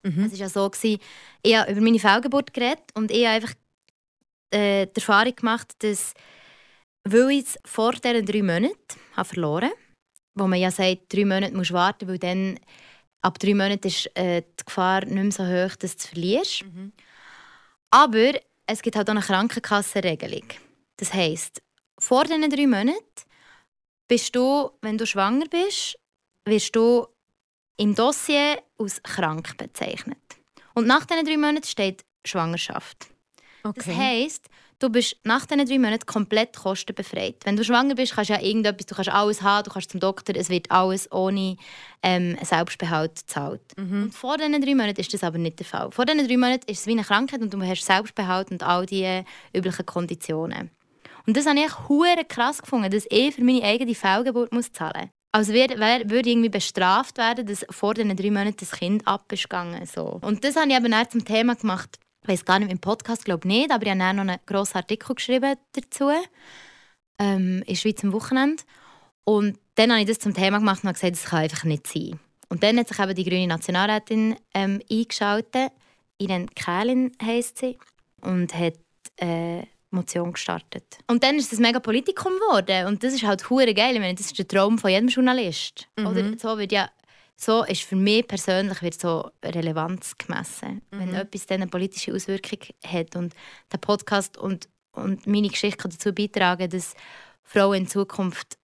Mhm. 0.03 0.23
Es 0.25 0.31
war 0.31 0.39
ja 0.39 0.49
so, 0.49 0.69
gewesen, 0.69 0.99
ich 1.43 1.55
habe 1.55 1.71
über 1.71 1.81
meine 1.81 1.99
Fehlgeburt 1.99 2.53
geredet 2.53 2.83
und 2.95 3.11
ich 3.11 3.25
habe 3.25 3.35
einfach 3.35 3.53
äh, 4.51 4.87
die 4.87 4.95
Erfahrung 4.95 5.35
gemacht, 5.35 5.71
dass 5.79 6.13
weil 7.05 7.31
ich 7.31 7.45
es 7.45 7.59
vor 7.65 7.91
diesen 7.91 8.25
drei 8.25 8.41
Monaten 8.41 8.75
habe 9.15 9.27
verloren 9.27 9.71
wo 10.35 10.47
man 10.47 10.59
ja 10.59 10.71
sagt, 10.71 11.13
drei 11.13 11.25
Monate 11.25 11.55
musst 11.55 11.69
du 11.69 11.75
warten, 11.75 12.07
weil 12.07 12.17
dann 12.17 12.59
ab 13.21 13.39
drei 13.39 13.53
Monaten 13.53 13.87
ist 13.87 14.09
äh, 14.17 14.41
die 14.41 14.65
Gefahr 14.65 15.05
nicht 15.05 15.13
mehr 15.13 15.31
so 15.31 15.43
hoch, 15.43 15.75
dass 15.75 15.95
du 15.95 15.97
es 15.99 16.07
verlierst. 16.07 16.65
Mhm. 16.65 16.91
Aber 17.91 18.33
es 18.67 18.81
gibt 18.81 18.95
halt 18.95 19.09
auch 19.09 19.13
eine 19.13 19.21
Krankenkassenregelung. 19.21 20.47
Das 20.97 21.13
heisst, 21.13 21.61
vor 21.99 22.23
diesen 22.23 22.49
drei 22.49 22.67
Monaten 22.67 23.03
bist 24.07 24.35
du, 24.35 24.71
wenn 24.81 24.97
du 24.97 25.05
schwanger 25.05 25.45
bist, 25.49 25.97
wirst 26.45 26.75
du 26.75 27.07
im 27.77 27.95
Dossier 27.95 28.61
als 28.77 29.01
krank 29.01 29.57
bezeichnet. 29.57 30.17
Und 30.75 30.87
nach 30.87 31.05
diesen 31.05 31.25
drei 31.25 31.37
Monaten 31.37 31.67
steht 31.67 32.05
Schwangerschaft. 32.25 33.07
Okay. 33.63 33.73
Das 33.75 33.87
heisst, 33.95 34.49
du 34.83 34.89
bist 34.89 35.15
nach 35.23 35.45
diesen 35.45 35.65
drei 35.65 35.79
Monaten 35.79 36.05
komplett 36.05 36.57
kostenbefreit. 36.57 37.37
Wenn 37.45 37.55
du 37.55 37.63
schwanger 37.63 37.95
bist, 37.95 38.13
kannst 38.13 38.29
du 38.29 38.33
ja 38.33 38.41
irgendetwas, 38.41 38.85
du 38.85 38.95
kannst 38.95 39.09
alles 39.09 39.41
haben, 39.41 39.63
du 39.63 39.71
kannst 39.71 39.91
zum 39.91 40.01
Doktor, 40.01 40.35
es 40.35 40.49
wird 40.49 40.69
alles 40.69 41.09
ohne 41.11 41.55
ähm, 42.03 42.37
Selbstbehalt 42.43 43.15
gezahlt. 43.15 43.61
Mhm. 43.77 44.03
Und 44.03 44.13
vor 44.13 44.37
diesen 44.37 44.61
drei 44.61 44.75
Monaten 44.75 44.99
ist 44.99 45.13
das 45.13 45.23
aber 45.23 45.37
nicht 45.37 45.59
der 45.59 45.65
Fall. 45.65 45.89
Vor 45.91 46.05
diesen 46.05 46.27
drei 46.27 46.37
Monaten 46.37 46.69
ist 46.69 46.81
es 46.81 46.87
wie 46.87 46.91
eine 46.91 47.03
Krankheit 47.03 47.41
und 47.41 47.53
du 47.53 47.61
hast 47.61 47.85
Selbstbehalt 47.85 48.51
und 48.51 48.61
all 48.61 48.85
diese 48.85 49.23
üblichen 49.55 49.85
Konditionen. 49.85 50.69
Und 51.25 51.37
das 51.37 51.45
habe 51.45 51.59
ich 51.59 51.87
hure 51.87 52.25
krass 52.27 52.61
gefunden, 52.61 52.91
dass 52.91 53.05
ich 53.09 53.35
für 53.35 53.43
meine 53.43 53.63
eigene 53.63 53.95
Fehlgeburt 53.95 54.51
muss 54.51 54.73
zahlen 54.73 55.03
muss. 55.03 55.09
als 55.31 55.47
würde, 55.47 55.79
würde 56.09 56.29
irgendwie 56.29 56.49
bestraft 56.49 57.17
werden, 57.17 57.45
dass 57.45 57.65
vor 57.69 57.93
diesen 57.93 58.17
drei 58.17 58.31
Monaten 58.31 58.57
das 58.59 58.71
Kind 58.71 59.07
abgegangen 59.07 59.85
so. 59.85 60.19
Und 60.21 60.43
das 60.43 60.57
habe 60.57 60.69
ich 60.69 60.75
eben 60.75 60.91
dann 60.91 61.09
zum 61.09 61.23
Thema 61.23 61.55
gemacht. 61.55 61.97
Ich 62.23 62.29
weiß 62.29 62.45
gar 62.45 62.59
nicht, 62.59 62.71
im 62.71 62.79
Podcast 62.79 63.25
glaube 63.25 63.47
nicht, 63.47 63.71
aber 63.71 63.83
ich 63.83 63.89
habe 63.89 63.99
dann 63.99 64.15
noch 64.15 64.23
einen 64.23 64.39
grossen 64.45 64.77
Artikel 64.77 65.13
geschrieben 65.13 65.55
dazu, 65.73 66.09
ähm, 67.19 67.63
in 67.65 67.75
Schweiz 67.75 68.03
am 68.03 68.13
Wochenende. 68.13 68.63
Und 69.25 69.59
dann 69.75 69.91
habe 69.91 70.01
ich 70.01 70.07
das 70.07 70.19
zum 70.19 70.33
Thema 70.33 70.59
gemacht 70.59 70.83
und 70.83 70.89
habe 70.89 70.93
gesagt, 70.93 71.15
das 71.15 71.25
kann 71.25 71.39
einfach 71.39 71.63
nicht 71.65 71.87
sein. 71.87 72.19
Und 72.49 72.63
dann 72.63 72.77
hat 72.77 72.87
sich 72.87 72.99
eben 72.99 73.15
die 73.15 73.23
grüne 73.23 73.47
Nationalrätin 73.47 74.35
ähm, 74.53 74.81
eingeschaltet. 74.89 75.71
Irene 76.17 76.45
Kählin 76.55 77.11
heisst 77.21 77.57
sie. 77.57 77.77
Und 78.21 78.53
hat 78.53 78.75
äh, 79.17 79.63
Motion 79.89 80.33
gestartet. 80.33 80.97
Und 81.07 81.23
dann 81.23 81.35
ist 81.35 81.51
es 81.51 81.59
ein 81.59 81.63
mega 81.63 81.79
Politikum 81.79 82.33
geworden. 82.33 82.87
Und 82.87 83.03
das 83.03 83.13
ist 83.13 83.23
halt 83.23 83.49
hure 83.49 83.73
geil. 83.73 83.95
Ich 83.95 83.99
meine, 83.99 84.15
das 84.15 84.27
ist 84.27 84.37
der 84.37 84.47
Traum 84.47 84.77
von 84.77 84.91
jedem 84.91 85.07
Journalist. 85.07 85.87
Mhm. 85.97 86.07
Oder 86.07 86.37
so 86.37 86.57
wird 86.57 86.71
ja 86.71 86.89
so 87.35 87.63
ist 87.63 87.83
für 87.83 87.95
mich 87.95 88.27
persönlich 88.27 88.81
wird 88.81 88.99
so 88.99 89.29
Relevanz 89.43 90.17
gemessen. 90.17 90.81
Mhm. 90.91 90.99
Wenn 90.99 91.15
etwas 91.15 91.45
dann 91.45 91.61
eine 91.61 91.71
politische 91.71 92.13
Auswirkung 92.13 92.59
hat 92.85 93.15
und 93.15 93.33
der 93.71 93.77
Podcast 93.77 94.37
und, 94.37 94.69
und 94.91 95.27
meine 95.27 95.49
Geschichte 95.49 95.89
dazu 95.89 96.13
beitragen, 96.13 96.69
dass 96.69 96.95
Frauen 97.43 97.81
in 97.81 97.87
Zukunft 97.87 98.57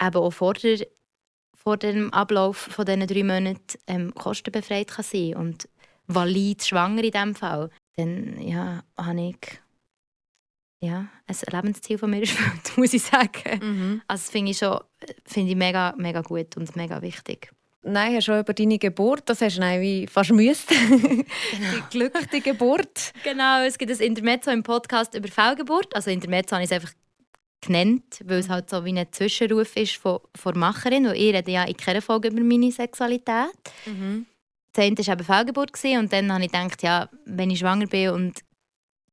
eben 0.00 0.16
auch 0.16 0.30
vor, 0.30 0.54
der, 0.54 0.86
vor 1.54 1.76
dem 1.76 2.12
Ablauf 2.12 2.56
von 2.56 2.84
diesen 2.84 3.06
drei 3.06 3.22
Monaten 3.22 3.78
ähm, 3.86 4.14
kostenbefreit 4.14 4.88
kann 4.88 5.04
sein 5.04 5.36
und 5.36 5.68
valid 6.06 6.64
schwanger 6.64 7.04
in 7.04 7.10
diesem 7.10 7.34
Fall, 7.34 7.70
dann 7.96 8.40
ja, 8.40 8.84
habe 8.96 9.20
ich 9.20 9.60
ja, 10.80 11.08
ein 11.26 11.36
Lebensziel 11.50 11.98
von 11.98 12.10
mir 12.10 12.20
erfüllt, 12.22 12.76
muss 12.76 12.92
ich 12.92 13.02
sagen. 13.02 13.60
Mhm. 13.60 14.02
Also 14.06 14.22
das 14.22 14.30
finde 14.30 14.50
ich 14.52 14.58
schon 14.58 14.78
find 15.24 15.48
ich 15.48 15.56
mega, 15.56 15.94
mega 15.96 16.20
gut 16.20 16.56
und 16.56 16.76
mega 16.76 17.00
wichtig. 17.02 17.50
Nein, 17.88 18.16
hast 18.16 18.26
du 18.26 18.36
über 18.36 18.52
deine 18.52 18.78
Geburt, 18.78 19.22
das 19.26 19.40
hast 19.40 19.58
du 19.58 19.80
wie 19.80 20.06
fast 20.08 20.32
müsst. 20.32 20.70
Genau. 20.70 21.26
die 21.76 21.82
glückliche 21.90 22.40
Geburt. 22.40 23.12
Genau, 23.22 23.62
es 23.64 23.78
gibt 23.78 23.92
ein 23.92 23.98
Intermezzo 24.00 24.50
im 24.50 24.62
Podcast 24.62 25.14
über 25.14 25.28
Fehlgeburt. 25.28 25.94
Also 25.94 26.10
Intermezzo 26.10 26.56
habe 26.56 26.64
ich 26.64 26.70
es 26.70 26.74
einfach 26.74 26.92
genannt, 27.60 28.20
weil 28.24 28.38
es 28.38 28.48
halt 28.48 28.68
so 28.70 28.84
wie 28.84 28.98
ein 28.98 29.06
Zwischenruf 29.12 29.76
ist 29.76 29.96
von, 29.96 30.18
von 30.34 30.58
Macherin, 30.58 31.06
weil 31.06 31.16
ich 31.16 31.34
rede 31.34 31.50
ja 31.50 31.64
in 31.64 31.76
keiner 31.76 32.02
Folge 32.02 32.28
über 32.28 32.40
meine 32.40 32.72
Sexualität. 32.72 33.54
Mhm. 33.86 34.26
Das 34.72 34.84
eine 34.84 34.98
war 34.98 35.12
eben 35.12 35.24
Fehlgeburt 35.24 35.84
und 35.84 36.12
dann 36.12 36.32
habe 36.32 36.44
ich 36.44 36.52
gedacht, 36.52 36.82
ja, 36.82 37.08
wenn 37.24 37.50
ich 37.50 37.60
schwanger 37.60 37.86
bin 37.86 38.10
und 38.10 38.40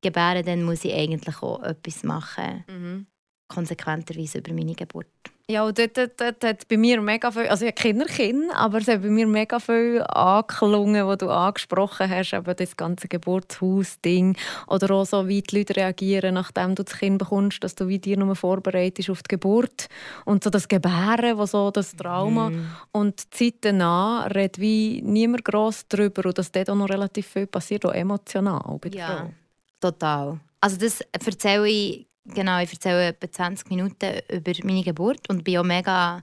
gebäre, 0.02 0.42
dann 0.42 0.64
muss 0.64 0.84
ich 0.84 0.94
eigentlich 0.94 1.42
auch 1.42 1.62
etwas 1.62 2.04
machen. 2.04 2.64
Mhm. 2.68 3.06
Konsequenterweise 3.48 4.40
über 4.40 4.52
meine 4.52 4.74
Geburt. 4.74 5.08
Ja, 5.54 5.66
und 5.66 5.78
dort, 5.78 5.96
dort, 5.96 6.20
dort 6.20 6.44
hat 6.44 6.68
bei 6.68 6.78
mir 6.78 7.00
mega 7.00 7.30
viel, 7.30 7.48
also 7.48 7.64
ich 7.64 7.76
habe 7.78 8.06
Kinder, 8.06 8.56
aber 8.56 8.80
es 8.80 8.88
hat 8.88 9.04
bei 9.04 9.10
mir 9.10 9.28
mega 9.28 9.60
viel 9.60 10.02
angeklungen, 10.02 11.06
was 11.06 11.20
du 11.20 11.30
angesprochen 11.30 12.10
hast, 12.10 12.34
eben 12.34 12.56
das 12.56 12.76
ganze 12.76 13.08
Geburtshaus-Ding 13.08 14.36
oder 14.66 14.90
auch 14.90 15.06
so, 15.06 15.28
wie 15.28 15.44
die 15.44 15.60
Leute 15.60 15.76
reagieren, 15.76 16.34
nachdem 16.34 16.74
du 16.74 16.82
das 16.82 16.98
Kind 16.98 17.20
bekommst, 17.20 17.64
dass 17.64 17.76
du 17.76 17.88
wie 17.88 18.00
dir 18.00 18.18
nur 18.18 18.36
vorbereitest 18.36 19.12
auf 19.12 19.22
die 19.22 19.28
Geburt 19.28 19.90
und 20.26 20.44
so 20.44 20.50
das 20.50 20.68
Gebären, 20.68 21.38
wo 21.38 21.46
so 21.46 21.70
das 21.70 21.96
Trauma 21.96 22.50
mm. 22.50 22.76
und 22.92 23.24
die 23.40 23.52
Zeit 23.52 23.60
danach 23.62 24.34
redet 24.34 24.60
wie 24.60 25.04
niemand 25.04 25.46
gross 25.46 25.86
darüber 25.88 26.26
und 26.26 26.38
dass 26.40 26.52
dort 26.52 26.72
auch 26.72 26.76
noch 26.76 26.90
relativ 26.90 27.28
viel 27.28 27.46
passiert, 27.46 27.86
auch 27.86 27.94
emotional 27.94 28.80
bei 28.82 28.90
der 28.90 29.00
ja. 29.00 29.18
Frau. 29.18 29.34
Total. 29.80 30.40
Also 30.62 30.78
das 30.78 31.02
erzähle 31.12 31.70
ich, 31.70 32.08
genau, 32.26 32.62
ich 32.62 32.72
erzähle 32.72 33.08
etwa 33.08 33.32
20 33.32 33.70
Minuten 33.70 34.20
über 34.32 34.52
meine 34.64 34.84
Geburt 34.84 35.30
und 35.30 35.44
bin 35.44 35.58
auch 35.58 35.64
mega 35.64 36.22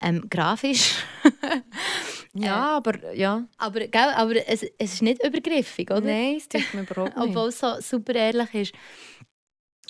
ähm, 0.00 0.28
grafisch. 0.28 0.96
ja, 2.34 2.74
äh, 2.74 2.76
aber 2.76 3.14
ja. 3.14 3.44
Aber, 3.56 3.80
gell, 3.80 4.12
aber 4.14 4.36
es, 4.46 4.62
es 4.62 4.94
ist 4.94 5.02
nicht 5.02 5.24
übergriffig, 5.24 5.90
oder? 5.90 6.00
Nein, 6.02 6.36
es 6.36 6.48
tut 6.48 6.62
mir 6.74 6.82
überhaupt 6.82 7.16
nicht. 7.16 7.28
Obwohl 7.28 7.48
es 7.48 7.58
so 7.58 7.80
super 7.80 8.14
ehrlich 8.14 8.54
ist. 8.54 8.74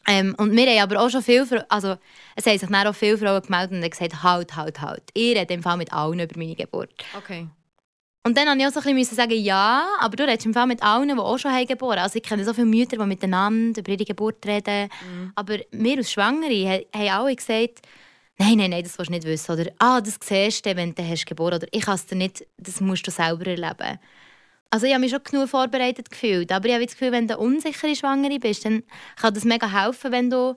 Ähm, 0.07 0.35
und 0.39 0.57
wir 0.57 0.67
haben 0.67 0.91
aber 0.91 1.03
auch 1.03 1.11
schon 1.11 1.23
viel, 1.23 1.43
also 1.69 1.97
es 2.35 2.47
haben 2.47 2.59
sich 2.59 2.69
dann 2.69 2.87
auch 2.87 2.95
viele 2.95 3.19
Frauen 3.19 3.43
gemeldet 3.43 3.83
und 3.83 3.91
gesagt, 3.91 4.23
halt, 4.23 4.57
halt, 4.57 4.81
halt. 4.81 5.03
Ich 5.13 5.37
rede 5.37 5.53
im 5.53 5.63
Fall 5.63 5.77
mit 5.77 5.93
allen 5.93 6.19
über 6.19 6.39
meine 6.39 6.55
Geburt. 6.55 6.95
Okay. 7.17 7.47
Und 8.29 8.37
dann 8.37 8.45
musste 8.47 8.61
ich 8.61 8.67
auch 8.67 8.83
so 8.83 8.87
ein 8.91 8.95
bisschen 8.95 9.17
sagen, 9.17 9.43
ja, 9.43 9.89
aber 10.01 10.15
du 10.15 10.25
redest 10.25 10.45
im 10.45 10.53
Fall 10.53 10.67
mit 10.67 10.83
allen, 10.83 11.09
die 11.09 11.15
auch 11.15 11.39
schon 11.39 11.51
haben 11.51 11.67
geboren 11.67 12.01
Also 12.01 12.19
ich 12.19 12.23
kenne 12.23 12.45
so 12.45 12.53
viele 12.53 12.67
Mütter, 12.67 12.99
die 12.99 13.07
miteinander 13.07 13.81
über 13.81 13.93
ihre 13.93 14.05
Geburt 14.05 14.45
reden. 14.47 14.91
Mhm. 15.01 15.33
Aber 15.35 15.57
wir 15.71 15.97
als 15.97 16.13
Schwangere 16.13 16.85
haben 16.95 17.09
alle 17.09 17.35
gesagt, 17.35 17.81
nein, 18.37 18.59
nein, 18.59 18.69
nein, 18.69 18.83
das 18.83 18.99
willst 18.99 19.09
du 19.09 19.15
nicht 19.15 19.27
wissen. 19.27 19.51
Oder, 19.51 19.71
ah, 19.79 20.03
das 20.03 20.19
siehst 20.23 20.67
du, 20.67 20.77
wenn 20.77 20.95
du 20.95 21.09
hast 21.09 21.25
geboren 21.25 21.55
Oder 21.55 21.69
ich 21.71 21.81
kann 21.81 21.95
es 21.95 22.05
dir 22.05 22.17
nicht, 22.17 22.47
das 22.59 22.83
musst 22.83 23.07
du 23.07 23.11
selber 23.11 23.47
erleben. 23.47 23.99
Also 24.69 24.85
ich 24.85 24.93
habe 24.93 25.01
mich 25.01 25.11
schon 25.11 25.25
genug 25.25 25.49
vorbereitet 25.49 26.11
gefühlt. 26.11 26.53
Aber 26.53 26.69
ich 26.69 26.75
habe 26.75 26.85
das 26.85 26.99
Gefühl, 26.99 27.13
wenn 27.13 27.29
du 27.29 27.39
unsichere 27.39 27.97
Schwangere 27.97 28.39
bist, 28.39 28.63
dann 28.67 28.83
kann 29.17 29.33
das 29.33 29.45
mega 29.45 29.73
helfen, 29.73 30.13
wenn 30.13 30.29
du 30.29 30.55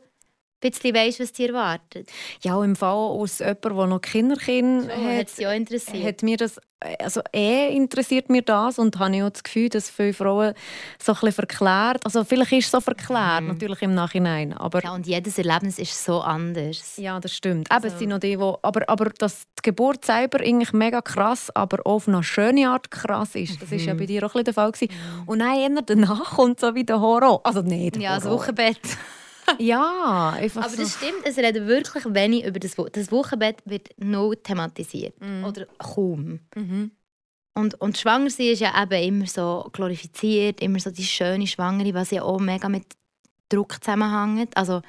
bisschen 0.69 0.95
weißt, 0.95 1.19
was 1.19 1.33
dich 1.33 1.49
erwartet. 1.49 2.09
Ja, 2.41 2.63
im 2.63 2.75
Fall 2.75 2.93
aus 2.93 3.39
jemandem, 3.39 3.77
der 3.77 3.87
noch 3.87 4.01
Kinderkind 4.01 4.83
so, 4.83 4.89
hat, 4.89 5.17
hat, 5.17 5.37
ja 5.37 5.51
interessiert. 5.51 6.03
hat 6.03 6.23
mir 6.23 6.37
das, 6.37 6.59
also 6.99 7.21
eh 7.33 7.75
interessiert 7.75 8.29
mir 8.29 8.41
das 8.41 8.79
und 8.79 8.97
habe 8.99 9.15
ich 9.15 9.23
auch 9.23 9.29
das 9.29 9.43
Gefühl, 9.43 9.69
dass 9.69 9.89
viele 9.89 10.13
Frauen 10.13 10.53
so 11.01 11.11
ein 11.11 11.15
bisschen 11.15 11.31
verklärt, 11.33 12.05
also 12.05 12.23
vielleicht 12.23 12.51
ist 12.53 12.65
es 12.65 12.71
so 12.71 12.79
verklärt, 12.79 13.41
mhm. 13.41 13.47
natürlich 13.49 13.81
im 13.81 13.93
Nachhinein, 13.93 14.53
aber... 14.53 14.83
Ja, 14.83 14.93
und 14.93 15.05
jedes 15.05 15.37
Erlebnis 15.37 15.79
ist 15.79 16.03
so 16.03 16.21
anders. 16.21 16.97
Ja, 16.97 17.19
das 17.19 17.35
stimmt. 17.35 17.69
Also. 17.69 17.87
Eben, 17.87 17.97
sind 17.97 18.09
noch 18.09 18.19
die, 18.19 18.39
wo, 18.39 18.57
aber, 18.61 18.87
aber 18.87 19.09
dass 19.09 19.43
die 19.59 19.63
Geburt 19.63 20.05
selber 20.05 20.39
eigentlich 20.39 20.73
mega 20.73 21.01
krass, 21.01 21.49
aber 21.55 21.79
auch 21.85 21.91
auf 21.91 22.07
eine 22.07 22.23
schöne 22.23 22.69
Art 22.69 22.89
krass 22.89 23.35
ist, 23.35 23.61
das 23.61 23.71
war 23.71 23.77
mhm. 23.77 23.85
ja 23.85 23.93
bei 23.93 24.05
dir 24.05 24.25
auch 24.25 24.35
ein 24.35 24.43
bisschen 24.43 24.45
der 24.45 24.53
Fall. 24.53 24.71
Gewesen. 24.71 24.93
Mhm. 24.93 25.27
Und 25.27 25.39
dann 25.39 25.57
eher 25.57 25.81
danach 25.81 26.35
kommt 26.35 26.59
so 26.59 26.73
wie 26.75 26.83
der 26.83 26.99
Horror. 26.99 27.41
Also 27.43 27.61
nicht 27.61 27.97
Ja, 27.97 28.15
das 28.15 28.29
Wochenbett. 28.29 28.79
ja, 29.59 30.31
einfach 30.31 30.65
Aber 30.65 30.75
das 30.75 30.95
stimmt, 30.95 31.25
es 31.25 31.37
redet 31.37 31.67
wirklich 31.67 32.03
wenig 32.05 32.45
über 32.45 32.59
das 32.59 32.77
Wochenbett. 32.77 32.97
Das 32.97 33.11
Wochenbett 33.11 33.57
wird 33.65 33.89
noch 33.97 34.33
thematisiert. 34.35 35.19
Mhm. 35.21 35.43
Oder 35.43 35.65
kaum. 35.77 36.39
Mhm. 36.55 36.91
Und, 37.53 37.79
und 37.81 37.97
schwanger 37.97 38.29
sein 38.29 38.47
ist 38.47 38.61
ja 38.61 38.81
eben 38.81 39.03
immer 39.03 39.27
so 39.27 39.69
glorifiziert, 39.73 40.61
immer 40.61 40.79
so 40.79 40.89
die 40.89 41.03
schöne 41.03 41.47
Schwangere, 41.47 41.93
was 41.93 42.11
ja 42.11 42.23
auch 42.23 42.39
mega 42.39 42.69
mit 42.69 42.85
Druck 43.49 43.83
zusammenhängt. 43.83 44.55
Also, 44.55 44.81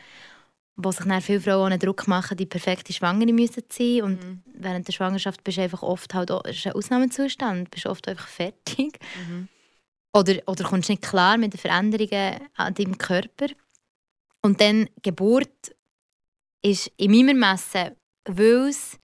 wo 0.77 0.91
sich 0.91 1.05
dann 1.05 1.21
viele 1.21 1.41
Frauen 1.41 1.73
einen 1.73 1.81
Druck 1.81 2.07
machen, 2.09 2.37
die 2.37 2.47
perfekte 2.47 2.93
Schwangere 2.93 3.33
müssen 3.33 3.65
sein. 3.69 4.03
Und 4.03 4.25
mhm. 4.25 4.43
während 4.55 4.87
der 4.87 4.93
Schwangerschaft 4.93 5.43
bist 5.45 5.59
du 5.59 5.63
einfach 5.63 5.83
oft 5.83 6.15
halt 6.15 6.31
auch, 6.31 6.45
ist 6.45 6.67
ein 6.67 6.73
Ausnahmezustand, 6.73 7.71
bist 7.71 7.87
oft 7.87 8.07
einfach 8.09 8.29
fertig. 8.29 8.99
Mhm. 9.29 9.49
Oder, 10.15 10.35
oder 10.47 10.65
kommst 10.65 10.89
nicht 10.89 11.03
klar 11.03 11.39
mit 11.39 11.55
den 11.55 11.59
Veränderungen 11.59 12.41
an 12.55 12.75
deinem 12.75 12.99
Körper. 12.99 13.47
Und 14.43 14.61
dann 14.61 14.89
Geburt 15.03 15.75
ist 16.63 16.91
in 16.97 17.13
meinem 17.13 17.29
Ermessen, 17.29 17.97
weil 18.25 18.69
es, 18.69 18.99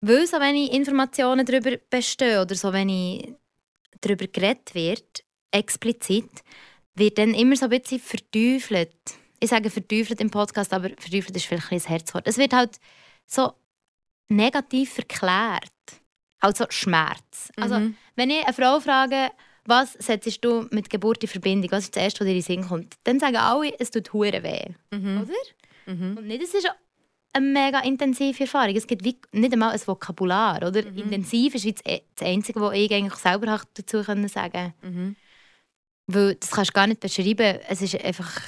weil 0.00 0.26
so 0.26 0.38
wenig 0.38 0.72
Informationen 0.72 1.44
darüber 1.44 1.76
bestehen 1.90 2.40
oder 2.40 2.54
so 2.54 2.72
wenig 2.72 3.34
darüber 4.00 4.26
geredet 4.26 4.74
wird, 4.74 5.24
explizit, 5.50 6.42
wird 6.94 7.18
dann 7.18 7.34
immer 7.34 7.56
so 7.56 7.66
ein 7.66 7.70
bisschen 7.70 8.00
verteufelt. 8.00 8.96
Ich 9.40 9.50
sage 9.50 9.70
verteufelt 9.70 10.20
im 10.20 10.30
Podcast, 10.30 10.72
aber 10.72 10.90
verteufelt 10.90 11.36
ist 11.36 11.46
vielleicht 11.46 11.72
ein 11.72 11.80
Herzwort. 11.80 12.26
Es 12.26 12.38
wird 12.38 12.52
halt 12.52 12.78
so 13.26 13.52
negativ 14.28 14.92
verklärt. 14.94 15.72
Halt 16.42 16.56
so 16.56 16.66
Schmerz. 16.70 17.52
Also, 17.56 17.78
mhm. 17.78 17.82
Also, 17.82 17.94
wenn 18.16 18.30
ich 18.30 18.44
eine 18.44 18.52
Frau 18.52 18.80
frage, 18.80 19.30
was 19.64 19.92
setzt 19.94 20.44
du 20.44 20.66
mit 20.70 20.90
Geburt 20.90 21.22
in 21.22 21.28
Verbindung? 21.28 21.70
Was 21.70 21.84
ist 21.84 21.96
das 21.96 22.02
Erste, 22.02 22.20
was 22.20 22.26
dir 22.26 22.32
in 22.32 22.38
den 22.38 22.42
Sinn 22.42 22.68
kommt? 22.68 22.94
Dann 23.04 23.20
sagen 23.20 23.36
alle, 23.36 23.78
es 23.78 23.90
tut 23.90 24.12
hure 24.12 24.42
weh. 24.42 24.74
Mhm. 24.90 25.22
Oder? 25.22 25.94
Mhm. 25.94 26.16
Und 26.16 26.26
nicht, 26.26 26.42
es 26.42 26.54
ist 26.54 26.68
eine 27.32 27.46
mega 27.46 27.80
intensive 27.80 28.40
Erfahrung. 28.40 28.76
Es 28.76 28.86
gibt 28.86 29.04
nicht 29.04 29.52
einmal 29.52 29.72
ein 29.72 29.80
Vokabular. 29.86 30.56
Oder? 30.66 30.82
Mhm. 30.82 30.98
Intensiv 30.98 31.54
ist 31.54 31.82
das 31.86 32.26
Einzige, 32.26 32.60
was 32.60 32.74
ich 32.74 32.92
eigentlich 32.92 33.14
selber 33.14 33.60
dazu 33.74 34.02
sagen 34.02 34.28
kann. 34.28 34.74
Mhm. 34.82 35.16
Weil 36.08 36.34
das 36.34 36.50
kannst 36.50 36.70
du 36.70 36.74
gar 36.74 36.86
nicht 36.86 37.00
beschreiben. 37.00 37.58
Es 37.68 37.80
ist 37.80 38.02
einfach 38.04 38.40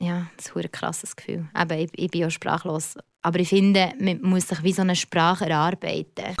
ja, 0.00 0.28
das 0.36 0.54
ein 0.54 0.72
krasses 0.72 1.16
Gefühl. 1.16 1.48
Eben, 1.58 1.78
ich, 1.78 1.90
ich 1.96 2.10
bin 2.10 2.20
ja 2.20 2.30
sprachlos. 2.30 2.96
Aber 3.22 3.38
ich 3.40 3.48
finde, 3.48 3.92
man 3.98 4.20
muss 4.22 4.48
sich 4.48 4.62
wie 4.62 4.72
so 4.72 4.82
eine 4.82 4.94
Sprache 4.94 5.48
erarbeiten. 5.48 6.36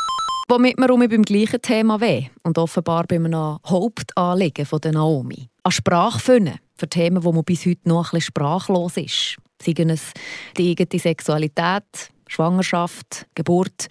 Womit 0.50 0.78
wir 0.78 0.90
um 0.90 1.00
beim 1.00 1.22
gleichen 1.24 1.60
Thema 1.60 2.00
weh 2.00 2.28
und 2.42 2.56
offenbar 2.56 3.04
bei 3.06 3.16
einem 3.16 3.58
Hauptanliegen 3.66 4.64
von 4.64 4.80
der 4.80 4.92
Naomi. 4.92 5.50
An 5.62 5.72
Sprache 5.72 6.18
finden 6.18 6.58
für 6.74 6.88
Themen, 6.88 7.22
wo 7.22 7.32
man 7.32 7.44
bis 7.44 7.66
heute 7.66 7.86
noch 7.86 8.12
bisschen 8.12 8.28
sprachlos 8.28 8.96
ist. 8.96 9.36
Seien 9.60 9.90
es 9.90 10.12
die 10.56 10.70
eigene 10.70 10.98
Sexualität, 10.98 11.84
Schwangerschaft, 12.28 13.26
Geburt 13.34 13.88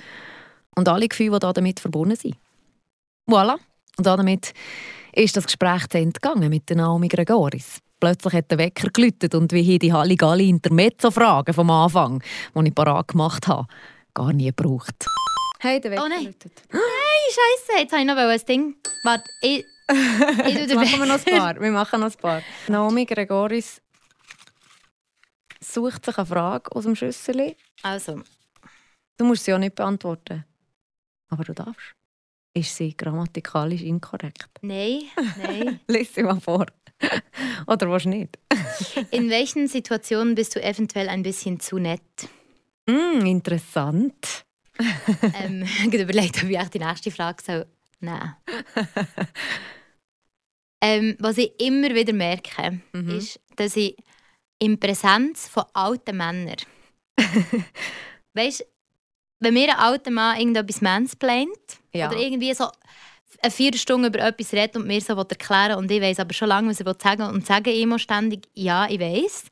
und 0.76 0.90
alle 0.90 1.08
Gefühle, 1.08 1.38
die 1.38 1.54
damit 1.54 1.80
verbunden 1.80 2.16
sind. 2.16 2.38
Voilà. 3.30 3.58
Und 3.98 4.08
damit 4.08 4.54
ist 5.14 5.38
das 5.38 5.46
Gespräch 5.46 5.88
zu 5.90 6.00
Ende 6.00 6.20
gegangen 6.20 6.50
mit 6.50 6.70
der 6.70 6.78
Naomi 6.78 7.08
Gregoris. 7.08 7.78
Plötzlich 8.00 8.34
hat 8.34 8.50
der 8.50 8.58
Wecker 8.58 8.90
geläutet 8.90 9.36
und 9.36 9.52
wie 9.52 9.62
hier 9.62 9.78
die 9.78 9.94
Halligalli 9.94 10.50
Intermezzo-Fragen 10.50 11.54
vom 11.54 11.70
Anfang, 11.70 12.24
die 12.56 12.68
ich 12.68 12.74
parat 12.74 13.10
gemacht 13.10 13.48
habe, 13.48 13.68
gar 14.16 14.34
nie 14.34 14.48
gebraucht. 14.48 15.06
Hey, 15.60 15.80
der 15.82 15.92
Wecker 15.92 16.04
Oh 16.06 16.08
nein. 16.08 16.26
läutet. 16.26 16.52
Scheiße, 16.72 17.80
jetzt 17.80 17.92
habe 17.92 18.02
ich 18.02 18.08
noch 18.08 18.16
ein 18.18 18.40
Ding. 18.48 18.76
Warte, 19.04 19.30
ich. 19.42 19.66
Jetzt 20.48 20.70
den 20.70 20.76
machen 20.76 21.00
wir 21.00 21.06
noch 21.06 21.26
ein 21.26 21.38
paar. 21.38 21.60
Wir 21.62 21.72
machen 21.72 22.02
noch 22.02 22.12
ein 22.12 22.18
paar. 22.18 22.42
Naomi 22.68 23.06
Gregoris 23.06 23.82
sucht 25.64 26.04
sich 26.06 26.18
eine 26.18 26.26
Frage 26.26 26.72
aus 26.76 26.84
dem 26.84 26.96
Schüssel. 26.96 27.56
Also, 27.84 28.22
Du 29.18 29.26
musst 29.26 29.46
sie 29.46 29.52
ja 29.52 29.58
nicht 29.58 29.76
beantworten. 29.76 30.44
Aber 31.30 31.44
du 31.46 31.54
darfst. 31.54 31.94
Ist 32.54 32.76
sie 32.76 32.96
grammatikalisch 32.96 33.82
inkorrekt? 33.82 34.50
nein, 34.62 35.04
nein. 35.38 35.80
Lies 35.88 36.14
sie 36.14 36.24
mal 36.24 36.40
vor. 36.42 36.66
Oder 37.68 37.90
was 37.90 38.06
nicht? 38.06 38.38
In 39.12 39.30
welchen 39.30 39.68
Situationen 39.68 40.36
bist 40.36 40.56
du 40.56 40.62
eventuell 40.62 41.08
ein 41.10 41.24
bisschen 41.24 41.60
zu 41.60 41.78
nett? 41.80 42.02
Mm, 42.90 43.26
interessant. 43.26 44.46
ähm, 45.34 45.64
ich 45.78 45.84
habe 45.86 45.98
überlegt, 45.98 46.44
ob 46.44 46.50
ich 46.50 46.70
die 46.70 46.80
nächste 46.80 47.12
Frage 47.12 47.44
soll. 47.44 47.66
Nein. 48.00 48.36
ähm, 50.82 51.16
was 51.20 51.38
ich 51.38 51.52
immer 51.60 51.94
wieder 51.94 52.14
merke, 52.14 52.82
Mhm. 52.94 53.18
ist, 53.18 53.40
dass 53.56 53.76
ich 53.76 53.96
in 54.60 54.80
Präsenz 54.80 55.48
von 55.48 55.64
alten 55.74 56.18
Männern. 56.18 56.56
weißt 58.34 58.66
wenn 59.40 59.54
mir 59.54 59.70
ein 59.72 59.78
alter 59.80 60.10
Mann 60.10 60.40
irgendetwas 60.40 60.82
mansplaint 60.82 61.50
Ja. 61.94 62.08
oder 62.10 62.18
irgendwie 62.18 62.54
so 62.56 62.68
eine 63.44 63.52
vier 63.52 63.72
Stunden 63.78 64.08
über 64.08 64.20
etwas 64.20 64.52
redet 64.52 64.76
und 64.78 64.88
mir 64.88 65.00
so 65.00 65.16
will 65.16 65.26
erklären 65.30 65.78
und 65.78 65.92
ich 65.92 66.02
weiß 66.02 66.20
aber 66.20 66.34
schon 66.34 66.48
lange, 66.48 66.70
was 66.70 66.80
er 66.80 66.88
will 66.88 66.96
sagen 67.00 67.22
und 67.24 67.46
sage 67.46 67.72
immer 67.72 68.00
ständig, 68.00 68.48
ja, 68.56 68.88
ich 68.90 69.00
weiß, 69.00 69.44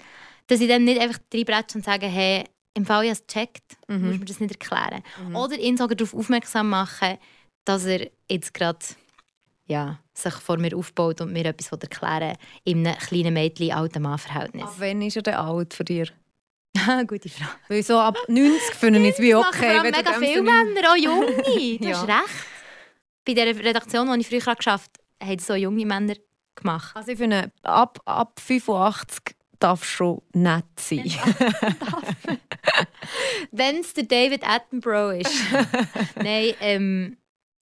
dass 0.48 0.60
ich 0.60 0.68
dann 0.68 0.86
nicht 0.86 1.00
einfach 1.00 1.20
reinbretsche 1.32 1.78
und 1.78 1.84
sage, 1.86 2.08
hey, 2.08 2.46
im 2.76 2.86
Fall, 2.86 3.04
ich 3.06 3.10
habe 3.10 3.20
es 3.22 3.26
gecheckt, 3.28 3.78
Mhm. 3.88 4.02
musst 4.08 4.16
du 4.16 4.20
mir 4.20 4.26
das 4.26 4.40
nicht 4.40 4.52
erklären. 4.52 5.04
Oder 5.34 5.58
ihn 5.58 5.78
sogar 5.78 5.96
darauf 5.96 6.14
aufmerksam 6.14 6.70
machen, 6.70 7.18
dass 7.66 7.86
er 7.86 8.10
jetzt 8.30 8.54
gerade 8.54 8.80
ja, 9.68 9.98
sich 10.14 10.34
vor 10.36 10.58
mir 10.58 10.78
aufbaut 10.78 11.22
und 11.22 11.34
mir 11.34 11.46
etwas 11.46 11.72
will 11.72 11.80
erklären 11.82 12.38
in 12.66 12.86
einem 12.86 12.98
kleinen 13.00 13.34
Mädchen-alten-Mann-Verhältnis. 13.34 14.64
Ab 14.64 14.76
wann 14.78 15.02
ist 15.02 15.16
er 15.16 15.24
denn 15.24 15.34
alt 15.34 15.74
für 15.74 15.84
dich? 15.84 16.14
Gute 17.08 17.30
Frage. 17.30 17.52
Weil 17.70 17.82
so 17.84 17.98
ab 18.00 18.16
90 18.28 18.76
finde 18.76 19.00
ich 19.08 19.14
es 19.16 19.20
wie 19.20 19.34
okay. 19.34 19.80
wenn 19.82 19.92
mega 19.92 20.14
viele 20.14 20.42
Männer, 20.44 20.92
auch 20.92 20.96
junge. 20.96 21.26
Du 21.80 21.88
Ja. 21.88 21.98
hast 22.02 22.08
recht. 22.08 22.46
Bei 23.26 23.34
der 23.34 23.48
Redaktion, 23.58 24.12
die 24.14 24.20
ich 24.22 24.28
früher 24.28 24.54
geschafft 24.56 24.92
habe, 25.20 25.32
haben 25.32 25.40
so 25.40 25.56
junge 25.56 25.86
Männer 25.86 26.14
gemacht. 26.54 26.96
Also 26.96 27.12
ich 27.12 27.18
finde, 27.18 27.52
ab, 27.64 28.00
ab 28.06 28.40
85 28.40 29.36
darf 29.66 29.84
schon 29.84 30.22
nett 30.34 30.66
sein. 30.80 31.04
Wenn 33.52 33.78
es 33.78 33.94
der 33.94 34.04
David 34.04 34.48
Attenborough 34.48 35.20
ist. 35.20 35.34
Nein, 36.16 36.54
ähm, 36.60 37.18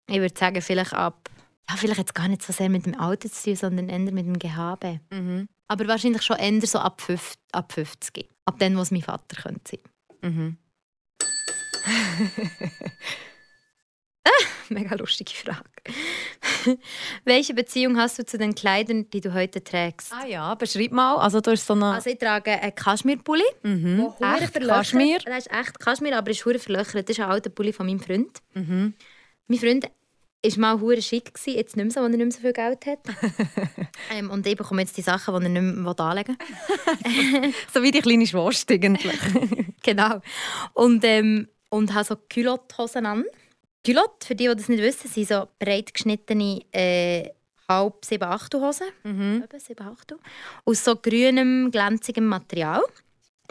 ich 0.09 0.17
würde 0.17 0.37
sagen, 0.37 0.61
vielleicht 0.61 0.93
ab. 0.93 1.29
Ja, 1.69 1.77
vielleicht 1.77 1.99
jetzt 1.99 2.13
gar 2.13 2.27
nicht 2.27 2.41
so 2.41 2.51
sehr 2.51 2.67
mit 2.67 2.85
dem 2.85 2.99
Alter 2.99 3.31
zu 3.31 3.43
tun, 3.43 3.55
sondern 3.55 3.87
eher 3.87 3.99
mit 3.99 4.25
dem 4.25 4.37
Gehabe. 4.37 4.99
mhm. 5.11 5.47
Aber 5.69 5.87
wahrscheinlich 5.87 6.23
schon 6.23 6.37
eher 6.37 6.67
so 6.67 6.79
ab, 6.79 6.99
fünf, 6.99 7.35
ab 7.53 7.71
50. 7.71 8.29
Ab 8.45 8.55
dann, 8.59 8.77
was 8.77 8.91
mein 8.91 9.01
Vater 9.01 9.41
könnte 9.41 9.79
sein. 10.21 10.21
Mhm. 10.21 10.57
Mega 14.69 14.95
lustige 14.95 15.31
Frage. 15.31 15.63
Welche 17.25 17.53
Beziehung 17.53 17.97
hast 17.97 18.19
du 18.19 18.25
zu 18.25 18.37
den 18.37 18.55
Kleidern, 18.55 19.09
die 19.09 19.21
du 19.21 19.33
heute 19.33 19.63
trägst? 19.63 20.11
Ah 20.13 20.25
ja, 20.25 20.55
beschreib 20.55 20.91
mal. 20.91 21.17
Also 21.17 21.41
du 21.41 21.51
hast 21.51 21.65
so 21.65 21.73
eine... 21.73 21.93
Also 21.93 22.09
ich 22.09 22.17
trage 22.17 22.51
einen 22.51 22.75
Kaschmirpulli. 22.75 23.43
mhm. 23.63 24.13
Echt 24.19 24.53
Kaschmir? 24.61 25.19
Der 25.19 25.37
ist 25.37 25.51
echt 25.51 25.79
Kaschmir, 25.79 26.17
aber 26.17 26.31
ist 26.31 26.45
hure 26.45 26.59
verlöchert. 26.59 27.09
Das 27.09 27.17
ist 27.17 27.23
ein 27.23 27.29
alter 27.29 27.49
Pulli 27.49 27.73
von 27.73 27.85
meinem 27.85 27.99
Freund. 27.99 28.39
Mhm. 28.53 28.93
Mein 29.47 29.59
Freund 29.59 29.89
war 30.43 30.59
mal 30.59 30.79
hure 30.79 31.01
schick, 31.01 31.33
gewesen, 31.33 31.57
jetzt 31.57 31.77
nicht 31.77 31.85
mehr 31.85 31.91
so, 31.91 32.01
weil 32.01 32.11
er 32.11 32.17
nicht 32.17 32.19
mehr 32.19 32.31
so 32.31 32.39
viel 32.41 32.53
Geld 32.53 32.85
hat. 32.85 32.99
ähm, 34.17 34.29
und 34.29 34.45
ich 34.45 34.57
bekomme 34.57 34.81
jetzt 34.81 34.97
die 34.97 35.01
Sachen, 35.01 35.33
die 35.39 35.45
er 35.45 35.49
nicht 35.49 35.77
mehr 35.77 35.99
anlegen 35.99 36.37
will. 36.37 37.53
So 37.73 37.81
wie 37.81 37.91
die 37.91 38.01
kleine 38.01 38.27
Schwester 38.27 38.73
eigentlich. 38.73 39.19
Genau. 39.83 40.21
Und, 40.73 41.03
ähm, 41.03 41.47
und 41.69 41.93
habe 41.93 42.05
so 42.05 42.15
Culotte-Hosen 42.15 43.05
an. 43.05 43.25
Culotte, 43.85 44.27
für 44.27 44.35
die, 44.35 44.47
die 44.47 44.55
das 44.55 44.69
nicht 44.69 44.81
wissen, 44.81 45.09
sind 45.09 45.27
so 45.27 45.47
breit 45.59 45.93
geschnittene 45.93 46.61
äh, 46.71 47.29
halb 47.67 48.03
7 48.05 48.23
8 48.23 48.53
Hosen. 48.55 48.87
mhm. 49.03 49.43
Eben 49.43 49.59
7 49.59 49.85
8 49.85 50.15
Aus 50.65 50.83
so 50.83 50.95
grünem, 50.95 51.69
glänzigem 51.71 52.27
Material. 52.27 52.81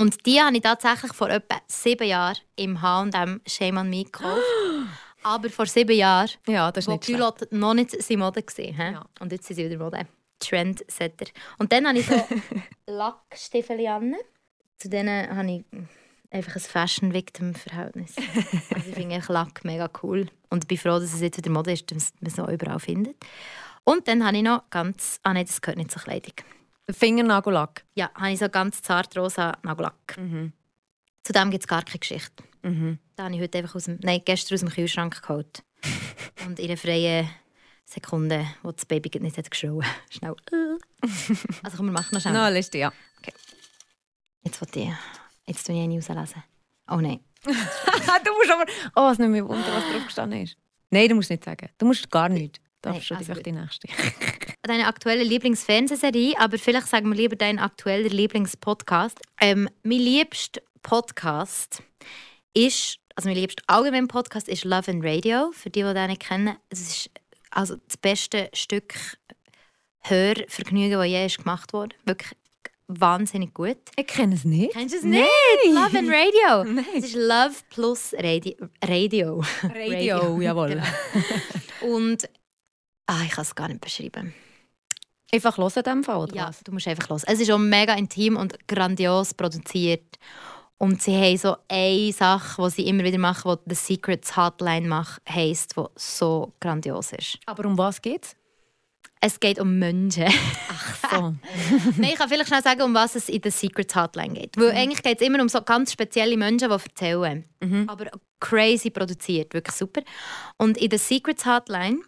Und 0.00 0.24
die 0.26 0.40
habe 0.40 0.56
ich 0.56 0.62
tatsächlich 0.62 1.12
vor 1.12 1.28
etwa 1.28 1.60
sieben 1.66 2.06
Jahren 2.06 2.38
im 2.56 2.80
H&M 2.80 3.40
Shame 3.46 3.76
on 3.78 3.90
Me 3.90 4.04
gekauft. 4.04 4.42
Aber 5.22 5.50
vor 5.50 5.66
sieben 5.66 5.96
Jahren, 5.96 6.30
Ja, 6.48 6.72
das 6.72 6.84
ist 6.84 6.88
wo 6.88 6.92
nicht. 6.92 7.04
Culotte 7.06 7.46
noch 7.50 7.74
nicht 7.74 7.94
in 7.94 8.18
Mode 8.18 8.42
war. 8.42 8.90
Ja. 8.92 9.04
Und 9.20 9.30
jetzt 9.32 9.46
sind 9.46 9.56
sie 9.56 9.64
wieder 9.70 9.78
Mode. 9.82 10.06
Trendsetter. 10.40 11.26
Und 11.58 11.72
dann 11.72 11.86
habe 11.86 11.98
ich 11.98 12.06
so 12.06 12.20
Lackstiefel 12.86 13.86
an. 13.86 14.16
Zu 14.78 14.88
denen 14.88 15.36
habe 15.36 15.50
ich 15.52 15.64
einfach 16.32 16.56
ein 16.56 16.60
Fashion-Victim-Verhältnis. 16.60 18.16
also 18.74 18.88
ich 18.88 18.94
finde 18.94 19.22
Lack 19.28 19.64
mega 19.64 19.88
cool. 20.02 20.28
Und 20.50 20.68
bin 20.68 20.78
froh, 20.78 20.98
dass 20.98 21.14
es 21.14 21.20
jetzt 21.20 21.38
wieder 21.38 21.50
Mode 21.50 21.72
ist, 21.72 21.90
dass 21.90 22.12
man 22.20 22.30
es 22.30 22.36
noch 22.36 22.48
überall 22.48 22.80
findet. 22.80 23.16
Und 23.84 24.06
dann 24.08 24.24
habe 24.24 24.36
ich 24.36 24.42
noch 24.42 24.68
ganz... 24.70 25.18
Ah 25.22 25.32
nein, 25.32 25.46
das 25.46 25.60
gehört 25.60 25.78
nicht 25.78 25.90
zur 25.90 26.02
Kleidung. 26.02 26.34
Fingernagellack. 26.90 27.84
Ja, 27.94 28.10
habe 28.14 28.32
ich 28.32 28.38
so 28.38 28.48
ganz 28.48 28.82
zart 28.82 29.16
rosa 29.16 29.56
Nagellack. 29.62 30.16
Mhm. 30.18 30.52
Zu 31.22 31.32
dem 31.32 31.50
gibt 31.50 31.64
es 31.64 31.68
gar 31.68 31.82
keine 31.82 31.98
Geschichte. 31.98 32.42
Mhm. 32.62 32.98
Den 33.16 33.24
habe 33.24 33.34
ich 33.34 33.40
heute 33.40 33.58
einfach 33.58 33.74
aus 33.74 33.84
dem, 33.84 33.98
nein, 34.02 34.22
gestern 34.24 34.54
aus 34.54 34.60
dem 34.60 34.70
Kühlschrank 34.70 35.22
geholt. 35.22 35.62
Und 36.46 36.58
in 36.58 36.66
einer 36.66 36.76
freien 36.76 37.28
Sekunde, 37.84 38.46
wo 38.62 38.72
das 38.72 38.86
Baby 38.86 39.10
nicht 39.20 39.38
hat 39.38 39.50
geschrien 39.50 39.84
Schnell. 40.10 40.34
äh. 40.52 41.06
Also 41.62 41.76
komm, 41.76 41.86
wir 41.86 41.92
machen 41.92 42.08
noch 42.12 42.20
schnell. 42.20 42.34
Na, 42.34 42.48
Liste, 42.48 42.78
ja. 42.78 42.92
Jetzt 44.44 44.60
will 44.60 44.82
ich, 44.82 44.90
jetzt 45.46 45.66
tue 45.66 45.74
ich 45.74 45.82
eine 45.82 45.94
rauslesen. 45.94 46.42
Oh 46.88 46.96
nein. 46.96 47.20
du 47.44 47.50
musst 47.50 48.50
aber... 48.50 48.66
Oh, 48.96 49.10
es 49.10 49.18
nimmt 49.18 49.32
mich 49.32 49.42
wunder, 49.42 49.66
was 49.74 49.84
drauf 49.84 50.04
gestanden 50.04 50.42
ist. 50.42 50.56
Nein, 50.90 51.08
du 51.08 51.14
musst 51.14 51.30
nicht 51.30 51.44
sagen. 51.44 51.68
Du 51.78 51.86
musst 51.86 52.10
gar 52.10 52.28
nichts. 52.28 52.60
Darfst 52.82 52.98
Nein, 52.98 53.02
schon 53.02 53.16
also 53.16 53.32
einfach 53.32 53.42
die 53.44 53.52
nächste. 53.52 53.88
Deine 54.62 54.86
aktuelle 54.86 55.22
Lieblingsfernsehserie, 55.22 56.34
aber 56.38 56.58
vielleicht 56.58 56.88
sagen 56.88 57.08
wir 57.08 57.16
lieber 57.16 57.36
deinen 57.36 57.58
aktuellen 57.58 58.10
Lieblingspodcast. 58.10 59.20
Ähm, 59.40 59.68
mein 59.82 59.98
liebster 59.98 60.60
Podcast 60.82 61.82
ist, 62.54 62.98
also 63.14 63.28
mein 63.28 63.38
liebster 63.38 63.62
allgemein 63.68 64.08
Podcast 64.08 64.48
ist 64.48 64.64
Love 64.64 64.90
and 64.90 65.04
Radio. 65.04 65.52
Für 65.52 65.70
die, 65.70 65.82
die 65.82 65.94
den 65.94 66.08
nicht 66.08 66.22
kennen, 66.22 66.56
es 66.70 66.80
ist 66.80 67.10
also 67.50 67.76
das 67.76 67.96
beste 67.96 68.50
Stück 68.52 68.94
Hörvergnügen, 70.00 70.98
das 70.98 71.06
je 71.06 71.26
ist 71.26 71.38
gemacht 71.38 71.72
wurde. 71.72 71.94
Wirklich 72.04 72.32
wahnsinnig 73.00 73.52
gut. 73.54 73.76
Ich 73.96 74.06
kenne 74.06 74.34
es 74.34 74.44
nicht. 74.44 74.72
Kennst 74.72 74.94
du 74.94 74.98
es 74.98 75.04
Nein. 75.04 75.22
nicht? 75.64 75.74
Love 75.74 75.98
and 75.98 76.08
Radio. 76.08 76.64
Nein. 76.72 76.84
Es 76.96 77.04
ist 77.04 77.14
Love 77.14 77.54
plus 77.70 78.12
Radio. 78.18 78.54
Radio. 78.84 79.42
Radio, 79.62 80.40
jawohl. 80.40 80.68
Genau. 80.68 80.84
Und 81.94 82.28
ah, 83.06 83.22
ich 83.24 83.30
kann 83.32 83.42
es 83.42 83.54
gar 83.54 83.68
nicht 83.68 83.80
beschreiben. 83.80 84.34
Einfach 85.34 85.56
hören 85.56 85.72
in 85.76 85.82
dem 85.82 86.04
Fall, 86.04 86.16
oder 86.18 86.34
Ja, 86.34 86.48
was? 86.48 86.60
du 86.62 86.72
musst 86.72 86.86
einfach 86.88 87.08
los. 87.08 87.24
Es 87.24 87.40
ist 87.40 87.50
auch 87.50 87.58
mega 87.58 87.94
intim 87.94 88.36
und 88.36 88.68
grandios 88.68 89.32
produziert. 89.34 90.18
Und 90.76 91.00
sie 91.00 91.16
haben 91.16 91.36
so 91.38 91.56
eine 91.68 92.12
Sache, 92.12 92.60
die 92.62 92.70
sie 92.70 92.86
immer 92.88 93.04
wieder 93.04 93.18
machen, 93.18 93.56
die 93.66 93.74
The 93.74 93.94
Secrets 93.94 94.36
Hotline 94.36 94.86
macht, 94.88 95.22
heisst, 95.28 95.76
die 95.76 95.84
so 95.96 96.52
grandios 96.60 97.12
ist. 97.12 97.38
Aber 97.46 97.64
um 97.66 97.78
was 97.78 98.02
geht's? 98.02 98.36
Es 99.24 99.38
geht 99.38 99.60
um 99.60 99.78
Menschen. 99.78 100.26
So. 101.08 101.16
Nein, 101.96 102.10
ich 102.10 102.16
kann 102.16 102.28
vielleicht 102.28 102.48
schnell 102.48 102.62
sagen, 102.62 102.82
um 102.82 102.92
was 102.92 103.14
es 103.14 103.28
in 103.28 103.40
The 103.42 103.50
Secrets 103.50 103.94
Hotline 103.94 104.34
geht. 104.34 104.56
Weil 104.56 104.72
eigentlich 104.72 105.00
geht 105.00 105.20
es 105.20 105.26
immer 105.26 105.40
um 105.40 105.48
so 105.48 105.62
ganz 105.62 105.92
spezielle 105.92 106.36
Menschen, 106.36 106.68
die 106.68 106.74
erzählen. 106.74 107.44
Aber 107.86 108.10
crazy 108.40 108.90
produziert, 108.90 109.54
wirklich 109.54 109.76
super. 109.76 110.02
Und 110.58 110.76
in 110.76 110.90
The 110.90 110.98
Secrets 110.98 111.46
Hotline, 111.46 112.00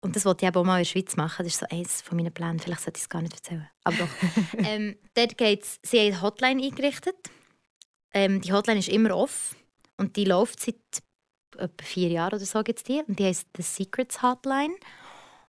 und 0.00 0.16
das 0.16 0.24
wollte 0.24 0.44
ich 0.44 0.48
eben 0.48 0.56
auch 0.56 0.64
mal 0.64 0.78
in 0.78 0.84
der 0.84 0.90
Schweiz 0.90 1.16
machen, 1.16 1.44
das 1.44 1.54
ist 1.54 1.60
so 1.60 1.66
eines 1.70 2.02
von 2.02 2.16
meinen 2.16 2.32
Plänen, 2.32 2.58
vielleicht 2.58 2.80
sollte 2.80 2.98
ich 2.98 3.02
es 3.04 3.08
gar 3.08 3.22
nicht 3.22 3.34
erzählen. 3.34 3.68
Aber 3.84 3.96
doch. 3.96 4.08
ähm, 4.58 4.96
dort 5.14 5.38
geht's, 5.38 5.78
sie 5.84 5.98
haben 6.00 6.06
eine 6.08 6.22
Hotline 6.22 6.64
eingerichtet. 6.64 7.16
Ähm, 8.12 8.40
die 8.40 8.52
Hotline 8.52 8.80
ist 8.80 8.88
immer 8.88 9.16
off 9.16 9.54
und 9.96 10.16
die 10.16 10.24
läuft 10.24 10.60
seit 10.60 10.76
etwa 11.56 11.84
vier 11.84 12.08
Jahren 12.08 12.34
oder 12.34 12.44
so 12.44 12.62
gibt's 12.64 12.82
die. 12.82 13.02
Und 13.06 13.18
die 13.20 13.26
heisst 13.26 13.46
The 13.56 13.62
Secrets 13.62 14.22
Hotline. 14.22 14.74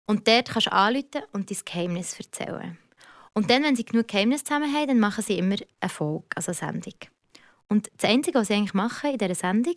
Und 0.09 0.27
dort 0.27 0.49
kannst 0.49 0.65
du 0.65 0.73
anrufen 0.73 1.21
und 1.33 1.51
dein 1.51 1.57
Geheimnis 1.63 2.19
erzählen. 2.19 2.79
Und 3.33 3.51
dann, 3.51 3.61
wenn 3.61 3.75
sie 3.75 3.85
genug 3.85 4.07
Geheimnisse 4.07 4.43
zusammen 4.43 4.73
haben, 4.73 4.87
dann 4.87 4.99
machen 4.99 5.23
sie 5.23 5.37
immer 5.37 5.55
eine 5.79 5.89
Folge, 5.89 6.25
also 6.33 6.49
eine 6.49 6.55
Sendung. 6.55 6.95
Und 7.67 7.91
das 7.95 8.09
Einzige, 8.09 8.39
was 8.39 8.47
sie 8.47 8.55
eigentlich 8.55 8.73
machen 8.73 9.11
in 9.11 9.19
dieser 9.19 9.35
Sendung, 9.35 9.75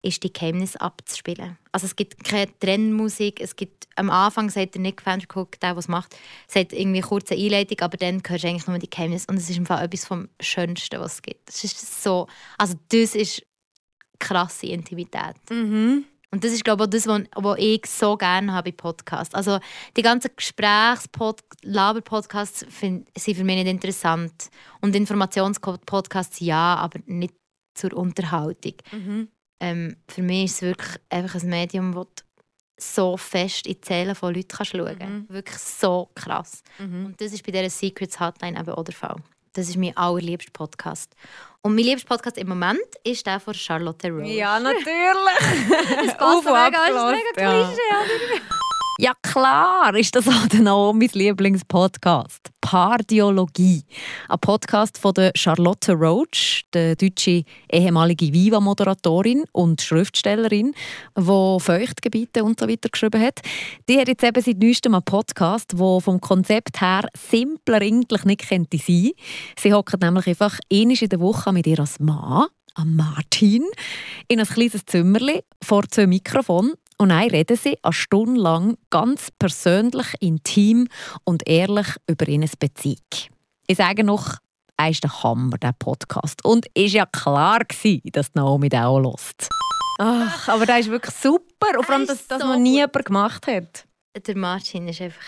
ist, 0.00 0.22
die 0.22 0.32
Geheimnisse 0.32 0.80
abzuspielen. 0.80 1.58
Also 1.72 1.86
es 1.86 1.96
gibt 1.96 2.22
keine 2.22 2.56
Trennmusik, 2.60 3.40
es 3.40 3.56
gibt, 3.56 3.88
am 3.96 4.10
Anfang 4.10 4.48
sagt 4.48 4.76
der 4.76 4.80
Nick 4.80 5.04
Vandercook, 5.04 5.58
der, 5.58 5.76
es 5.76 5.88
macht, 5.88 6.16
sagt 6.46 6.72
irgendwie 6.72 6.98
eine 6.98 7.08
kurze 7.08 7.34
Einleitung, 7.34 7.80
aber 7.80 7.96
dann 7.96 8.22
hörst 8.24 8.44
du 8.44 8.48
eigentlich 8.48 8.68
nur 8.68 8.78
die 8.78 8.88
Geheimnisse. 8.88 9.26
Und 9.28 9.38
es 9.38 9.50
ist 9.50 9.56
im 9.56 9.66
Fall 9.66 9.84
etwas 9.84 10.04
vom 10.04 10.28
Schönsten, 10.40 11.00
was 11.00 11.14
es 11.14 11.22
gibt. 11.22 11.50
Es 11.50 11.64
ist 11.64 12.00
so, 12.00 12.28
also 12.58 12.74
das 12.90 13.16
ist 13.16 13.44
krasse 14.20 14.68
Intimität. 14.68 15.34
mhm. 15.50 16.04
Und 16.34 16.42
das 16.42 16.52
ist, 16.52 16.64
glaube 16.64 16.82
ich, 16.82 16.88
auch 16.88 16.90
das, 16.90 17.06
was 17.06 17.22
ich 17.60 17.86
so 17.86 18.16
gerne 18.16 18.52
habe 18.52 18.72
bei 18.72 18.76
Podcasts. 18.76 19.36
Also 19.36 19.60
die 19.96 20.02
ganzen 20.02 20.32
Gesprächs-Laber-Podcasts 20.34 22.66
sind 22.80 23.08
für 23.14 23.44
mich 23.44 23.54
nicht 23.54 23.68
interessant. 23.68 24.50
Und 24.80 24.96
Informationspodcasts 24.96 26.40
ja, 26.40 26.74
aber 26.74 26.98
nicht 27.06 27.34
zur 27.74 27.96
Unterhaltung. 27.96 28.74
Mhm. 28.90 29.28
Ähm, 29.60 29.94
für 30.08 30.22
mich 30.22 30.46
ist 30.46 30.54
es 30.54 30.62
wirklich 30.62 30.98
einfach 31.08 31.40
ein 31.40 31.48
Medium, 31.48 31.94
das 31.94 32.08
so 32.80 33.16
fest 33.16 33.68
in 33.68 33.76
die 33.80 33.86
Seelen 33.86 34.16
von 34.16 34.34
Leuten 34.34 34.48
kannst 34.48 34.72
schauen 34.72 34.98
kannst. 34.98 35.28
Mhm. 35.28 35.28
Wirklich 35.28 35.58
so 35.58 36.10
krass. 36.16 36.64
Mhm. 36.80 37.06
Und 37.06 37.20
das 37.20 37.32
ist 37.32 37.46
bei 37.46 37.52
dieser 37.52 37.70
Secrets 37.70 38.18
Hotline 38.18 38.58
eben 38.58 38.70
auch 38.70 38.82
der 38.82 38.92
Fall. 38.92 39.22
Das 39.52 39.68
ist 39.68 39.76
mein 39.76 39.96
allerliebster 39.96 40.50
Podcast. 40.52 41.14
Und 41.66 41.76
mein 41.76 41.84
liebster 41.86 42.08
Podcast 42.08 42.36
im 42.36 42.48
Moment 42.48 42.78
ist 43.04 43.26
der 43.26 43.40
von 43.40 43.54
Charlotte 43.54 44.10
Rose. 44.10 44.26
Ja, 44.26 44.60
natürlich. 44.60 44.84
das 46.06 46.16
passt 46.18 46.44
mega, 46.44 46.66
ist 46.66 46.94
mega 46.94 47.40
ja. 47.40 47.64
Klischee, 47.64 47.80
oder? 47.90 48.63
Ja 48.98 49.12
klar, 49.22 49.92
ist 49.96 50.14
das 50.14 50.28
auch 50.28 50.66
auch 50.68 50.92
mein 50.92 51.08
Lieblingspodcast. 51.12 52.50
Pardiologie. 52.60 53.82
Ein 54.28 54.38
Podcast 54.38 54.98
von 54.98 55.12
der 55.14 55.32
Charlotte 55.34 55.92
Roach, 55.92 56.62
der 56.72 56.94
deutsche 56.94 57.42
ehemalige 57.70 58.32
Viva-Moderatorin 58.32 59.44
und 59.50 59.82
Schriftstellerin, 59.82 60.74
die 61.18 61.22
Feuchtgebiete 61.58 62.44
und 62.44 62.60
so 62.60 62.68
weiter 62.68 62.88
geschrieben 62.88 63.20
hat. 63.20 63.40
Die 63.88 63.98
hat 63.98 64.06
jetzt 64.06 64.22
eben 64.22 64.40
seit 64.40 64.58
neuestem 64.58 64.94
einen 64.94 65.02
Podcast, 65.02 65.72
der 65.72 66.00
vom 66.00 66.20
Konzept 66.20 66.80
her 66.80 67.08
simpler 67.18 67.82
eigentlich 67.82 68.24
nicht 68.24 68.48
könnte 68.48 68.78
sein. 68.78 69.10
Sie 69.58 69.74
hockt 69.74 70.00
nämlich 70.00 70.28
einfach 70.28 70.58
einmal 70.72 70.96
in 71.02 71.08
der 71.08 71.20
Woche 71.20 71.52
mit 71.52 71.66
ihrem 71.66 71.88
Mann, 71.98 72.46
am 72.74 72.96
Martin, 72.96 73.64
in 74.28 74.40
ein 74.40 74.46
kleines 74.46 74.84
Zimmerli 74.86 75.42
vor 75.62 75.82
zwei 75.88 76.06
Mikrofonen 76.06 76.74
und 77.04 77.10
dann 77.10 77.28
reden 77.28 77.54
sie 77.54 77.76
eine 77.82 77.92
Stunde 77.92 78.40
lang 78.40 78.78
ganz 78.88 79.28
persönlich, 79.38 80.06
intim 80.20 80.88
und 81.24 81.46
ehrlich 81.46 81.86
über 82.06 82.26
ihre 82.26 82.48
Beziehung. 82.58 82.96
Ich 83.66 83.76
sage 83.76 84.04
noch, 84.04 84.38
er 84.78 84.88
ist 84.88 85.04
der 85.04 85.22
Hammer, 85.22 85.58
der 85.58 85.74
Podcast. 85.78 86.42
Und 86.46 86.66
es 86.72 86.94
war 86.94 87.00
ja 87.00 87.06
klar, 87.06 87.58
gewesen, 87.58 88.08
dass 88.12 88.34
Naomi 88.34 88.70
den 88.70 88.84
auch 88.84 89.02
hört. 89.02 89.48
Ach, 89.98 90.48
aber 90.48 90.64
der 90.64 90.78
ist 90.78 90.88
wirklich 90.88 91.14
super. 91.14 91.78
Und 91.78 91.84
vor 91.84 91.94
allem, 91.94 92.06
dass 92.06 92.26
das 92.26 92.40
so 92.40 92.48
noch 92.48 92.56
nie 92.56 92.76
jemand 92.76 93.04
gemacht 93.04 93.46
hat. 93.46 93.86
Der 94.26 94.36
Martin 94.36 94.88
ist 94.88 95.02
einfach... 95.02 95.20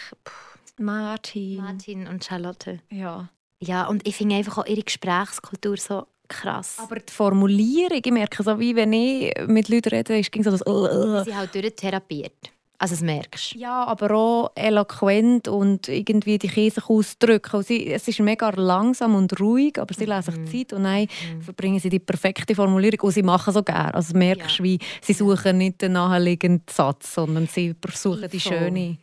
Martin. 0.78 1.58
Martin 1.58 2.08
und 2.08 2.24
Charlotte. 2.24 2.80
Ja. 2.90 3.28
Ja, 3.60 3.86
und 3.86 4.08
ich 4.08 4.16
finde 4.16 4.36
einfach 4.36 4.56
auch 4.58 4.66
ihre 4.66 4.82
Gesprächskultur 4.82 5.76
so 5.76 6.06
krass. 6.28 6.76
Aber 6.78 6.96
die 6.96 7.12
Formulierung, 7.12 8.00
ich 8.04 8.12
merke 8.12 8.42
so, 8.42 8.58
wie 8.58 8.74
wenn 8.76 8.92
ich 8.92 9.32
mit 9.46 9.68
Leuten 9.68 9.90
rede, 9.90 10.18
ist 10.18 10.32
ging 10.32 10.42
so 10.42 10.50
das 10.50 10.62
äh, 10.62 10.70
äh. 10.70 11.24
sie 11.24 11.34
halt 11.34 11.54
durchtherapiert. 11.54 12.52
Also 12.78 12.94
das 12.94 13.02
merkst 13.02 13.54
du. 13.54 13.58
Ja, 13.58 13.84
aber 13.84 14.10
auch 14.10 14.50
eloquent 14.54 15.48
und 15.48 15.88
irgendwie 15.88 16.36
die 16.38 16.48
Käse 16.48 16.82
ausdrücken. 16.86 17.56
Und 17.56 17.66
sie, 17.66 17.86
es 17.90 18.06
ist 18.06 18.20
mega 18.20 18.50
langsam 18.50 19.14
und 19.14 19.40
ruhig, 19.40 19.78
aber 19.78 19.94
sie 19.94 20.04
lassen 20.04 20.46
sich 20.46 20.68
Zeit 20.68 20.76
und 20.76 20.84
dann 20.84 21.08
verbringen 21.40 21.80
sie 21.80 21.88
die 21.88 22.00
perfekte 22.00 22.54
Formulierung 22.54 23.00
und 23.00 23.12
sie 23.12 23.22
machen 23.22 23.54
so 23.54 23.62
gerne. 23.62 23.94
Also 23.94 24.16
merkst, 24.16 24.58
Ja. 24.58 24.64
wie 24.64 24.78
sie 25.00 25.14
suchen 25.14 25.56
nicht 25.56 25.80
den 25.80 25.92
naheliegenden 25.92 26.64
Satz, 26.70 27.14
sondern 27.14 27.46
sie 27.46 27.74
versuchen 27.80 28.28
die 28.30 28.40
Voll. 28.40 28.98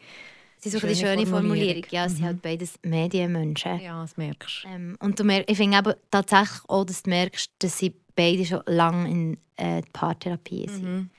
Sie 0.63 0.69
suchen 0.69 0.87
die 0.87 0.95
Schöne 0.95 1.09
schöne 1.09 1.27
Formulierung. 1.27 1.83
Formulierung. 1.83 1.83
Ja, 1.91 2.07
sie 2.07 2.15
sind 2.15 2.25
halt 2.25 2.41
beides 2.41 2.79
Medienmenschen. 2.83 3.81
Ja, 3.81 4.01
das 4.01 4.15
merkst 4.15 4.63
du. 4.63 4.67
Ähm, 4.69 4.95
und 5.01 5.19
du 5.19 5.25
mer 5.25 5.43
ich 5.49 5.57
finde 5.57 5.77
eben 5.77 5.93
tatsächlich 6.09 6.61
auch, 6.69 6.85
dass 6.85 7.03
du 7.03 7.09
merkst, 7.09 7.51
dass 7.59 7.77
sie 7.77 7.93
beide 8.15 8.45
schon 8.45 8.61
lange 8.67 9.09
in 9.09 9.37
äh, 9.57 9.81
Paartherapie 9.91 10.69
sind. 10.69 10.83
Mhm. 10.85 11.09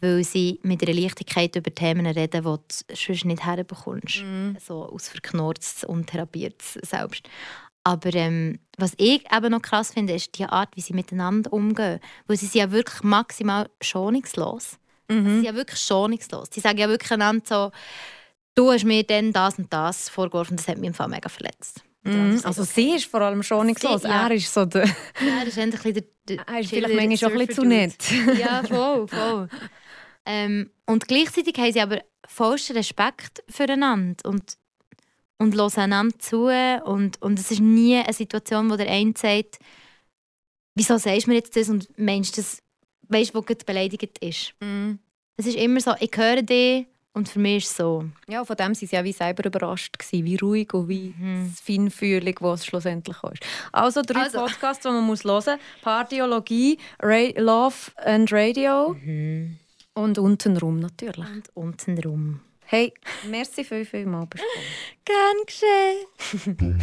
Weil 0.00 0.22
sie 0.22 0.60
mit 0.62 0.86
einer 0.86 0.94
Leichtigkeit 1.00 1.56
über 1.56 1.74
Themen 1.74 2.06
reden, 2.06 2.30
die 2.30 2.40
du 2.40 2.60
sonst 2.94 3.24
nicht 3.24 3.44
herbekommst. 3.44 4.22
Mhm. 4.22 4.56
So 4.64 4.84
aus 4.84 5.08
verknorztes, 5.08 5.82
untherapiertes 5.82 6.78
Selbst. 6.82 7.28
Aber 7.82 8.14
ähm, 8.14 8.60
was 8.78 8.92
ich 8.98 9.24
eben 9.34 9.50
noch 9.50 9.62
krass 9.62 9.94
finde, 9.94 10.14
ist 10.14 10.38
die 10.38 10.44
Art, 10.44 10.76
wie 10.76 10.80
sie 10.80 10.94
miteinander 10.94 11.52
umgehen. 11.52 11.98
Weil 12.28 12.36
sie 12.36 12.46
sind 12.46 12.60
ja 12.60 12.70
wirklich 12.70 13.02
maximal 13.02 13.68
schonungslos. 13.80 14.78
Sie 15.08 15.14
sind 15.14 15.44
ja 15.44 15.54
wirklich 15.54 15.80
schonungslos. 15.80 16.48
Sie 16.52 16.60
sagen 16.60 16.78
ja 16.78 16.88
wirklich 16.88 17.10
einander 17.12 17.44
so, 17.44 17.70
du 18.56 18.72
hast 18.72 18.84
mir 18.84 19.04
dann 19.04 19.32
das 19.32 19.58
und 19.58 19.72
das 19.72 20.08
vorgeworfen 20.08 20.52
und 20.54 20.60
das 20.60 20.66
hat 20.66 20.78
mich 20.78 20.88
im 20.88 20.94
Fall 20.94 21.08
mega 21.08 21.28
verletzt. 21.28 21.82
Mhm. 22.02 22.40
Also 22.44 22.62
sie 22.64 22.90
ist 22.96 23.06
vor 23.06 23.20
allem 23.20 23.42
schon 23.42 23.66
nicht 23.66 23.80
so. 23.80 23.96
Sie- 23.98 24.06
ja. 24.08 24.26
Er 24.28 24.34
ist 24.34 24.52
so 24.52 24.64
der. 24.64 24.86
Ja, 24.86 25.40
das 25.40 25.48
ist 25.48 25.58
endlich 25.58 25.84
ein 25.84 25.92
bisschen 25.94 26.08
der, 26.28 26.36
der 26.36 26.48
Er 26.54 26.60
ist 26.60 26.70
vielleicht 26.70 26.94
manchmal 26.94 27.16
schon 27.18 27.32
ein 27.32 27.38
bisschen 27.46 27.54
zu 27.54 27.64
nett. 27.64 27.96
Ja, 28.38 28.62
voll, 28.64 29.08
voll. 29.08 29.48
ähm, 30.24 30.70
und 30.86 31.06
gleichzeitig 31.08 31.56
haben 31.58 31.72
sie 31.72 31.80
aber 31.80 32.00
vollsten 32.26 32.76
Respekt 32.76 33.42
füreinander 33.48 34.28
und, 34.28 34.56
und 35.38 35.54
hören 35.54 35.72
einander 35.80 36.18
zu. 36.18 36.46
Und, 36.84 37.20
und 37.22 37.38
es 37.40 37.50
ist 37.50 37.60
nie 37.60 37.96
eine 37.96 38.12
Situation, 38.12 38.70
wo 38.70 38.76
der 38.76 38.88
eine 38.88 39.14
sagt, 39.16 39.58
wieso 40.76 40.96
sagst 40.98 41.26
du 41.26 41.30
mir 41.30 41.36
jetzt 41.36 41.56
das 41.56 41.68
und 41.68 41.88
meinst 41.98 42.38
das, 42.38 42.62
weißt 43.08 43.34
du, 43.34 43.38
wo 43.38 43.42
beleidigt 43.42 44.18
ist. 44.18 44.54
Mhm. 44.60 45.00
Es 45.36 45.46
ist 45.46 45.56
immer 45.56 45.80
so, 45.80 45.92
ich 46.00 46.10
höre 46.16 46.42
dich 46.42 46.86
und 47.16 47.30
für 47.30 47.38
mich 47.38 47.64
ist 47.64 47.70
es 47.70 47.76
so. 47.78 48.04
Ja, 48.28 48.44
von 48.44 48.56
dem 48.56 48.66
waren 48.66 48.74
sie 48.74 48.86
ja 48.86 49.02
wie 49.02 49.12
selber 49.12 49.46
überrascht, 49.46 49.98
gewesen, 49.98 50.24
wie 50.26 50.36
ruhig 50.36 50.74
und 50.74 50.86
wie 50.90 51.14
feinfühlig, 51.64 52.42
was 52.42 52.60
es 52.60 52.66
schlussendlich 52.66 53.16
ist. 53.32 53.42
Also 53.72 54.02
drei 54.02 54.24
Also. 54.24 54.40
Podcasts, 54.40 54.82
die 54.82 54.88
man 54.88 55.02
muss 55.02 55.24
hören 55.24 55.36
muss. 55.36 55.82
Pardiologie, 55.82 56.78
Ra 57.02 57.28
Love 57.38 57.74
and 58.04 58.30
Radio 58.30 58.94
und 59.94 60.18
Untenrum 60.18 60.78
natürlich. 60.78 61.26
Und 61.26 61.48
untenrum. 61.54 62.40
Hey, 62.66 62.92
merci 63.30 63.64
viel, 63.64 63.86
viel 63.86 64.04
mal 64.04 64.26
Gern 65.04 65.46
geschehen. 65.46 66.78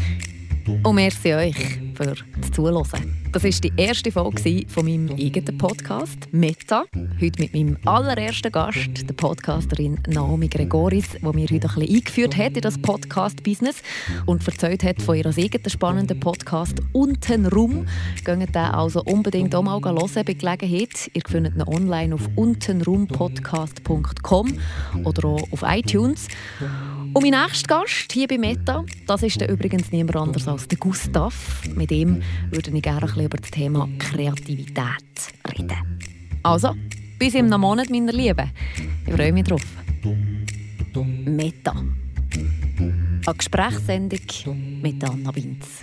Und 0.83 0.95
merci 0.95 1.33
euch 1.35 1.55
für 1.93 2.05
das 2.05 2.51
Zuhören. 2.51 3.22
Das 3.33 3.43
war 3.43 3.49
die 3.49 3.73
erste 3.77 4.11
Folge 4.11 4.63
von 4.67 4.85
meinem 4.85 5.09
eigenen 5.09 5.57
Podcast 5.57 6.27
«Meta». 6.31 6.85
Heute 7.19 7.41
mit 7.41 7.55
meinem 7.55 7.79
allerersten 7.83 8.51
Gast, 8.51 9.09
der 9.09 9.15
Podcasterin 9.15 9.97
Naomi 10.07 10.47
Gregoris, 10.47 11.13
die 11.13 11.25
mir 11.25 11.47
heute 11.49 11.55
ein 11.55 11.61
bisschen 11.61 11.95
eingeführt 11.95 12.37
hat 12.37 12.55
in 12.55 12.61
das 12.61 12.77
Podcast-Business 12.77 13.77
und 14.27 14.47
erzählt 14.47 14.83
hat 14.83 15.01
von 15.01 15.15
ihrem 15.15 15.33
eigenen 15.35 15.67
spannenden 15.67 16.19
Podcast 16.19 16.75
«Untenrum». 16.91 17.87
Geht 18.23 18.53
den 18.53 18.55
also 18.55 19.01
unbedingt 19.01 19.55
auch 19.55 19.63
mal 19.63 19.81
hören 19.81 20.11
bei 20.13 20.33
Gelegenheit. 20.33 21.09
Ihr 21.15 21.23
findet 21.27 21.55
ihn 21.55 21.63
online 21.63 22.13
auf 22.13 22.29
untenrumpodcast.com 22.35 24.59
oder 25.05 25.27
auch 25.27 25.51
auf 25.51 25.63
iTunes. 25.63 26.27
Und 27.15 27.23
mein 27.23 27.31
nächster 27.31 27.79
Gast 27.79 28.11
hier 28.11 28.27
bei 28.27 28.37
Meta, 28.37 28.85
das 29.07 29.23
ist 29.23 29.41
übrigens 29.41 29.91
niemand 29.91 30.17
anders 30.17 30.47
als 30.47 30.67
der 30.67 30.77
Gustav. 30.77 31.63
Mit 31.75 31.91
ihm 31.91 32.21
würde 32.51 32.69
ich 32.71 32.81
gerne 32.81 33.01
ein 33.01 33.07
bisschen 33.07 33.22
über 33.23 33.37
das 33.37 33.51
Thema 33.51 33.87
Kreativität 33.99 35.33
reden. 35.57 35.99
Also, 36.43 36.75
bis 37.17 37.35
einem 37.35 37.59
Monat, 37.59 37.89
meine 37.89 38.11
Lieben. 38.11 38.51
Ich 39.07 39.13
freue 39.13 39.31
mich 39.31 39.45
drauf. 39.45 39.63
Meta. 41.25 41.73
Eine 43.25 43.35
Gesprächssendung 43.37 44.19
mit 44.81 45.03
Anna 45.03 45.31
Binz. 45.31 45.81